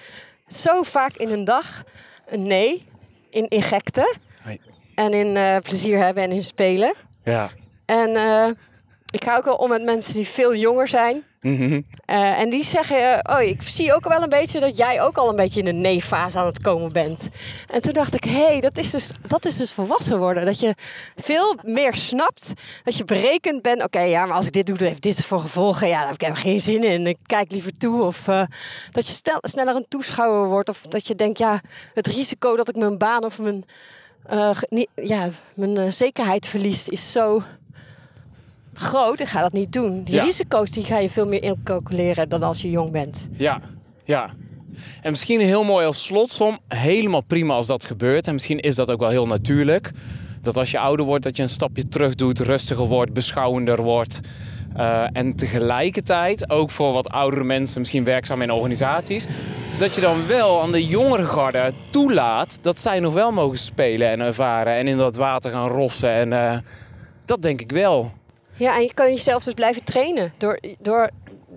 zo 0.48 0.82
vaak 0.82 1.16
in 1.16 1.30
een 1.30 1.44
dag. 1.44 1.84
Een 2.28 2.42
nee. 2.42 2.84
In, 3.30 3.48
in 3.48 3.62
gekte. 3.62 4.16
Hoi. 4.42 4.60
En 4.94 5.12
in 5.12 5.36
eh, 5.36 5.56
plezier 5.56 5.98
hebben 6.04 6.22
en 6.22 6.30
in 6.30 6.44
spelen. 6.44 6.94
Ja. 7.24 7.50
En 7.84 8.16
eh, 8.16 8.48
ik 9.10 9.24
ga 9.24 9.36
ook 9.36 9.44
wel 9.44 9.54
om 9.54 9.68
met 9.68 9.82
mensen 9.82 10.14
die 10.14 10.26
veel 10.26 10.54
jonger 10.54 10.88
zijn. 10.88 11.24
Mhm. 11.40 11.80
Eh, 12.04 12.40
en 12.40 12.50
die 12.50 12.64
zeggen, 12.64 13.22
eh, 13.22 13.36
oh, 13.36 13.42
ik 13.42 13.62
zie 13.62 13.94
ook 13.94 14.08
wel 14.08 14.22
een 14.22 14.28
beetje 14.28 14.60
dat 14.60 14.76
jij 14.76 15.02
ook 15.02 15.16
al 15.16 15.28
een 15.28 15.36
beetje 15.36 15.58
in 15.58 15.64
de 15.64 15.72
nee-fase 15.72 16.38
aan 16.38 16.46
het 16.46 16.60
komen 16.60 16.92
bent. 16.92 17.28
En 17.70 17.82
toen 17.82 17.92
dacht 17.92 18.14
ik, 18.14 18.24
hé, 18.24 18.46
hey, 18.46 18.60
dat, 18.60 18.78
is 18.78 18.90
dus, 18.90 19.10
dat 19.26 19.44
is 19.44 19.56
dus 19.56 19.72
volwassen 19.72 20.18
worden. 20.18 20.44
Dat 20.44 20.60
je 20.60 20.74
veel 21.16 21.58
meer 21.62 21.94
snapt, 21.94 22.52
dat 22.84 22.96
je 22.96 23.04
berekend 23.04 23.62
bent. 23.62 23.82
Oké, 23.82 24.00
ja, 24.00 24.26
maar 24.26 24.36
als 24.36 24.46
ik 24.46 24.52
dit 24.52 24.66
doe, 24.66 24.76
dan 24.76 24.88
heeft 24.88 25.02
dit 25.02 25.24
voor 25.24 25.40
gevolgen. 25.40 25.88
Ja, 25.88 25.98
daar 25.98 26.04
heb 26.06 26.14
ik 26.14 26.20
helemaal 26.20 26.42
geen 26.42 26.60
zin 26.60 26.84
in. 26.84 27.06
Ik 27.06 27.18
kijk 27.26 27.50
liever 27.50 27.72
toe. 27.72 28.02
Of 28.02 28.28
eh, 28.28 28.42
dat 28.90 29.06
je 29.06 29.38
sneller 29.40 29.76
een 29.76 29.88
toeschouwer 29.88 30.48
wordt. 30.48 30.68
Of 30.68 30.82
dat 30.82 31.06
je 31.06 31.14
denkt, 31.14 31.38
ja, 31.38 31.60
het 31.94 32.06
risico 32.06 32.56
dat 32.56 32.68
ik 32.68 32.76
mijn 32.76 32.98
baan 32.98 33.24
of 33.24 33.38
mijn, 33.38 33.64
ja, 34.94 35.28
mijn 35.54 35.92
zekerheid 35.92 36.46
verlies 36.46 36.88
is 36.88 37.12
zo 37.12 37.42
groot. 38.78 39.20
Ik 39.20 39.28
ga 39.28 39.40
dat 39.40 39.52
niet 39.52 39.72
doen. 39.72 40.02
Die 40.02 40.14
Ja. 40.14 40.24
risico's 40.24 40.70
die 40.70 40.84
ga 40.84 40.98
je 40.98 41.10
veel 41.10 41.26
meer 41.26 41.42
incalculeren 41.42 42.28
dan 42.28 42.42
als 42.42 42.62
je 42.62 42.70
jong 42.70 42.90
bent. 42.90 43.28
Ja, 43.36 43.60
ja. 44.04 44.30
En 45.02 45.10
misschien 45.10 45.40
heel 45.40 45.64
mooi 45.64 45.86
als 45.86 46.04
slotsom. 46.04 46.58
Helemaal 46.68 47.20
prima 47.22 47.54
als 47.54 47.66
dat 47.66 47.84
gebeurt. 47.84 48.26
En 48.26 48.32
misschien 48.32 48.58
is 48.60 48.74
dat 48.74 48.90
ook 48.90 49.00
wel 49.00 49.08
heel 49.08 49.26
natuurlijk. 49.26 49.90
Dat 50.42 50.56
als 50.56 50.70
je 50.70 50.78
ouder 50.78 51.06
wordt, 51.06 51.24
dat 51.24 51.36
je 51.36 51.42
een 51.42 51.48
stapje 51.48 51.88
terug 51.88 52.14
doet, 52.14 52.38
rustiger 52.38 52.86
wordt, 52.86 53.12
beschouwender 53.12 53.82
wordt. 53.82 54.20
Uh, 54.76 55.04
en 55.12 55.36
tegelijkertijd, 55.36 56.50
ook 56.50 56.70
voor 56.70 56.92
wat 56.92 57.08
oudere 57.08 57.44
mensen, 57.44 57.80
misschien 57.80 58.04
werkzaam 58.04 58.42
in 58.42 58.50
organisaties, 58.50 59.26
dat 59.78 59.94
je 59.94 60.00
dan 60.00 60.26
wel 60.26 60.62
aan 60.62 60.72
de 60.72 60.86
jongere 60.86 61.24
garde 61.24 61.72
toelaat 61.90 62.58
dat 62.60 62.78
zij 62.80 63.00
nog 63.00 63.14
wel 63.14 63.32
mogen 63.32 63.58
spelen 63.58 64.08
en 64.08 64.20
ervaren 64.20 64.74
en 64.74 64.86
in 64.86 64.96
dat 64.96 65.16
water 65.16 65.50
gaan 65.52 65.68
rossen. 65.68 66.10
En 66.10 66.30
uh, 66.30 66.58
dat 67.24 67.42
denk 67.42 67.60
ik 67.60 67.72
wel. 67.72 68.12
Ja, 68.58 68.74
en 68.74 68.82
je 68.82 68.94
kan 68.94 69.08
jezelf 69.10 69.44
dus 69.44 69.54
blijven 69.54 69.84
trainen 69.84 70.32
door, 70.38 70.58
door 70.78 71.10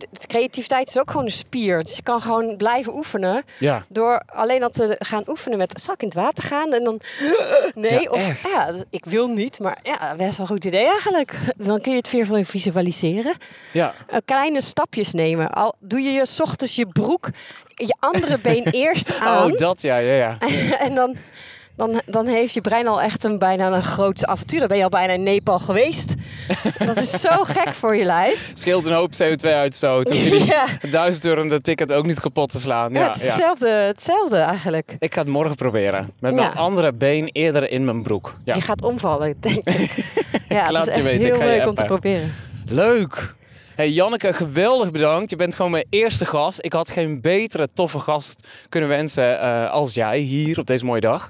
de 0.10 0.28
creativiteit 0.28 0.88
is 0.88 1.00
ook 1.00 1.12
gewoon 1.12 1.26
een 1.26 1.32
spier. 1.32 1.84
Dus 1.84 1.96
je 1.96 2.04
kan 2.04 2.22
gewoon 2.22 2.58
blijven 2.58 2.96
oefenen. 2.96 3.44
Ja. 3.60 3.84
Door 3.90 4.22
alleen 4.26 4.60
dat 4.60 4.74
te 4.74 4.96
gaan 5.00 5.24
oefenen 5.28 5.58
met... 5.58 5.82
Zal 5.82 5.94
ik 5.94 6.02
in 6.02 6.08
het 6.08 6.18
water 6.18 6.44
gaan? 6.44 6.74
En 6.74 6.84
dan... 6.84 7.00
Nee, 7.76 8.02
Ja, 8.02 8.10
of 8.10 8.30
echt. 8.30 8.52
ja, 8.52 8.72
ik 8.90 9.06
wil 9.06 9.28
niet. 9.28 9.60
Maar 9.60 9.80
ja, 9.84 10.16
best 10.16 10.38
wel 10.38 10.40
een 10.40 10.52
goed 10.54 10.66
idee 10.66 10.86
eigenlijk. 10.86 11.34
Dan 11.58 11.82
kun 11.82 11.92
je 11.92 11.98
het 11.98 12.12
weer 12.12 12.46
visualiseren. 12.46 13.34
Ja. 13.72 13.94
Eh, 14.08 14.18
kleine 14.26 14.62
stapjes 14.62 15.14
nemen. 15.14 15.50
Al 15.50 15.76
doe 15.80 16.02
je 16.02 16.12
je 16.12 16.26
's 16.26 16.40
ochtends 16.40 16.76
je 16.76 16.88
broek, 16.88 17.30
je 17.76 17.96
andere 18.00 18.38
been 18.38 18.64
eerst 18.84 19.20
aan. 19.20 19.52
Oh, 19.52 19.58
dat 19.58 19.82
ja, 19.82 19.98
ja, 19.98 20.14
ja. 20.14 20.38
en 20.86 20.96
dan, 20.96 21.16
dan, 21.82 22.02
dan 22.06 22.28
heeft 22.28 22.54
je 22.54 22.62
brein 22.62 22.88
al 22.88 23.02
echt 23.02 23.24
een 23.24 23.40
bijna 23.40 23.72
een 23.72 23.84
groot 23.84 24.26
avontuur. 24.26 24.60
Dan 24.60 24.68
ben 24.68 24.78
je 24.78 24.84
al 24.84 24.90
bijna 24.90 25.14
in 25.14 25.24
Nepal 25.24 25.60
geweest. 25.60 26.14
dat 26.86 26.98
is 26.98 27.22
zo 27.22 27.30
gek 27.30 27.74
voor 27.74 27.96
je 27.96 28.06
lijf. 28.06 28.52
Scheelt 28.54 28.86
een 28.86 28.94
hoop 28.94 29.12
CO2-uitstoot. 29.14 30.10
Hoef 30.10 30.24
je 30.24 30.78
die 30.82 30.92
duizend 31.00 31.26
euro 31.26 31.60
ticket 31.60 31.92
ook 31.92 32.06
niet 32.06 32.20
kapot 32.20 32.52
te 32.52 32.60
slaan. 32.60 32.94
Ja, 32.94 33.00
Ja. 33.00 33.08
Hetzelfde, 33.08 33.70
hetzelfde 33.70 34.38
eigenlijk. 34.38 34.96
Ik 35.00 35.14
ga 35.14 35.20
het 35.20 35.30
morgen 35.30 35.56
proberen. 35.56 36.12
Met 36.20 36.34
mijn 36.34 36.56
andere 36.56 36.94
been 36.94 37.30
eerder 37.32 37.72
in 37.72 37.86
mijn 37.86 38.04
broek. 38.04 38.36
Ja. 38.44 38.56
Je 38.56 38.62
gaat 38.62 38.84
omvallen, 38.84 39.36
denk 39.40 39.68
ik. 39.68 39.90
Ja, 40.48 40.72
laat 40.72 40.86
het 40.86 40.96
is 40.96 40.96
je 40.96 41.02
weten, 41.04 41.26
ik 41.26 41.34
heel 41.34 41.50
je 41.50 41.58
leuk 41.58 41.68
om 41.68 41.76
te 41.76 41.84
proberen. 41.84 42.34
Leuk! 42.66 43.36
Hey 43.76 43.90
Janneke, 43.90 44.34
geweldig 44.34 44.92
bedankt. 44.92 45.30
Je 45.30 45.36
bent 45.36 45.56
gewoon 45.56 45.72
mijn 45.72 45.86
eerste 45.90 46.26
gast. 46.26 46.58
Ik 46.62 46.74
had 46.74 46.90
geen 46.90 47.22
betere, 47.22 47.68
toffe 47.74 48.00
gast 48.00 48.48
kunnen 48.70 48.90
wensen 48.90 49.40
eh, 49.40 49.70
als 49.70 49.94
jij 49.94 50.18
hier 50.18 50.60
op 50.60 50.68
deze 50.68 50.86
mooie 50.86 51.02
dag. 51.02 51.30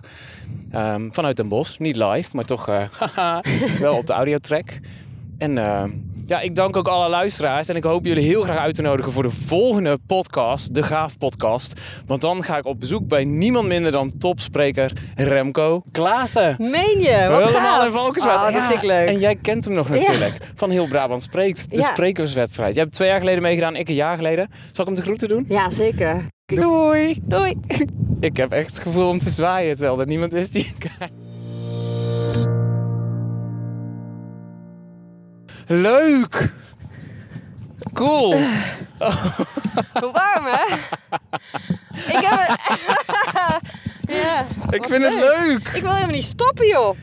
Ehm, 0.71 1.09
vanuit 1.11 1.37
Den 1.37 1.47
Bosch. 1.47 1.79
Niet 1.79 1.95
live, 1.95 2.29
maar 2.35 2.45
toch 2.45 2.67
eh, 2.67 3.39
wel 3.79 3.97
op 3.97 4.05
de 4.05 4.13
audiotrack. 4.13 4.79
En 5.41 5.57
eh, 5.57 5.83
ja, 6.25 6.39
ik 6.39 6.55
dank 6.55 6.77
ook 6.77 6.87
alle 6.87 7.09
luisteraars. 7.09 7.67
En 7.67 7.75
ik 7.75 7.83
hoop 7.83 8.05
jullie 8.05 8.23
heel 8.25 8.43
graag 8.43 8.57
uit 8.57 8.75
te 8.75 8.81
nodigen 8.81 9.11
voor 9.11 9.23
de 9.23 9.29
volgende 9.31 9.97
podcast, 10.07 10.73
de 10.73 10.83
Gaaf 10.83 11.17
Podcast. 11.17 11.79
Want 12.05 12.21
dan 12.21 12.43
ga 12.43 12.57
ik 12.57 12.65
op 12.65 12.79
bezoek 12.79 13.07
bij 13.07 13.23
niemand 13.23 13.67
minder 13.67 13.91
dan 13.91 14.17
topspreker 14.17 14.91
Remco 15.15 15.81
Klaassen. 15.91 16.55
Meen 16.59 16.99
je? 16.99 17.27
Wat 17.29 17.43
Helemaal 17.47 17.77
gaaf. 17.77 17.85
in 17.85 17.91
Valkenswaard. 17.91 18.37
Oh, 18.37 18.43
dat 18.45 18.53
Ja, 18.53 18.67
vind 18.69 18.81
ik 18.81 18.87
leuk. 18.87 19.07
En 19.07 19.19
jij 19.19 19.35
kent 19.35 19.65
hem 19.65 19.73
nog 19.73 19.89
natuurlijk. 19.89 20.37
Van 20.55 20.69
Heel 20.69 20.87
Brabant 20.87 21.23
Spreekt. 21.23 21.69
De 21.69 21.75
Ja. 21.77 21.91
sprekerswedstrijd. 21.91 22.73
Jij 22.73 22.83
hebt 22.83 22.95
twee 22.95 23.07
jaar 23.07 23.19
geleden 23.19 23.41
meegedaan, 23.41 23.75
ik 23.75 23.89
een 23.89 23.95
jaar 23.95 24.15
geleden. 24.15 24.49
Zal 24.71 24.83
ik 24.83 24.85
hem 24.85 24.95
de 24.95 25.01
groeten 25.01 25.27
doen? 25.27 25.45
Ja, 25.49 25.69
zeker. 25.69 26.25
Doei! 26.45 27.19
Doei. 27.23 27.53
Ik 28.19 28.37
heb 28.37 28.51
echt 28.51 28.69
het 28.75 28.81
gevoel 28.83 29.09
om 29.09 29.17
te 29.19 29.29
zwaaien 29.29 29.75
terwijl 29.77 29.99
er 29.99 30.07
niemand 30.07 30.33
is 30.33 30.49
die. 30.49 30.71
Leuk! 35.71 36.53
Cool! 37.93 38.31
Hoe 39.99 40.11
warm, 40.11 40.45
hè? 40.45 40.75
ik 41.91 42.25
heb 42.25 42.39
het... 42.39 42.59
ja, 44.21 44.45
Ik 44.69 44.87
vind 44.87 45.03
het 45.03 45.13
leuk! 45.13 45.67
Ik 45.73 45.81
wil 45.81 45.91
helemaal 45.91 46.15
niet 46.15 46.23
stoppen, 46.23 46.67
joh. 46.67 46.95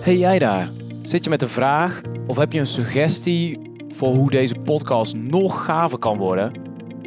Hey 0.00 0.16
jij 0.16 0.38
daar, 0.38 0.70
zit 1.02 1.24
je 1.24 1.30
met 1.30 1.42
een 1.42 1.48
vraag 1.48 2.00
of 2.26 2.36
heb 2.36 2.52
je 2.52 2.60
een 2.60 2.66
suggestie 2.66 3.60
voor 3.88 4.14
hoe 4.14 4.30
deze 4.30 4.54
podcast 4.54 5.14
nog 5.14 5.64
gaver 5.64 5.98
kan 5.98 6.16
worden? 6.16 6.52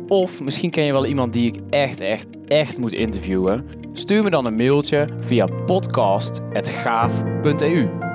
Of 0.08 0.42
misschien 0.42 0.72
ken 0.72 0.84
je 0.84 0.92
wel 0.92 1.06
iemand 1.06 1.34
die 1.34 1.54
ik 1.54 1.60
echt, 1.70 2.02
echt, 2.02 2.26
echt 2.48 2.78
moet 2.78 2.94
interviewen? 2.94 3.70
Stuur 3.94 4.24
me 4.24 4.30
dan 4.30 4.46
een 4.46 4.56
mailtje 4.56 5.08
via 5.20 5.46
podcast.gaaf.eu. 5.46 8.09